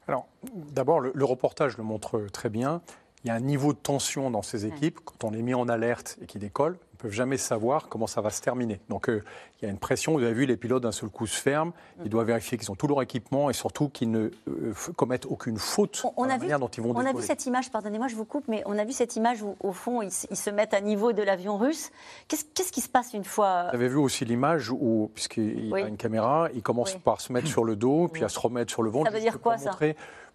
Alors, 0.07 0.27
d'abord, 0.71 0.99
le, 0.99 1.25
reportage 1.25 1.77
le 1.77 1.83
montre 1.83 2.27
très 2.31 2.49
bien. 2.49 2.81
Il 3.23 3.27
y 3.27 3.31
a 3.31 3.33
un 3.33 3.41
niveau 3.41 3.73
de 3.73 3.77
tension 3.77 4.31
dans 4.31 4.41
ces 4.41 4.65
équipes. 4.65 4.99
Quand 5.03 5.23
on 5.23 5.33
est 5.33 5.41
mis 5.41 5.53
en 5.53 5.67
alerte 5.67 6.17
et 6.21 6.25
qu'ils 6.25 6.41
décollent, 6.41 6.77
ne 6.97 7.01
peuvent 7.01 7.15
jamais 7.15 7.37
savoir 7.37 7.89
comment 7.89 8.07
ça 8.07 8.21
va 8.21 8.29
se 8.31 8.41
terminer. 8.41 8.79
Donc 8.89 9.09
euh, 9.09 9.23
il 9.61 9.65
y 9.65 9.67
a 9.67 9.71
une 9.71 9.77
pression. 9.77 10.13
Vous 10.13 10.23
avez 10.23 10.33
vu, 10.33 10.45
les 10.45 10.57
pilotes 10.57 10.83
d'un 10.83 10.91
seul 10.91 11.09
coup 11.09 11.27
se 11.27 11.39
ferment. 11.39 11.73
Ils 12.03 12.09
doivent 12.09 12.27
vérifier 12.27 12.57
qu'ils 12.57 12.71
ont 12.71 12.75
tout 12.75 12.87
leur 12.87 13.01
équipement 13.01 13.49
et 13.49 13.53
surtout 13.53 13.89
qu'ils 13.89 14.09
ne 14.09 14.29
euh, 14.47 14.73
commettent 14.95 15.25
aucune 15.25 15.57
faute 15.57 16.03
on, 16.15 16.23
dans 16.23 16.23
a 16.23 16.27
la 16.27 16.35
vu, 16.35 16.41
manière 16.41 16.59
dont 16.59 16.67
ils 16.67 16.81
vont 16.81 16.95
On 16.95 17.05
a 17.05 17.13
vu 17.13 17.21
cette 17.21 17.45
image, 17.45 17.71
pardonnez-moi, 17.71 18.07
je 18.07 18.15
vous 18.15 18.25
coupe, 18.25 18.45
mais 18.47 18.63
on 18.65 18.77
a 18.77 18.83
vu 18.83 18.91
cette 18.91 19.15
image 19.15 19.43
où, 19.43 19.55
au 19.59 19.71
fond, 19.71 20.01
ils, 20.01 20.11
se 20.11 20.49
mettent 20.49 20.73
à 20.73 20.81
niveau 20.81 21.13
de 21.13 21.21
l'avion 21.21 21.57
russe. 21.57 21.91
Qu'est-ce 22.27 22.71
qui 22.71 22.81
se 22.81 22.89
passe 22.89 23.13
une 23.13 23.23
fois 23.23 23.67
Vous 23.69 23.75
avez 23.75 23.89
vu 23.89 23.97
aussi 23.97 24.25
l'image 24.25 24.71
où, 24.71 25.11
puisqu'il 25.13 25.67
y 25.67 25.75
a 25.75 25.87
une 25.87 25.97
caméra, 25.97 26.49
ils 26.53 26.63
commencent 26.63 26.95
par 26.95 27.21
se 27.21 27.31
mettre 27.31 27.47
sur 27.47 27.63
le 27.63 27.75
dos, 27.75 28.07
puis 28.07 28.23
à 28.23 28.29
se 28.29 28.39
remettre 28.39 28.71
sur 28.71 28.83
le 28.83 28.89
ventre. 28.89 29.11
Ça 29.11 29.15
veut 29.15 29.21
dire 29.21 29.39
quoi, 29.39 29.57
ça? 29.57 29.71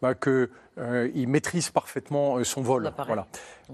Bah, 0.03 0.17
qu'il 0.17 0.49
euh, 0.79 1.27
maîtrise 1.29 1.71
parfaitement 1.71 2.37
euh, 2.37 2.45
son 2.45 2.61
vol. 2.61 2.93
Voilà. 3.07 3.29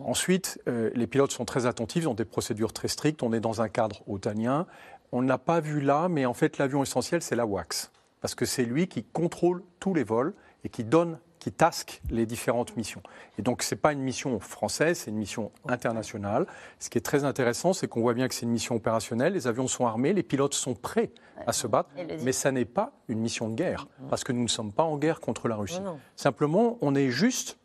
Ensuite, 0.05 0.61
euh, 0.69 0.91
les 0.95 1.07
pilotes 1.07 1.33
sont 1.33 1.47
très 1.47 1.65
attentifs, 1.65 2.05
ils 2.05 2.09
ont 2.09 2.15
des 2.15 2.27
procédures 2.27 2.75
très 2.75 2.89
strictes. 2.89 3.23
On 3.23 3.33
est 3.33 3.41
dans 3.41 3.63
un 3.63 3.71
cadre 3.71 4.03
otanien. 4.07 4.67
On 5.11 5.23
ne 5.23 5.29
l'a 5.29 5.39
pas 5.39 5.61
vu 5.61 5.81
là, 5.81 6.09
mais 6.11 6.27
en 6.27 6.35
fait, 6.35 6.59
l'avion 6.59 6.83
essentiel, 6.83 7.23
c'est 7.23 7.35
la 7.35 7.47
WAX. 7.47 7.91
Parce 8.21 8.35
que 8.35 8.45
c'est 8.45 8.65
lui 8.65 8.89
qui 8.89 9.05
contrôle 9.05 9.63
tous 9.81 9.95
les 9.95 10.05
vols 10.05 10.35
et 10.65 10.69
qui 10.69 10.85
donne 10.85 11.19
qui 11.39 11.53
tasque 11.53 12.01
les 12.11 12.27
différentes 12.27 12.77
missions. 12.77 13.03
Et 13.39 13.43
donc, 13.43 13.63
ce 13.63 13.75
n'est 13.75 13.81
pas 13.81 13.93
une 13.93 14.01
mission 14.01 14.39
française, 14.41 14.99
c'est 14.99 15.11
une 15.11 15.17
mission 15.17 15.51
internationale. 15.67 16.47
Ce 16.79 16.91
qui 16.91 16.99
est 16.99 17.03
très 17.03 17.25
intéressant, 17.25 17.73
c'est 17.73 17.89
qu'on 17.89 18.01
voit 18.01 18.15
bien 18.15 18.29
que 18.29 18.35
c'est 18.35 18.47
une 18.47 18.53
mission 18.53 18.75
opérationnelle, 18.75 19.33
les 19.33 19.47
avions 19.47 19.69
sont 19.69 19.87
armés, 19.87 20.13
les 20.13 20.23
pilotes 20.23 20.55
sont 20.55 20.75
prêts 20.75 21.11
à 21.47 21.53
se 21.53 21.67
battre, 21.67 21.91
mais 22.23 22.33
ça 22.33 22.51
n'est 22.51 22.65
pas 22.65 22.93
une 23.09 23.21
mission 23.21 23.49
de 23.49 23.55
guerre, 23.55 23.87
parce 24.11 24.25
que 24.25 24.33
nous 24.33 24.43
ne 24.43 24.49
sommes 24.49 24.73
pas 24.73 24.83
en 24.83 24.99
guerre 24.99 25.21
contre 25.21 25.49
la 25.49 25.57
Russie. 25.57 25.81
Simplement, 26.17 26.79
on 26.81 26.95
est 26.95 27.11
juste 27.11 27.59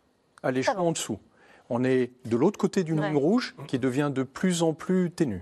à 0.44 0.52
l'échelon 0.52 0.88
en 0.88 0.92
dessous. 0.92 1.20
On 1.70 1.84
est 1.84 2.12
de 2.26 2.38
l'autre 2.38 2.60
côté 2.60 2.84
d'une 2.84 3.02
ligne 3.02 3.18
rouge 3.18 3.56
qui 3.68 3.80
devient 3.80 4.12
de 4.14 4.24
plus 4.24 4.62
en 4.64 4.74
plus 4.74 5.12
ténue. 5.12 5.42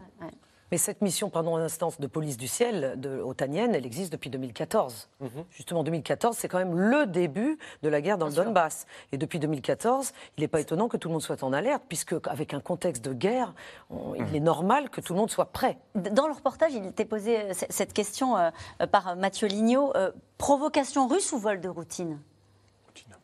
Mais 0.72 0.78
cette 0.78 1.02
mission, 1.02 1.30
pardon 1.30 1.58
un 1.58 1.64
instant, 1.64 1.90
de 2.00 2.08
police 2.08 2.38
du 2.38 2.48
ciel 2.48 2.94
de 2.98 3.20
otanienne, 3.20 3.76
elle 3.76 3.86
existe 3.86 4.12
depuis 4.12 4.30
2014. 4.30 5.10
Mhm. 5.20 5.30
Justement, 5.52 5.84
2014, 5.84 6.38
c'est 6.38 6.48
quand 6.48 6.60
même 6.60 6.74
le 6.74 7.06
début 7.06 7.58
de 7.84 7.90
la 7.90 8.00
guerre 8.00 8.18
dans 8.18 8.28
le 8.28 8.34
Donbass. 8.34 8.86
Et 9.12 9.18
depuis 9.18 9.40
2014, 9.40 10.14
il 10.38 10.42
n'est 10.42 10.48
pas 10.48 10.62
étonnant 10.62 10.88
que 10.88 10.96
tout 10.96 11.10
le 11.10 11.14
monde 11.14 11.22
soit 11.22 11.44
en 11.44 11.52
alerte, 11.52 11.84
puisque 11.90 12.16
avec 12.26 12.54
un 12.54 12.62
contexte 12.62 13.04
de 13.04 13.14
guerre, 13.14 13.54
il 13.92 14.24
mhm. 14.24 14.36
est 14.36 14.40
normal 14.40 14.90
que 14.90 15.02
tout 15.02 15.14
le 15.14 15.20
monde 15.20 15.30
soit 15.30 15.52
prêt. 15.52 15.78
Dans 15.96 16.28
le 16.28 16.34
reportage, 16.34 16.74
il 16.74 16.86
était 16.86 17.06
posé 17.06 17.38
euh, 17.38 17.54
cette 17.70 17.92
question 17.92 18.38
euh, 18.38 18.50
par 18.92 19.18
Mathieu 19.18 19.48
Lignot. 19.48 19.96
Euh, 19.96 20.12
provocation 20.38 21.08
russe 21.08 21.34
ou 21.34 21.38
vol 21.38 21.60
de 21.60 21.70
routine? 21.70 22.20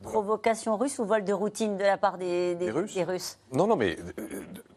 Provocation 0.04 0.78
russe 0.78 1.00
ou 1.00 1.06
vol 1.06 1.24
de 1.24 1.34
routine 1.34 1.78
de 1.78 1.84
la 1.84 1.98
part 1.98 2.18
des, 2.18 2.56
Russes. 2.72 3.40
Non, 3.52 3.68
non, 3.68 3.76
mais 3.76 3.98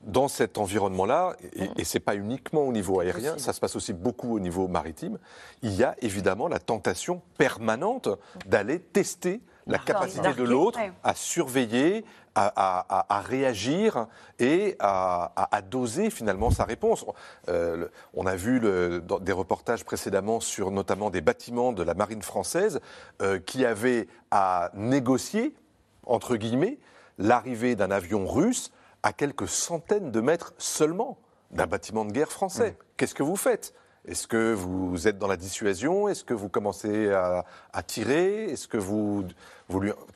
dans 0.05 0.28
cet 0.28 0.59
environnement-là, 0.59 1.36
et, 1.76 1.84
ce 1.84 1.96
n'est 1.96 2.01
pas 2.01 2.14
uniquement 2.14 2.62
au 2.62 2.72
niveau 2.72 3.01
aérien, 3.01 3.38
ça 3.38 3.53
se 3.53 3.61
passe 3.61 3.76
aussi 3.76 3.92
beaucoup 3.92 4.34
au 4.34 4.40
niveau 4.40 4.68
maritime, 4.68 5.18
il 5.62 5.72
y 5.72 5.84
a 5.84 5.94
évidemment 6.01 6.48
la 6.48 6.59
tentation 6.59 7.22
permanente 7.36 8.09
d'aller 8.46 8.80
tester 8.80 9.40
la 9.66 9.78
capacité 9.78 10.32
de 10.34 10.42
l'autre 10.42 10.78
à 11.05 11.14
surveiller, 11.14 12.05
à, 12.34 13.22
réagir 13.26 14.07
et 14.38 14.76
à, 14.78 15.61
doser 15.68 16.11
finalement 16.11 16.51
sa 16.51 16.64
réponse. 16.64 17.05
Euh, 17.48 17.88
on 18.14 18.26
a 18.26 18.36
vu 18.36 18.61
des 18.61 19.32
reportages 19.32 19.84
précédemment 19.84 20.40
sur 20.40 20.70
notamment 20.70 21.11
des 21.11 21.20
bâtiments 21.20 21.72
de 21.72 21.82
la 21.82 21.94
marine 21.94 22.22
française 22.22 22.80
euh, 23.20 23.38
qui 23.38 23.64
avaient 23.64 24.09
à 24.30 24.70
négocier, 24.74 25.55
entre 26.07 26.36
guillemets, 26.36 26.78
l'arrivée 27.18 27.76
d'un 27.76 27.90
avion 27.90 28.26
russe 28.26 28.72
à 29.03 29.12
quelques 29.12 29.48
centaines 29.48 30.11
de 30.11 30.20
mètres 30.20 30.55
seulement 30.59 31.18
d'un 31.51 31.66
bâtiment 31.66 32.05
de 32.05 32.12
guerre 32.12 32.30
français. 32.30 32.76
Qu'est-ce 32.96 33.14
que 33.14 33.22
vous 33.22 33.36
faites? 33.36 33.74
Est-ce 34.07 34.26
que 34.26 34.55
vous 34.55 35.09
êtes 35.09 35.18
dans 35.18 35.26
la 35.26 35.36
dissuasion? 35.36 36.09
Est-ce 36.09 36.24
que 36.24 36.32
vous 36.32 36.48
commencez 36.48 37.11
à, 37.12 37.44
tirer? 37.86 38.44
Est-ce 38.44 38.66
que 38.66 38.78
vous, 38.78 39.24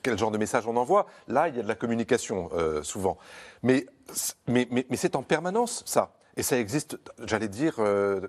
quel 0.02 0.18
genre 0.18 0.30
de 0.30 0.38
message 0.38 0.66
on 0.66 0.76
envoie? 0.76 1.06
Là, 1.28 1.48
il 1.48 1.56
y 1.56 1.60
a 1.60 1.62
de 1.62 1.68
la 1.68 1.74
communication 1.74 2.48
euh, 2.54 2.82
souvent, 2.82 3.18
mais 3.62 3.86
mais, 4.46 4.68
mais, 4.70 4.96
c'est 4.96 5.16
en 5.16 5.22
permanence 5.22 5.82
ça, 5.86 6.14
et 6.36 6.42
ça 6.42 6.58
existe, 6.58 6.98
j'allais 7.24 7.48
dire, 7.48 7.76
euh, 7.78 8.20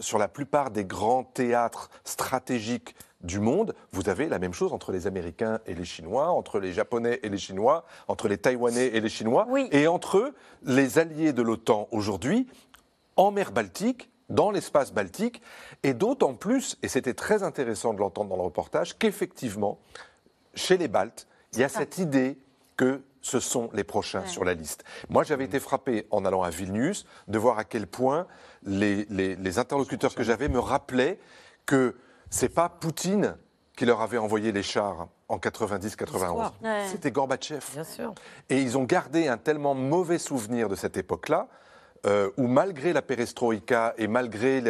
sur 0.00 0.18
la 0.18 0.28
plupart 0.28 0.70
des 0.70 0.84
grands 0.84 1.24
théâtres 1.24 1.90
stratégiques 2.04 2.94
du 3.22 3.40
monde, 3.40 3.74
vous 3.92 4.08
avez 4.08 4.28
la 4.28 4.38
même 4.38 4.52
chose 4.52 4.72
entre 4.72 4.92
les 4.92 5.06
Américains 5.06 5.60
et 5.66 5.74
les 5.74 5.84
Chinois, 5.84 6.30
entre 6.30 6.60
les 6.60 6.72
Japonais 6.72 7.20
et 7.22 7.28
les 7.28 7.38
Chinois, 7.38 7.84
entre 8.08 8.28
les 8.28 8.38
Taïwanais 8.38 8.86
et 8.86 9.00
les 9.00 9.08
Chinois, 9.08 9.46
et 9.72 9.88
entre 9.88 10.32
les 10.62 10.98
alliés 10.98 11.32
de 11.32 11.42
l'OTAN 11.42 11.88
aujourd'hui 11.90 12.46
en 13.16 13.30
mer 13.30 13.52
Baltique, 13.52 14.10
dans 14.28 14.50
l'espace 14.50 14.92
baltique, 14.92 15.40
et 15.82 15.94
d'autant 15.94 16.34
plus, 16.34 16.76
et 16.82 16.88
c'était 16.88 17.14
très 17.14 17.42
intéressant 17.42 17.94
de 17.94 18.00
l'entendre 18.00 18.30
dans 18.30 18.36
le 18.36 18.42
reportage, 18.42 18.98
qu'effectivement, 18.98 19.78
chez 20.54 20.76
les 20.76 20.88
Baltes, 20.88 21.26
il 21.52 21.60
y 21.60 21.64
a 21.64 21.68
cette 21.68 21.98
idée 21.98 22.36
que 22.76 23.02
ce 23.26 23.40
sont 23.40 23.70
les 23.72 23.82
prochains 23.84 24.24
sur 24.26 24.44
la 24.44 24.54
liste. 24.54 24.84
Moi, 25.08 25.24
j'avais 25.24 25.44
été 25.44 25.58
frappé 25.58 26.06
en 26.10 26.24
allant 26.24 26.42
à 26.42 26.50
Vilnius 26.50 27.06
de 27.26 27.38
voir 27.38 27.58
à 27.58 27.64
quel 27.64 27.88
point 27.88 28.26
les, 28.62 29.04
les 29.06 29.58
interlocuteurs 29.58 30.14
que 30.14 30.22
j'avais 30.22 30.48
me 30.48 30.60
rappelaient 30.60 31.18
que 31.66 31.96
c'est 32.30 32.48
pas 32.48 32.68
Poutine 32.68 33.36
qui 33.76 33.84
leur 33.84 34.00
avait 34.00 34.18
envoyé 34.18 34.52
les 34.52 34.62
chars 34.62 35.08
en 35.28 35.38
90-91. 35.38 36.52
C'était 36.88 37.10
Gorbatchev. 37.10 37.64
Bien 37.72 37.84
sûr. 37.84 38.14
Et 38.48 38.62
ils 38.62 38.78
ont 38.78 38.84
gardé 38.84 39.26
un 39.26 39.36
tellement 39.36 39.74
mauvais 39.74 40.18
souvenir 40.18 40.68
de 40.68 40.76
cette 40.76 40.96
époque-là 40.96 41.48
euh, 42.06 42.30
où 42.36 42.46
malgré 42.46 42.92
la 42.92 43.02
perestroïka 43.02 43.94
et 43.98 44.06
malgré 44.06 44.62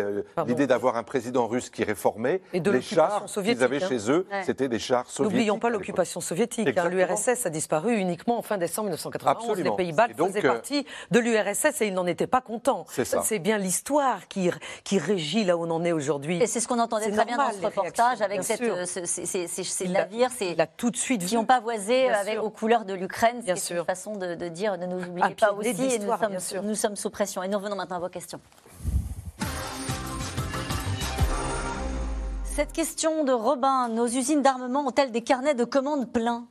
l'idée 0.47 0.67
d'avoir 0.67 0.97
un 0.97 1.03
président 1.03 1.47
russe 1.47 1.69
qui 1.69 1.85
réformait, 1.85 2.41
les 2.53 2.81
chars 2.81 3.27
qu'ils 3.27 3.63
avaient 3.63 3.83
hein. 3.83 3.89
chez 3.89 4.11
eux, 4.11 4.27
c'était 4.45 4.69
des 4.69 4.79
chars 4.79 5.11
soviétiques. 5.11 5.37
N'oublions 5.37 5.59
pas 5.59 5.69
l'occupation 5.69 6.21
soviétique. 6.21 6.69
Hein. 6.77 6.89
L'URSS 6.89 7.45
a 7.45 7.51
disparu 7.51 7.97
uniquement 7.97 8.39
en 8.39 8.43
fin 8.43 8.57
décembre 8.57 8.89
1991. 8.89 9.59
Les 9.61 9.71
Pays-Bas 9.71 10.09
faisaient 10.17 10.45
euh, 10.45 10.53
partie 10.53 10.87
de 11.11 11.19
l'URSS 11.19 11.83
et 11.83 11.89
ils 11.89 11.95
n'en 11.95 12.07
étaient 12.07 12.27
pas 12.27 12.41
contents. 12.41 12.87
C'est 12.89 13.39
bien 13.39 13.59
l'histoire 13.59 14.29
qui, 14.29 14.51
qui 14.85 14.99
régit 14.99 15.45
là 15.45 15.59
où 15.59 15.65
on 15.65 15.71
en 15.71 15.85
est 15.85 15.93
aujourd'hui. 15.93 16.43
Et 16.43 16.47
c'est 16.47 16.61
ce 16.61 16.69
qu'on 16.69 16.79
entendait 16.79 17.11
très 17.11 17.27
bien 17.27 17.37
dans 17.37 17.53
ce 17.53 17.65
reportage 17.65 18.23
avec 18.23 18.45
cette, 18.45 18.63
euh, 18.63 18.85
ces, 18.87 19.89
navires 19.89 20.31
tout 20.77 20.91
de 20.91 20.97
suite 20.97 21.27
qui 21.27 21.35
n'ont 21.35 21.45
pas 21.45 21.61
voisé 21.61 22.09
avec, 22.09 22.43
aux 22.43 22.51
couleurs 22.51 22.87
de 22.87 22.95
l'Ukraine. 22.95 23.43
C'est 23.57 23.75
une 23.75 23.85
façon 23.85 24.17
de, 24.17 24.49
dire 24.49 24.79
ne 24.79 24.87
nous 24.87 25.05
oubliez 25.05 25.35
pas 25.35 25.53
aussi 25.53 25.69
et 25.69 25.99
nous 25.99 26.17
sommes, 26.17 26.63
nous 26.67 26.75
sommes 26.75 26.97
sous 26.97 27.11
pression. 27.11 27.26
Et 27.27 27.49
nous 27.49 27.59
revenons 27.59 27.77
maintenant 27.77 27.97
à 27.97 28.01
vos 28.01 28.09
questions. 28.09 28.41
Cette 32.45 32.73
question 32.73 33.25
de 33.25 33.33
Robin, 33.33 33.89
nos 33.89 34.07
usines 34.07 34.43
d'armement 34.43 34.87
ont-elles 34.87 35.11
des 35.11 35.23
carnets 35.23 35.55
de 35.55 35.65
commandes 35.65 36.11
pleins? 36.11 36.47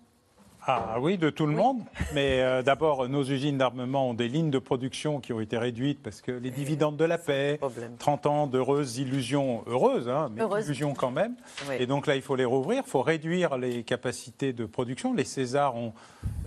Ah 0.68 0.98
oui, 1.00 1.18
de 1.18 1.30
tout 1.30 1.46
le 1.46 1.54
monde. 1.54 1.82
Mais 2.14 2.42
euh, 2.42 2.64
d'abord, 2.64 3.08
nos 3.08 3.24
usines 3.24 3.58
d'armement 3.58 4.10
ont 4.10 4.14
des 4.14 4.28
lignes 4.28 4.50
de 4.50 4.60
production 4.60 5.20
qui 5.20 5.32
ont 5.32 5.40
été 5.40 5.58
réduites 5.58 6.02
parce 6.04 6.22
que 6.22 6.32
les 6.32 6.50
dividendes 6.50 6.98
de 6.98 7.06
la 7.06 7.20
paix, 7.20 7.60
30 8.00 8.26
ans 8.26 8.48
d'heureuses 8.48 8.98
illusions, 8.98 9.64
heureuses, 9.68 10.10
hein, 10.10 10.32
mais 10.36 10.44
illusions 10.62 10.94
quand 10.94 11.12
même. 11.12 11.36
Et 11.80 11.86
donc 11.86 12.08
là, 12.08 12.16
il 12.16 12.22
faut 12.22 12.36
les 12.36 12.46
rouvrir, 12.46 12.84
il 12.86 12.90
faut 12.90 13.04
réduire 13.04 13.58
les 13.58 13.84
capacités 13.84 14.54
de 14.54 14.66
production. 14.66 15.14
Les 15.14 15.24
Césars 15.24 15.76
ont 15.76 15.94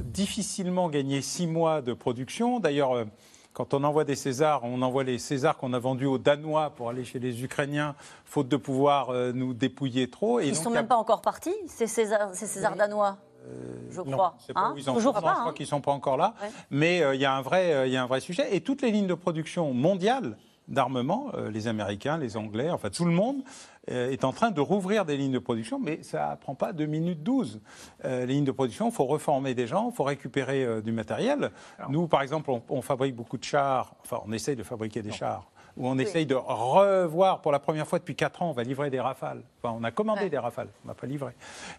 difficilement 0.01 0.89
gagné 0.89 1.22
6 1.22 1.47
mois 1.47 1.81
de 1.81 1.95
production. 1.95 2.59
D'ailleurs, 2.59 2.93
euh, 2.93 3.05
quand 3.53 3.75
on 3.75 3.83
envoie 3.85 4.05
des 4.05 4.15
Césars, 4.15 4.63
on 4.65 4.83
envoie 4.83 5.05
les 5.05 5.19
Césars 5.19 5.57
qu'on 5.57 5.73
a 5.73 5.79
vendus 5.79 6.07
aux 6.07 6.19
Danois 6.19 6.71
pour 6.71 6.91
aller 6.91 7.05
chez 7.05 7.19
les 7.19 7.43
Ukrainiens, 7.43 7.95
faute 8.25 8.49
de 8.49 8.57
pouvoir 8.57 9.11
euh, 9.11 9.33
nous 9.33 9.55
dépouiller 9.55 10.09
trop. 10.09 10.41
Ils 10.41 10.51
ne 10.51 10.55
sont 10.55 10.71
même 10.71 10.87
pas 10.87 10.97
encore 10.97 11.23
partis, 11.23 11.55
ces 11.67 11.87
Césars, 11.87 12.35
ces 12.35 12.47
Césars 12.47 12.77
danois 12.77 13.19
euh, 13.49 13.77
je 13.91 14.01
crois. 14.01 14.37
Hein 14.55 14.75
Toujours 14.77 15.13
pas. 15.13 15.19
Je 15.19 15.23
crois 15.23 15.45
hein. 15.49 15.53
qu'ils 15.55 15.65
ne 15.65 15.69
sont 15.69 15.81
pas 15.81 15.93
encore 15.93 16.17
là. 16.17 16.35
Mais 16.71 17.03
euh, 17.03 17.15
il 17.15 17.21
y, 17.21 17.25
a 17.25 17.35
un 17.35 17.43
vrai, 17.43 17.73
euh, 17.73 17.87
il 17.87 17.93
y 17.93 17.97
a 17.97 18.03
un 18.03 18.07
vrai 18.07 18.21
sujet. 18.21 18.55
Et 18.55 18.61
toutes 18.61 18.83
les 18.83 18.91
lignes 18.91 19.07
de 19.07 19.15
production 19.15 19.73
mondiales 19.73 20.37
d'armement, 20.67 21.33
les 21.51 21.67
Américains, 21.67 22.19
les 22.19 22.37
Anglais, 22.37 22.71
enfin 22.71 22.91
tout 22.91 23.07
le 23.07 23.11
monde, 23.11 23.43
est 23.89 24.24
en 24.24 24.32
train 24.32 24.51
de 24.51 24.61
rouvrir 24.61 25.05
des 25.05 25.16
lignes 25.16 25.32
de 25.32 25.39
production, 25.39 25.78
mais 25.78 26.03
ça 26.03 26.32
ne 26.32 26.36
prend 26.36 26.55
pas 26.55 26.72
2 26.72 26.86
minutes 26.86 27.22
12. 27.22 27.61
les 28.05 28.26
lignes 28.26 28.45
de 28.45 28.53
production, 28.53 28.89
il 28.89 28.93
faut 28.93 29.07
reformer 29.07 29.55
des 29.55 29.66
gens, 29.66 29.91
il 29.91 29.97
faut 29.97 30.05
récupérer 30.05 30.82
du 30.82 30.93
matériel. 30.93 31.51
Nous, 31.89 32.07
par 32.07 32.22
exemple, 32.22 32.51
on, 32.51 32.62
on, 32.68 32.82
fabrique 32.82 33.16
beaucoup 33.16 33.39
de 33.39 33.45
chars, 33.45 33.95
enfin 34.03 34.20
on 34.26 34.32
essaye 34.32 34.57
de 34.57 34.62
fabriquer 34.62 35.03
des 35.03 35.12
chars 35.12 35.51
où 35.78 35.89
on 35.89 35.97
essaye 35.99 36.26
de 36.26 36.34
revoir 36.34 37.41
pour 37.41 37.53
la 37.53 37.61
première 37.61 37.86
fois 37.86 37.99
depuis 37.99 38.16
4 38.16 38.43
ans, 38.43 38.51
on 38.51 38.53
va 38.53 38.64
livrer 38.64 38.91
des 38.91 39.01
rafales. 39.01 39.43
Enfin, 39.63 39.77
on 39.77 39.83
a 39.83 39.91
commandé 39.91 40.31
des 40.31 40.39
rafales, 40.39 40.69
on 40.85 40.89
n'a 40.89 40.95
pas 40.95 41.09
livré. 41.09 41.33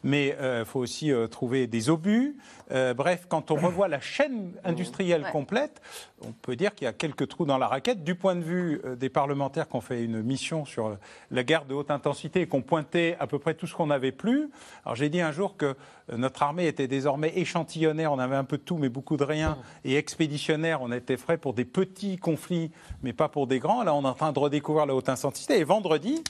Mais 0.04 0.28
il 0.28 0.34
euh, 0.34 0.66
faut 0.66 0.82
aussi 0.82 1.14
euh, 1.14 1.28
trouver 1.28 1.66
des 1.66 1.90
obus. 1.90 2.36
Euh, 2.72 2.94
bref, 2.94 3.26
quand 3.30 3.52
on 3.52 3.56
revoit 3.56 3.88
la 3.88 4.02
chaîne 4.02 4.52
industrielle 4.66 5.26
complète, 5.32 5.82
on 6.22 6.34
peut 6.34 6.58
dire 6.58 6.76
qu'il 6.76 6.86
y 6.86 6.88
a 6.90 6.94
quelques 6.94 7.30
trous 7.30 7.46
dans 7.46 7.58
la 7.58 7.68
raquette. 7.68 8.04
Du 8.04 8.16
point 8.16 8.36
de 8.36 8.42
vue 8.42 8.82
des 8.98 9.10
parlementaires 9.10 9.70
qui 9.70 9.78
ont 9.78 9.82
fait 9.82 10.04
une 10.04 10.22
mission 10.22 10.66
sur 10.66 10.98
la 11.32 11.44
guerre 11.44 11.64
de 11.66 11.74
haute 11.74 11.90
intensité 11.90 12.42
et 12.42 12.50
qui 12.50 12.56
ont 12.56 12.62
pointé 12.62 13.16
à 13.20 13.28
peu 13.28 13.40
près 13.40 13.54
tout 13.54 13.66
ce 13.66 13.76
qu'on 13.76 13.88
n'avait 13.88 14.12
plus. 14.12 14.50
Alors 14.84 14.96
j'ai 14.96 15.08
dit 15.08 15.22
un 15.22 15.32
jour 15.32 15.56
que 15.56 15.76
notre 16.12 16.44
armée 16.44 16.68
était 16.68 16.88
désormais 16.88 17.32
échantillonnaire, 17.38 18.12
on 18.12 18.20
avait 18.20 18.36
un 18.36 18.44
peu 18.44 18.58
de 18.58 18.64
tout 18.64 18.78
mais 18.78 18.90
beaucoup 18.90 19.16
de 19.16 19.24
rien, 19.24 19.58
et 19.86 19.96
expéditionnaire, 19.96 20.82
on 20.82 20.92
était 20.92 21.18
frais 21.18 21.38
pour 21.38 21.54
des 21.54 21.66
petits 21.66 22.18
conflits 22.18 22.72
mais 23.04 23.14
pas 23.14 23.30
pour 23.30 23.48
des 23.48 23.60
grands. 23.60 23.84
Là, 23.84 23.94
on 23.94 24.04
est 24.04 24.08
en 24.08 24.14
train 24.14 24.34
de 24.34 24.40
redécouvrir 24.40 24.86
la 24.86 24.96
haute 24.96 25.10
intensité. 25.10 25.60
Et 25.60 25.64
vendredi, 25.64 26.24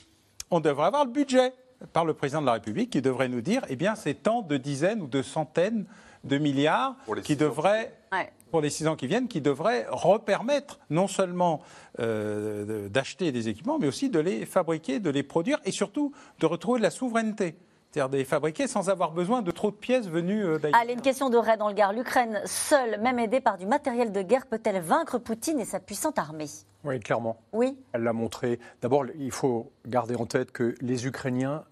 on 0.50 0.60
devrait 0.60 0.86
avoir 0.86 1.04
le 1.04 1.10
budget 1.10 1.52
par 1.92 2.04
le 2.04 2.14
président 2.14 2.40
de 2.40 2.46
la 2.46 2.54
République 2.54 2.90
qui 2.90 3.00
devrait 3.00 3.28
nous 3.28 3.40
dire, 3.40 3.62
eh 3.68 3.76
bien, 3.76 3.94
c'est 3.94 4.14
tant 4.14 4.42
de 4.42 4.56
dizaines 4.56 5.00
ou 5.00 5.06
de 5.06 5.22
centaines 5.22 5.86
de 6.24 6.36
milliards 6.36 6.96
qui 7.24 7.36
devraient, 7.36 7.96
pour 8.50 8.60
les 8.60 8.68
six 8.68 8.86
ans 8.86 8.96
qui 8.96 9.06
viennent, 9.06 9.28
qui 9.28 9.40
devraient 9.40 9.86
repermettre 9.88 10.80
non 10.90 11.06
seulement 11.06 11.62
euh, 11.98 12.88
d'acheter 12.88 13.32
des 13.32 13.48
équipements, 13.48 13.78
mais 13.78 13.86
aussi 13.86 14.10
de 14.10 14.20
les 14.20 14.44
fabriquer, 14.44 15.00
de 15.00 15.08
les 15.08 15.22
produire 15.22 15.58
et 15.64 15.70
surtout 15.70 16.12
de 16.38 16.46
retrouver 16.46 16.78
de 16.78 16.84
la 16.84 16.90
souveraineté 16.90 17.54
c'est-à-dire 17.90 18.08
des 18.08 18.24
fabriquer 18.24 18.68
sans 18.68 18.88
avoir 18.88 19.12
besoin 19.12 19.42
de 19.42 19.50
trop 19.50 19.70
de 19.70 19.76
pièces 19.76 20.06
venues 20.06 20.58
d'ailleurs. 20.60 20.78
Allez, 20.80 20.92
une 20.92 21.00
question 21.00 21.28
de 21.28 21.36
Ray 21.36 21.56
dans 21.56 21.68
le 21.68 21.74
Gard. 21.74 21.92
L'Ukraine, 21.92 22.40
seule, 22.44 23.00
même 23.00 23.18
aidée 23.18 23.40
par 23.40 23.58
du 23.58 23.66
matériel 23.66 24.12
de 24.12 24.22
guerre, 24.22 24.46
peut-elle 24.46 24.80
vaincre 24.80 25.18
Poutine 25.18 25.58
et 25.58 25.64
sa 25.64 25.80
puissante 25.80 26.18
armée? 26.18 26.46
Oui, 26.84 27.00
clairement. 27.00 27.40
Oui. 27.52 27.76
Elle 27.92 28.04
l'a 28.04 28.12
montré. 28.12 28.60
D'abord, 28.80 29.04
il 29.18 29.32
faut 29.32 29.72
garder 29.86 30.14
en 30.14 30.26
tête 30.26 30.52
que 30.52 30.74
les 30.80 31.06
Ukrainiens, 31.06 31.64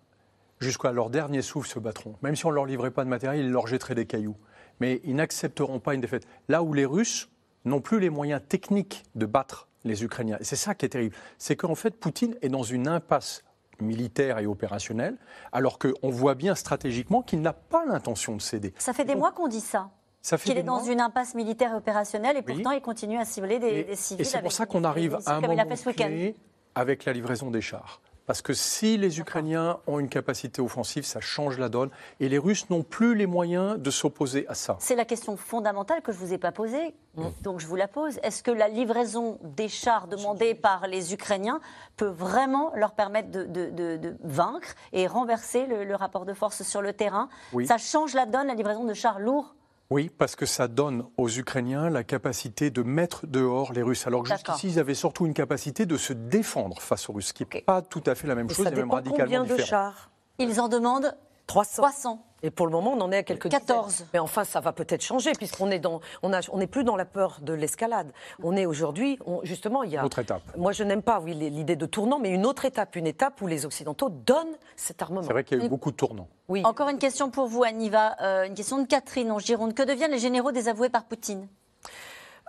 jusqu'à 0.59 0.93
leur 0.93 1.09
dernier 1.09 1.41
souffle, 1.41 1.69
se 1.69 1.79
battront. 1.79 2.17
Même 2.23 2.35
si 2.35 2.45
on 2.47 2.51
ne 2.51 2.57
leur 2.57 2.67
livrait 2.67 2.91
pas 2.91 3.05
de 3.05 3.09
matériel, 3.09 3.45
ils 3.47 3.53
leur 3.53 3.67
jetteraient 3.69 3.95
des 3.95 4.07
cailloux. 4.07 4.37
Mais 4.81 5.01
ils 5.05 5.15
n'accepteront 5.15 5.79
pas 5.79 5.95
une 5.95 6.01
défaite. 6.01 6.27
Là 6.49 6.63
où 6.63 6.75
les 6.75 6.85
Russes 6.85 7.31
n'ont 7.65 7.81
plus 7.81 8.01
les 8.01 8.11
moyens 8.11 8.43
techniques 8.49 9.05
de 9.15 9.27
battre 9.27 9.69
les 9.85 10.05
Ukrainiens. 10.05 10.37
Et 10.41 10.45
c'est 10.45 10.57
ça 10.57 10.75
qui 10.75 10.85
est 10.85 10.91
terrible. 10.91 11.15
C'est 11.39 11.57
qu'en 11.57 11.75
fait, 11.75 11.91
Poutine 11.91 12.37
est 12.43 12.49
dans 12.49 12.63
une 12.63 12.89
impasse 12.89 13.45
militaire 13.81 14.39
et 14.39 14.47
opérationnel, 14.47 15.17
alors 15.53 15.79
qu'on 15.79 16.11
voit 16.11 16.35
bien 16.35 16.55
stratégiquement 16.55 17.23
qu'il 17.23 17.41
n'a 17.41 17.53
pas 17.53 17.85
l'intention 17.87 18.37
de 18.37 18.43
céder. 18.43 18.75
Ça 18.79 18.93
fait 18.93 19.05
des 19.05 19.15
mois 19.15 19.33
qu'on 19.33 19.49
dit 19.49 19.61
ça. 19.61 19.91
Ça 20.21 20.37
qu'il 20.37 20.59
est 20.59 20.63
dans 20.63 20.83
une 20.83 21.01
impasse 21.01 21.35
militaire 21.35 21.73
et 21.73 21.77
opérationnelle 21.77 22.37
et 22.37 22.43
pourtant 22.43 22.73
il 22.73 22.81
continue 22.81 23.19
à 23.19 23.25
cibler 23.25 23.59
des, 23.59 23.95
civils. 23.95 24.23
Et 24.23 24.25
c'est 24.25 24.43
pour 24.43 24.53
ça 24.53 24.67
qu'on 24.67 24.85
arrive 24.85 25.19
à 25.27 25.37
un 25.37 25.41
moment 25.41 25.65
clé 25.95 26.37
avec 26.75 27.05
la 27.05 27.13
livraison 27.13 27.51
des 27.51 27.61
chars. 27.61 28.01
Parce 28.29 28.43
que 28.43 28.53
si 28.53 28.99
les 28.99 29.21
Ukrainiens 29.21 29.79
ont 29.87 29.99
une 29.99 30.11
capacité 30.11 30.61
offensive, 30.61 31.07
ça 31.07 31.19
change 31.19 31.59
la 31.59 31.71
donne. 31.71 31.89
Et 32.21 32.29
les 32.29 32.37
Russes 32.37 32.69
n'ont 32.69 32.83
plus 32.83 33.15
les 33.15 33.25
moyens 33.25 33.79
de 33.79 33.91
s'opposer 33.91 34.47
à 34.49 34.55
ça. 34.55 34.77
C'est 34.81 34.97
la 34.97 35.07
question 35.07 35.39
fondamentale 35.39 36.03
que 36.03 36.13
je 36.13 36.21
ne 36.21 36.27
vous 36.27 36.33
ai 36.35 36.39
pas 36.39 36.53
posée, 36.53 36.95
mm. 37.17 37.25
donc 37.41 37.59
je 37.59 37.67
vous 37.67 37.75
la 37.75 37.89
pose. 37.89 38.21
Est-ce 38.23 38.43
que 38.43 38.51
la 38.51 38.69
livraison 38.69 39.39
des 39.43 39.69
chars 39.69 40.09
demandés 40.09 40.55
par 40.55 40.89
les 40.89 41.15
Ukrainiens 41.15 41.61
peut 41.97 42.05
vraiment 42.05 42.71
leur 42.75 42.93
permettre 42.93 43.31
de, 43.31 44.15
vaincre 44.23 44.75
et 44.93 45.07
renverser 45.07 45.65
le, 45.65 45.95
rapport 45.95 46.27
de 46.27 46.35
force 46.35 46.63
sur 46.65 46.83
le 46.83 46.93
terrain? 46.93 47.31
Ça 47.65 47.79
change 47.79 48.13
la 48.13 48.27
donne, 48.27 48.49
la 48.49 48.55
livraison 48.55 48.85
de 48.85 48.93
chars 48.93 49.21
lourds 49.21 49.55
oui, 49.91 50.11
parce 50.17 50.37
que 50.37 50.45
ça 50.45 50.69
donne 50.69 51.05
aux 51.17 51.31
Ukrainiens 51.31 51.89
la 51.89 52.05
capacité 52.05 52.71
de 52.71 52.83
mettre 52.83 53.27
dehors 53.27 53.73
les 53.73 53.83
Russes. 53.83 54.07
Alors 54.07 54.23
que 54.23 54.29
jusqu'ici, 54.29 54.69
ils 54.69 54.79
avaient 54.79 54.95
surtout 54.95 55.25
une 55.25 55.35
capacité 55.35 55.87
de 55.87 55.97
se 55.97 56.13
défendre 56.13 56.81
face 56.81 57.09
aux 57.09 57.15
Russes, 57.15 57.29
ce 57.29 57.33
qui 57.33 57.47
n'est 57.55 57.63
pas 57.63 57.81
tout 57.81 58.03
à 58.07 58.15
fait 58.15 58.27
la 58.27 58.35
même 58.35 58.51
chose, 58.51 58.67
et 58.67 58.71
même 58.71 58.91
radicalement 58.91 59.39
combien 59.39 59.57
de 59.57 59.63
chars? 59.63 60.11
Ils 60.39 60.61
en 60.61 60.69
demandent 60.69 61.17
300. 61.49 61.83
300. 61.83 62.25
Et 62.43 62.51
pour 62.53 62.67
le 62.67 62.73
moment, 62.73 62.93
on 62.93 63.01
en 63.01 63.11
est 63.11 63.17
à 63.17 63.23
quelques 63.25 63.49
14. 63.49 64.07
Mais 64.13 64.21
enfin, 64.21 64.45
ça 64.45 64.61
va 64.61 64.73
peut-être 64.73 65.03
changer, 65.03 65.33
puisqu'on 65.33 65.71
est 65.73 65.81
dans, 65.81 66.01
on 66.23 66.33
a, 66.33 66.41
on 66.53 66.59
n'est 66.59 66.69
plus 66.69 66.85
dans 66.85 66.95
la 66.95 67.05
peur 67.05 67.39
de 67.43 67.53
l'escalade. 67.53 68.13
On 68.45 68.55
est 68.55 68.65
aujourd'hui, 68.65 69.19
justement, 69.43 69.83
il 69.83 69.91
y 69.91 69.97
a. 69.97 70.05
Autre 70.05 70.21
étape. 70.21 70.43
Moi, 70.57 70.71
je 70.71 70.85
n'aime 70.85 71.03
pas, 71.03 71.19
oui, 71.21 71.35
l'idée 71.35 71.75
de 71.75 71.87
tournant, 71.87 72.21
mais 72.21 72.31
une 72.31 72.47
autre 72.47 72.65
étape, 72.65 72.95
une 72.95 73.09
étape 73.09 73.43
où 73.43 73.49
les 73.49 73.67
Occidentaux 73.67 74.09
donnent 74.09 74.57
cet 74.77 75.03
armement. 75.03 75.23
C'est 75.23 75.33
vrai 75.33 75.43
qu'il 75.43 75.59
y 75.59 75.63
a 75.63 75.65
eu 75.65 75.69
beaucoup 75.69 75.91
de 75.91 75.97
tournants. 75.97 76.29
Oui. 76.49 76.63
Encore 76.65 76.89
une 76.91 76.99
question 76.99 77.31
pour 77.31 77.49
vous, 77.49 77.65
Aniva. 77.65 78.17
Euh, 78.23 78.45
une 78.45 78.55
question 78.55 78.81
de 78.81 78.87
Catherine 78.87 79.33
en 79.33 79.41
Gironde. 79.41 79.75
Que 79.75 79.83
deviennent 79.83 80.13
les 80.13 80.19
généraux 80.19 80.53
désavoués 80.53 80.91
par 80.91 81.05
Poutine? 81.05 81.49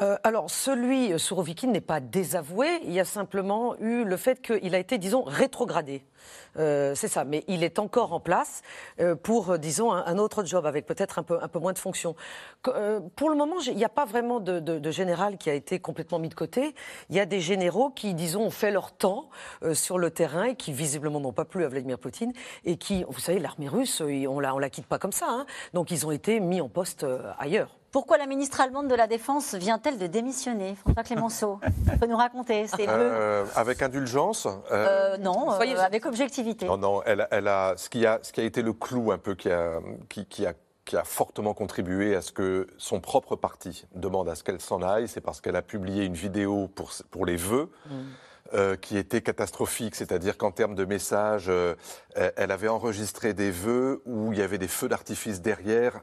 Euh, 0.02 0.18
alors, 0.24 0.50
celui, 0.50 1.12
euh, 1.12 1.18
Sourovikine, 1.18 1.72
n'est 1.72 1.82
pas 1.82 2.00
désavoué. 2.00 2.68
Il 2.84 2.94
y 2.94 3.00
a 3.00 3.06
simplement 3.06 3.78
eu 3.80 4.04
le 4.06 4.18
fait 4.18 4.42
qu'il 4.42 4.74
a 4.74 4.80
été, 4.80 4.98
disons, 4.98 5.24
rétrogradé. 5.24 6.06
Euh, 6.58 6.96
c'est 6.96 7.08
ça, 7.08 7.26
mais 7.26 7.44
il 7.48 7.64
est 7.64 7.80
encore 7.80 8.14
en 8.14 8.20
place 8.20 8.62
pour, 9.24 9.58
disons, 9.58 9.92
un, 9.92 10.18
autre 10.18 10.44
job 10.46 10.66
avec 10.66 10.86
peut-être 10.86 11.20
un 11.20 11.24
peu, 11.24 11.40
un 11.42 11.48
peu 11.48 11.60
moins 11.60 11.74
de 11.74 11.80
fonctions. 11.80 12.16
pour 13.16 13.30
le 13.30 13.36
moment, 13.36 13.60
il 13.66 13.76
n'y 13.76 13.86
a 13.86 13.90
pas 13.90 14.06
vraiment 14.06 14.40
de, 14.40 14.92
général 14.92 15.38
qui 15.38 15.50
a 15.50 15.54
été 15.54 15.80
complètement 15.80 16.20
mis 16.20 16.30
de 16.30 16.34
côté. 16.34 16.76
Il 17.10 17.16
y 17.16 17.20
a 17.20 17.26
des 17.26 17.40
généraux 17.40 17.90
qui, 17.90 18.14
disons, 18.14 18.44
ont 18.44 18.52
fait 18.52 18.72
leur 18.72 18.92
temps 18.92 19.30
sur 19.74 19.98
le 19.98 20.12
terrain 20.12 20.46
et 20.46 20.56
qui 20.56 20.74
visiblement 20.74 21.20
n'ont 21.20 21.34
pas 21.34 21.46
plu 21.46 21.64
à 21.64 21.70
Vladimir 21.70 22.00
Poutine 22.00 22.34
et 22.66 22.78
qui, 22.78 23.06
vous 23.08 23.20
savez, 23.20 23.40
l'armée 23.40 23.70
russe, 23.70 24.02
on 24.02 24.40
la, 24.40 24.54
on 24.54 24.60
la 24.60 24.70
quitte 24.70 24.88
pas 24.88 25.00
comme 25.00 25.14
ça. 25.14 25.28
Hein. 25.30 25.46
donc, 25.74 25.92
ils 25.92 26.06
ont 26.06 26.12
été 26.12 26.40
mis 26.40 26.62
en 26.62 26.70
poste 26.70 27.06
ailleurs. 27.38 27.79
Pourquoi 27.92 28.20
la 28.20 28.28
ministre 28.28 28.62
allemande 28.62 28.88
de 28.88 28.94
la 28.94 29.08
Défense 29.08 29.56
vient-elle 29.56 29.98
de 29.98 30.06
démissionner 30.06 30.76
François 30.76 31.04
Clémenceau 31.04 31.60
peut 32.00 32.06
nous 32.06 32.18
raconter 32.18 32.68
euh, 32.80 33.46
Avec 33.56 33.82
indulgence 33.82 34.46
euh, 34.46 35.16
euh, 35.16 35.18
Non, 35.18 35.50
avec 35.50 36.06
objectivité. 36.06 36.68
Non, 36.68 36.78
non, 36.78 37.02
elle, 37.04 37.48
a, 37.48 37.74
ce, 37.78 37.90
qui 37.90 38.06
a, 38.06 38.20
ce 38.22 38.32
qui 38.32 38.42
a 38.42 38.44
été 38.44 38.62
le 38.62 38.74
clou 38.74 39.12
un 39.12 39.18
peu 39.18 39.34
qui 39.34 39.50
a, 39.50 39.80
qui, 40.08 40.46
a 40.46 40.54
qui 40.86 40.98
a 40.98 41.04
fortement 41.04 41.54
contribué 41.56 42.16
à 42.16 42.22
ce 42.22 42.32
que 42.32 42.68
son 42.78 43.00
propre 43.00 43.36
parti 43.36 43.86
demande 43.96 44.30
à 44.30 44.36
ce 44.36 44.44
qu'elle 44.44 44.62
s'en 44.62 44.84
aille, 44.84 45.08
c'est 45.08 45.22
parce 45.22 45.42
qu'elle 45.42 45.56
a 45.56 45.62
publié 45.64 46.06
une 46.06 46.16
vidéo 46.16 46.68
pour, 46.68 46.92
pour 47.10 47.26
les 47.26 47.38
vœux. 47.38 47.72
Mm. 47.88 48.78
qui 48.82 48.98
était 48.98 49.22
catastrophique, 49.22 49.94
c'est-à-dire 49.96 50.36
qu'en 50.36 50.50
termes 50.50 50.74
de 50.74 50.84
messages, 50.84 51.52
elle 52.16 52.52
avait 52.52 52.68
enregistré 52.68 53.36
des 53.36 53.52
vœux 53.52 54.02
où 54.08 54.34
il 54.34 54.40
y 54.40 54.42
avait 54.42 54.58
des 54.58 54.68
feux 54.68 54.90
d'artifice 54.90 55.40
derrière, 55.42 56.02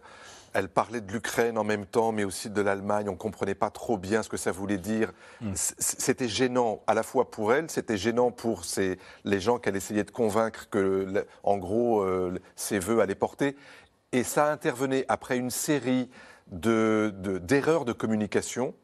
elle 0.57 0.71
parlait 0.71 1.03
de 1.03 1.13
l'Ukraine 1.13 1.59
en 1.59 1.65
même 1.65 1.85
temps, 1.85 2.13
mais 2.13 2.25
aussi 2.25 2.49
de 2.49 2.63
l'Allemagne. 2.63 3.11
On 3.11 3.13
ne 3.13 3.19
comprenait 3.19 3.55
pas 3.55 3.69
trop 3.69 3.99
bien 3.99 4.23
ce 4.23 4.31
que 4.31 4.39
ça 4.39 4.53
voulait 4.53 4.79
dire. 4.79 5.13
Mm. 5.43 5.53
C'était 5.55 6.29
gênant 6.29 6.83
à 6.87 6.95
la 6.95 7.03
fois 7.03 7.31
pour 7.31 7.53
elle, 7.53 7.71
c'était 7.71 7.99
gênant 7.99 8.31
pour 8.31 8.63
les 9.25 9.41
gens 9.41 9.59
qu'elle 9.59 9.77
essayait 9.77 10.05
de 10.05 10.11
convaincre 10.11 10.71
que, 10.71 11.27
en 11.43 11.59
gros, 11.59 12.01
euh, 12.01 12.41
ses 12.57 12.79
voeux 12.79 13.01
allaient 13.01 13.15
porter. 13.15 13.55
Et 14.13 14.23
ça 14.23 14.51
intervenait 14.51 15.05
après 15.09 15.37
une 15.37 15.51
série 15.51 16.09
d'erreurs 16.47 17.85
de, 17.85 17.93
de 17.93 17.93
communication 17.93 18.75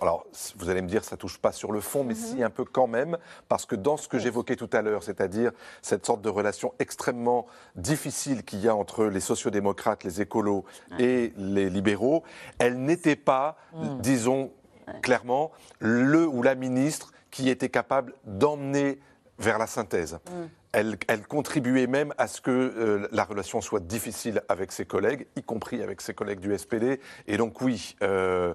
alors, 0.00 0.26
vous 0.56 0.68
allez 0.68 0.82
me 0.82 0.88
dire, 0.88 1.04
ça 1.04 1.16
touche 1.16 1.38
pas 1.38 1.52
sur 1.52 1.72
le 1.72 1.80
fond, 1.80 2.04
mais 2.04 2.14
mhm. 2.14 2.20
si 2.20 2.42
un 2.42 2.50
peu 2.50 2.64
quand 2.64 2.86
même, 2.86 3.16
parce 3.48 3.64
que 3.64 3.74
dans 3.74 3.96
ce 3.96 4.08
que 4.08 4.18
j'évoquais 4.18 4.56
tout 4.56 4.68
à 4.72 4.82
l'heure, 4.82 5.02
c'est-à-dire 5.02 5.52
cette 5.80 6.04
sorte 6.04 6.20
de 6.20 6.28
relation 6.28 6.74
extrêmement 6.78 7.46
difficile 7.76 8.44
qu'il 8.44 8.60
y 8.60 8.68
a 8.68 8.76
entre 8.76 9.06
les 9.06 9.20
sociodémocrates, 9.20 10.04
les 10.04 10.20
écolos 10.20 10.64
et 10.98 11.32
les 11.36 11.70
libéraux, 11.70 12.24
elle 12.58 12.78
n'était 12.78 13.16
pas, 13.16 13.56
mhm. 13.72 14.00
disons 14.00 14.52
clairement, 15.02 15.50
le 15.78 16.26
ou 16.26 16.42
la 16.42 16.54
ministre 16.54 17.12
qui 17.30 17.48
était 17.48 17.70
capable 17.70 18.14
d'emmener 18.24 19.00
vers 19.38 19.58
la 19.58 19.66
synthèse. 19.66 20.18
Mhm. 20.30 20.48
Elle, 20.72 21.26
contribuait 21.26 21.86
même 21.86 22.12
à 22.18 22.26
ce 22.26 22.42
que 22.42 22.50
euh, 22.50 23.08
la 23.10 23.24
relation 23.24 23.62
soit 23.62 23.80
difficile 23.80 24.42
avec 24.50 24.72
ses 24.72 24.84
collègues, 24.84 25.26
y 25.34 25.42
compris 25.42 25.82
avec 25.82 26.02
ses 26.02 26.12
collègues 26.12 26.40
du 26.40 26.56
SPD. 26.56 27.00
Et 27.26 27.38
donc 27.38 27.62
oui. 27.62 27.96
Euh, 28.02 28.52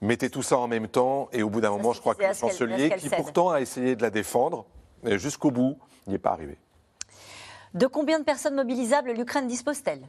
mettez 0.00 0.30
tout 0.30 0.42
ça 0.42 0.58
en 0.58 0.68
même 0.68 0.88
temps, 0.88 1.28
et 1.32 1.42
au 1.42 1.50
bout 1.50 1.60
d'un 1.60 1.70
moment, 1.70 1.92
je 1.92 2.00
crois 2.00 2.14
que 2.14 2.24
le 2.24 2.34
chancelier, 2.34 2.94
qui 2.98 3.08
pourtant 3.08 3.50
a 3.50 3.60
essayé 3.60 3.96
de 3.96 4.02
la 4.02 4.10
défendre, 4.10 4.66
jusqu'au 5.04 5.50
bout, 5.50 5.78
n'y 6.06 6.14
est 6.14 6.18
pas 6.18 6.32
arrivé. 6.32 6.58
De 7.74 7.86
combien 7.86 8.18
de 8.18 8.24
personnes 8.24 8.56
mobilisables 8.56 9.12
l'Ukraine 9.12 9.46
dispose-t-elle? 9.46 10.02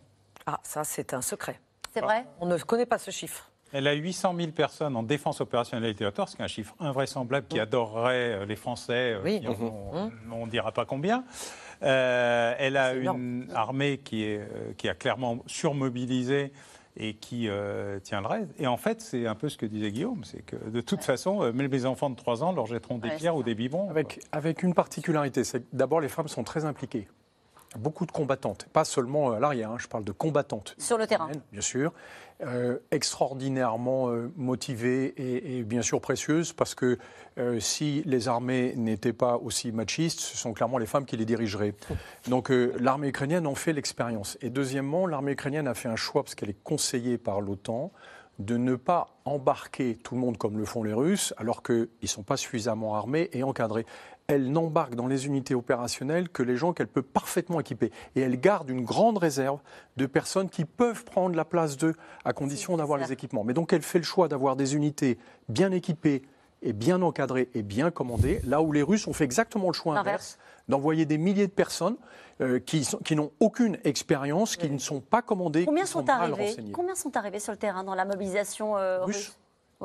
Ah, 0.48 0.60
ça, 0.64 0.84
c'est 0.84 1.14
un 1.14 1.22
secret. 1.22 1.60
C'est 1.94 2.02
vrai? 2.02 2.26
On 2.40 2.48
ne 2.48 2.58
connaît 2.58 2.86
pas 2.86 2.98
ce 2.98 3.12
chiffre. 3.12 3.52
Elle 3.74 3.88
a 3.88 3.94
800 3.94 4.36
000 4.36 4.52
personnes 4.52 4.96
en 4.96 5.04
défense 5.04 5.40
opérationnelle 5.40 5.90
et 5.90 5.96
territoire, 5.96 6.28
ce 6.28 6.36
qui 6.36 6.42
est 6.42 6.46
un 6.46 6.50
chiffre 6.50 6.76
invraisemblable 6.80 7.48
qui 7.48 7.58
mmh. 7.58 7.62
adorerait 7.62 8.34
euh, 8.34 8.46
les 8.46 8.56
Français. 8.56 9.14
Euh, 9.14 9.22
oui. 9.24 9.40
Mmh. 9.40 10.34
on 10.34 10.46
ne 10.46 10.52
dira 10.52 10.72
pas 10.72 10.86
combien. 10.86 11.24
Euh, 11.84 12.54
elle 12.60 12.78
a 12.78 12.94
une 12.94 13.48
armée 13.56 14.00
qui, 14.00 14.24
est, 14.24 14.48
qui 14.78 14.90
a 14.90 14.94
clairement 14.94 15.40
surmobilisé 15.48 16.52
et 16.98 17.14
qui 17.16 17.48
euh, 17.48 18.00
tiendrait. 18.00 18.48
Et 18.58 18.68
en 18.68 18.78
fait, 18.78 19.02
c'est 19.02 19.28
un 19.28 19.36
peu 19.36 19.50
ce 19.50 19.58
que 19.58 19.66
disait 19.66 19.92
Guillaume, 19.92 20.24
c'est 20.24 20.42
que 20.42 20.56
de 20.56 20.82
toute 20.82 21.04
façon, 21.04 21.42
euh, 21.42 21.52
même 21.52 21.72
les 21.72 21.86
enfants 21.86 22.10
de 22.10 22.16
3 22.16 22.44
ans 22.44 22.52
leur 22.52 22.66
jetteront 22.66 22.98
des 22.98 23.10
pierres 23.12 23.36
ou 23.36 23.44
des 23.44 23.56
biberons. 23.56 23.90
Avec, 23.90 24.20
avec 24.32 24.64
une 24.64 24.74
particularité, 24.74 25.44
c'est 25.44 25.62
que 25.62 25.76
d'abord 25.76 26.02
les 26.02 26.10
femmes 26.10 26.28
sont 26.28 26.44
très 26.44 26.66
impliquées. 26.66 27.08
Beaucoup 27.78 28.06
de 28.06 28.12
combattantes, 28.12 28.68
pas 28.74 28.84
seulement 28.84 29.32
à 29.32 29.40
l'arrière, 29.40 29.72
hein, 29.72 29.78
je 29.80 29.88
parle 29.88 30.04
de 30.04 30.12
combattantes. 30.12 30.76
Sur 30.78 30.98
le 30.98 31.08
terrain. 31.08 31.30
Bien 31.54 31.62
sûr. 31.62 31.94
Euh, 32.44 32.80
extraordinairement 32.90 34.10
euh, 34.10 34.32
motivée 34.36 35.14
et, 35.16 35.62
bien 35.62 35.84
sûr 35.84 36.02
précieuse 36.02 36.54
parce 36.54 36.74
que 36.74 36.98
euh, 37.38 37.60
si 37.60 38.02
les 38.08 38.28
armées 38.28 38.74
n'étaient 38.76 39.14
pas 39.14 39.38
aussi 39.38 39.72
machistes, 39.72 40.20
ce 40.20 40.38
sont 40.38 40.52
clairement 40.54 40.80
les 40.80 40.88
femmes 40.88 41.06
qui 41.06 41.16
les 41.18 41.26
dirigeraient. 41.26 41.76
Donc 42.28 42.50
l'armée 42.50 43.10
ukrainienne 43.10 43.46
en 43.46 43.54
fait 43.54 43.74
l'expérience. 43.74 44.40
Et 44.42 44.50
deuxièmement, 44.50 45.06
l'armée 45.06 45.34
ukrainienne 45.34 45.68
a 45.68 45.76
fait 45.76 45.88
un 45.88 45.96
choix 45.96 46.24
parce 46.24 46.34
qu'elle 46.34 46.50
est 46.50 46.64
conseillée 46.64 47.20
par 47.20 47.42
l'OTAN 47.42 47.92
de 48.40 48.58
ne 48.58 48.76
pas 48.76 49.16
embarquer 49.24 49.96
tout 49.96 50.16
le 50.16 50.22
monde 50.22 50.38
comme 50.38 50.58
le 50.58 50.66
font 50.66 50.82
les 50.82 50.94
Russes, 50.94 51.36
alors 51.38 51.62
qu'ils 51.62 51.90
ne 52.02 52.08
sont 52.08 52.24
pas 52.24 52.38
suffisamment 52.38 52.96
armés 52.96 53.30
et 53.34 53.44
encadrés 53.44 53.86
elle 54.32 54.52
n'embarque 54.52 54.96
dans 54.96 55.08
les 55.08 55.28
unités 55.28 55.54
opérationnelles 55.56 56.30
que 56.30 56.44
les 56.44 56.56
gens 56.56 56.74
qu'elle 56.74 56.88
peut 56.88 57.02
parfaitement 57.02 57.60
équiper. 57.60 57.92
Et 58.16 58.22
elle 58.22 58.40
garde 58.40 58.70
une 58.70 58.84
grande 58.84 59.18
réserve 59.18 59.60
de 59.98 60.06
personnes 60.06 60.50
qui 60.50 60.66
peuvent 60.66 61.04
prendre 61.04 61.36
la 61.36 61.46
place 61.46 61.78
d'eux 61.78 61.96
à 62.26 62.34
condition 62.34 62.78
d'avoir 62.78 62.98
les 62.98 63.12
équipements. 63.12 63.44
Mais 63.44 63.54
donc 63.54 63.74
elle 63.74 63.82
fait 63.82 64.00
le 64.00 64.06
choix 64.06 64.28
d'avoir 64.28 64.56
des 64.56 64.76
unités 64.76 65.18
bien 65.50 65.72
équipées 65.72 66.24
et 66.62 66.74
bien 66.74 67.02
encadrées 67.02 67.50
et 67.54 67.64
bien 67.64 67.92
commandées, 67.92 68.40
là 68.46 68.62
où 68.62 68.72
les 68.72 68.84
Russes 68.84 69.08
ont 69.08 69.14
fait 69.14 69.24
exactement 69.24 69.68
le 69.68 69.74
choix 69.74 69.98
inverse, 69.98 70.38
d'envoyer 70.70 71.06
des 71.06 71.18
milliers 71.18 71.48
de 71.48 71.52
personnes 71.52 71.98
euh, 72.40 72.60
qui, 72.60 72.88
qui 73.04 73.16
n'ont 73.16 73.32
aucune 73.40 73.80
expérience, 73.84 74.56
qui 74.56 74.70
ne 74.70 74.78
sont 74.78 75.02
pas 75.02 75.22
commandées, 75.22 75.66
Combien 75.66 75.86
sont, 75.86 76.08
arrivés 76.08 76.56
Combien 76.72 76.96
sont 76.96 77.18
arrivés 77.18 77.40
sur 77.40 77.52
le 77.52 77.58
terrain 77.58 77.84
dans 77.84 77.96
la 77.96 78.06
mobilisation 78.06 78.78
euh, 78.78 79.04
russe? 79.04 79.36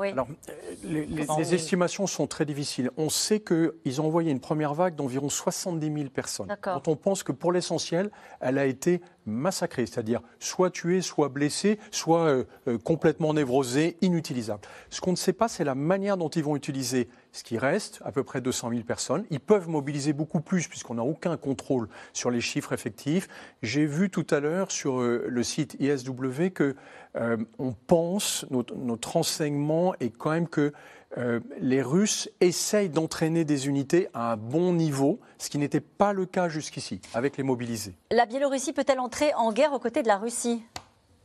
Alors, 0.01 0.27
euh, 0.49 1.05
les, 1.37 1.55
estimations 1.55 2.07
sont 2.07 2.27
très 2.27 2.45
difficiles. 2.45 2.91
On 2.97 3.09
sait 3.09 3.39
qu'ils 3.39 4.01
ont 4.01 4.05
envoyé 4.05 4.31
une 4.31 4.39
première 4.39 4.73
vague 4.73 4.95
d'environ 4.95 5.29
70 5.29 5.93
000 5.93 6.09
personnes. 6.09 6.55
Quand 6.61 6.87
on 6.87 6.95
pense 6.95 7.23
que 7.23 7.31
pour 7.31 7.51
l'essentiel, 7.51 8.11
elle 8.39 8.57
a 8.57 8.65
été 8.65 9.01
massacrée, 9.25 9.85
c'est-à-dire 9.85 10.21
soit 10.39 10.69
tuée, 10.69 11.01
soit 11.01 11.29
blessée, 11.29 11.79
soit 11.91 12.27
euh, 12.27 12.43
euh, 12.67 12.77
complètement 12.77 13.33
névrosée, 13.33 13.97
inutilisable. 14.01 14.61
Ce 14.89 15.01
qu'on 15.01 15.11
ne 15.11 15.17
sait 15.17 15.33
pas, 15.33 15.47
c'est 15.47 15.63
la 15.63 15.75
manière 15.75 16.15
dont 16.15 16.29
ils 16.29 16.43
vont 16.43 16.55
utiliser 16.55 17.09
ce 17.33 17.43
qui 17.43 17.57
reste, 17.57 17.99
à 18.05 18.11
peu 18.11 18.23
près 18.23 18.39
200 18.39 18.69
000 18.69 18.83
personnes. 18.83 19.25
Ils 19.29 19.39
peuvent 19.39 19.67
mobiliser 19.67 20.13
beaucoup 20.13 20.41
plus 20.41 20.67
puisqu'on 20.67 20.95
n'a 20.95 21.03
aucun 21.03 21.35
contrôle 21.37 21.89
sur 22.13 22.31
les 22.31 22.41
chiffres 22.41 22.73
effectifs. 22.73 23.27
J'ai 23.61 23.85
vu 23.85 24.09
tout 24.09 24.25
à 24.29 24.39
l'heure 24.39 24.71
sur 24.71 25.01
le 25.01 25.43
site 25.43 25.75
ISW 25.79 26.49
que 26.53 26.75
euh, 27.17 27.37
on 27.59 27.73
pense, 27.73 28.45
notre, 28.49 29.11
renseignement 29.11 29.93
est 29.99 30.15
quand 30.15 30.31
même 30.31 30.47
que 30.47 30.73
euh, 31.17 31.39
les 31.59 31.81
Russes 31.81 32.29
essayent 32.41 32.89
d'entraîner 32.89 33.45
des 33.45 33.67
unités 33.67 34.09
à 34.13 34.33
un 34.33 34.37
bon 34.37 34.73
niveau, 34.73 35.19
ce 35.37 35.49
qui 35.49 35.57
n'était 35.57 35.79
pas 35.81 36.13
le 36.13 36.25
cas 36.25 36.49
jusqu'ici, 36.49 37.01
avec 37.13 37.37
les 37.37 37.43
mobilisés. 37.43 37.95
La 38.11 38.25
Biélorussie 38.25 38.73
peut-elle 38.73 38.99
entrer 38.99 39.33
en 39.35 39.51
guerre 39.51 39.73
aux 39.73 39.79
côtés 39.79 40.03
de 40.03 40.07
la 40.07 40.17
Russie? 40.17 40.63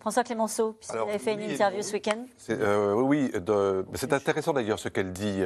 François 0.01 0.24
Clémenceau, 0.24 0.72
puisqu'il 0.72 0.99
avait 0.99 1.18
fait 1.18 1.34
une 1.34 1.43
interview 1.43 1.80
ce 1.80 1.93
week-end. 1.93 2.26
Euh, 2.51 2.95
oui, 2.95 3.30
c'est 3.95 4.12
intéressant 4.12 4.53
d'ailleurs 4.53 4.80
ce 4.80 4.88
qu'elle 4.88 5.12
dit, 5.12 5.40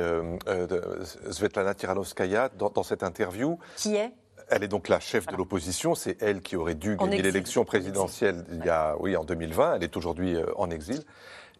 Svetlana 1.30 1.74
Tiranovskaya, 1.74 2.48
dans, 2.56 2.82
cette 2.82 3.02
interview. 3.02 3.58
Qui 3.76 3.96
est? 3.96 4.12
Elle 4.48 4.62
est 4.62 4.68
donc 4.68 4.88
la 4.88 5.00
chef 5.00 5.26
de 5.26 5.36
l'opposition. 5.36 5.94
C'est 5.94 6.22
elle 6.22 6.42
qui 6.42 6.56
aurait 6.56 6.74
dû 6.74 6.96
gagner 6.96 7.22
l'élection 7.22 7.64
présidentielle 7.64 8.44
il 8.52 8.64
y 8.64 8.68
a, 8.68 8.96
oui, 9.00 9.16
en 9.16 9.24
2020. 9.24 9.76
Elle 9.76 9.84
est 9.84 9.96
aujourd'hui 9.96 10.34
euh, 10.34 10.46
en 10.56 10.70
exil. 10.70 11.02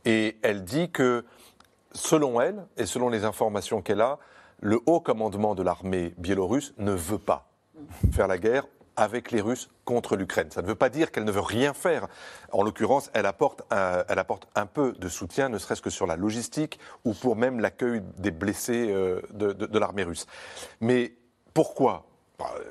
Et 0.05 0.39
elle 0.43 0.65
dit 0.65 0.91
que, 0.91 1.25
selon 1.93 2.41
elle, 2.41 2.65
et 2.77 2.87
selon 2.87 3.09
les 3.09 3.25
informations 3.25 3.83
qu'elle 3.83 4.01
a, 4.01 4.19
le 4.61 4.81
haut 4.87 5.01
commandement 5.01 5.55
de 5.55 5.63
l'armée 5.63 6.15
biélorusse 6.17 6.75
ne 6.79 6.93
veut 6.93 7.19
pas 7.19 7.51
faire 8.13 8.29
la 8.29 8.39
guerre 8.39 8.67
avec 8.97 9.31
les 9.31 9.43
Russes 9.43 9.69
contre 9.85 10.17
l'Ukraine. 10.17 10.51
Ça 10.51 10.63
ne 10.63 10.67
veut 10.67 10.75
pas 10.75 10.89
dire 10.89 11.13
qu'elle 11.13 11.25
ne 11.25 11.33
veut 11.33 11.41
rien 11.41 11.75
faire. 11.75 12.09
En 12.51 12.63
l'occurrence, 12.63 13.11
elle 13.13 13.27
apporte, 13.27 13.63
un, 13.71 14.05
elle 14.09 14.19
apporte 14.19 14.49
un 14.55 14.65
peu 14.65 14.93
de 14.93 15.09
soutien, 15.09 15.51
ne 15.51 15.59
serait-ce 15.59 15.83
que 15.83 15.91
sur 15.91 16.07
la 16.07 16.17
logistique 16.17 16.79
ou 17.05 17.13
pour 17.13 17.37
même 17.37 17.61
l'accueil 17.61 18.01
des 18.17 18.31
blessés 18.31 18.89
euh, 18.91 19.21
de, 19.35 19.53
de 19.53 19.79
l'armée 19.79 20.05
russe. 20.05 20.27
Mais 20.81 21.13
pourquoi 21.53 22.07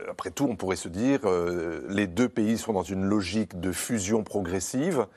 après 0.10 0.32
tout, 0.32 0.48
on 0.50 0.56
pourrait 0.56 0.76
se 0.76 0.88
dire, 0.88 1.22
euh, 1.26 1.82
les 1.90 2.08
deux 2.08 2.30
pays 2.30 2.58
sont 2.58 2.74
dans 2.74 2.84
une 2.84 3.06
logique 3.06 3.60
de 3.60 3.72
fusion 3.72 4.24
progressive. 4.24 5.08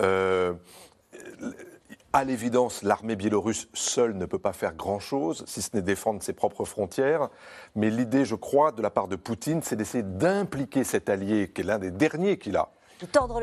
Euh, 0.00 0.54
à 2.12 2.24
l'évidence, 2.24 2.82
l'armée 2.82 3.14
biélorusse 3.14 3.68
seule 3.72 4.14
ne 4.14 4.26
peut 4.26 4.38
pas 4.38 4.52
faire 4.52 4.74
grand-chose, 4.74 5.44
si 5.46 5.62
ce 5.62 5.70
n'est 5.74 5.82
défendre 5.82 6.22
ses 6.22 6.32
propres 6.32 6.64
frontières. 6.64 7.28
Mais 7.76 7.90
l'idée, 7.90 8.24
je 8.24 8.34
crois, 8.34 8.72
de 8.72 8.82
la 8.82 8.90
part 8.90 9.06
de 9.06 9.16
Poutine, 9.16 9.62
c'est 9.62 9.76
d'essayer 9.76 10.02
d'impliquer 10.02 10.82
cet 10.82 11.08
allié, 11.08 11.50
qui 11.54 11.60
est 11.60 11.64
l'un 11.64 11.78
des 11.78 11.90
derniers 11.90 12.38
qu'il 12.38 12.56
a, 12.56 12.70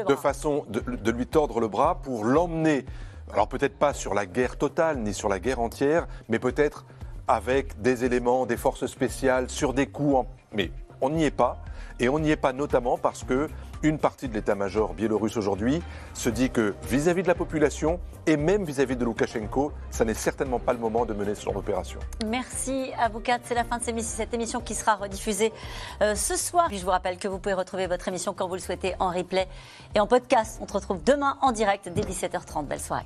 de 0.08 0.16
façon 0.16 0.66
de, 0.70 0.82
de, 0.82 1.12
lui 1.12 1.26
tordre 1.26 1.60
le 1.60 1.68
bras 1.68 2.01
pour 2.01 2.26
l'emmener, 2.26 2.86
alors 3.34 3.47
peut-être 3.47 3.78
pas 3.78 3.93
sur 3.93 4.14
la 4.14 4.26
guerre 4.26 4.58
totale, 4.58 4.99
ni 4.99 5.14
sur 5.14 5.30
la 5.30 5.39
guerre 5.39 5.60
entière, 5.60 6.08
mais 6.30 6.39
peut-être 6.39 6.86
avec 7.28 7.82
des 7.82 8.05
éléments, 8.05 8.45
des 8.45 8.58
forces 8.58 8.86
spéciales, 8.86 9.49
sur 9.49 9.74
des 9.74 9.88
coups. 9.88 10.28
Mais 10.54 10.72
on 11.02 11.10
n'y 11.10 11.26
est 11.26 11.32
pas. 11.32 11.58
Et 12.00 12.10
on 12.10 12.20
n'y 12.20 12.30
est 12.30 12.36
pas 12.36 12.54
notamment 12.54 12.98
parce 12.98 13.24
que 13.24 13.50
une 13.84 14.00
partie 14.00 14.28
de 14.28 14.34
l'état-major 14.34 14.93
biélorusse 14.93 15.38
aujourd'hui 15.38 15.82
se 16.14 16.30
dit 16.30 16.50
que 16.50 16.76
vis-à-vis 16.84 17.24
de 17.24 17.28
la 17.28 17.36
population 17.36 18.00
et 18.26 18.38
même 18.38 18.64
vis-à-vis 18.64 18.95
de 18.95 19.06
Loukachenko, 19.06 19.72
ça 19.89 20.04
n'est 20.04 20.14
certainement 20.14 20.60
pas 20.60 20.74
le 20.74 20.80
moment 20.80 21.06
de 21.06 21.14
mener 21.14 21.36
ce 21.36 21.43
genre 21.43 21.54
d'opération. 21.54 22.00
Merci 22.28 22.91
à 23.00 23.10
vous 23.10 23.20
quatre. 23.20 23.43
C'est 23.45 23.56
la 23.56 23.64
fin 23.64 23.78
de 23.78 24.02
cette 24.02 24.34
émission 24.34 24.62
qui 24.62 24.76
sera 24.76 24.95
rediffusée 24.95 25.54
euh, 26.02 26.16
ce 26.16 26.36
soir. 26.36 26.68
Puis 26.68 26.78
je 26.78 26.86
vous 26.86 26.91
rappelle 26.91 27.18
que 27.18 27.28
vous 27.28 27.39
pouvez 27.39 27.54
retrouver 27.54 27.88
votre 27.88 28.08
émission 28.08 28.34
quand 28.34 28.48
vous 28.48 28.56
le 28.56 28.62
souhaitez 28.62 28.95
en 29.00 29.10
replay 29.10 29.48
et 29.95 30.00
en 30.00 30.08
podcast. 30.08 30.60
On 30.62 30.68
se 30.68 30.74
retrouve 30.74 31.04
demain 31.04 31.38
en 31.41 31.52
direct 31.52 31.89
dès 31.89 32.02
17h30. 32.02 32.66
Belle 32.66 32.80
soirée. 32.80 33.06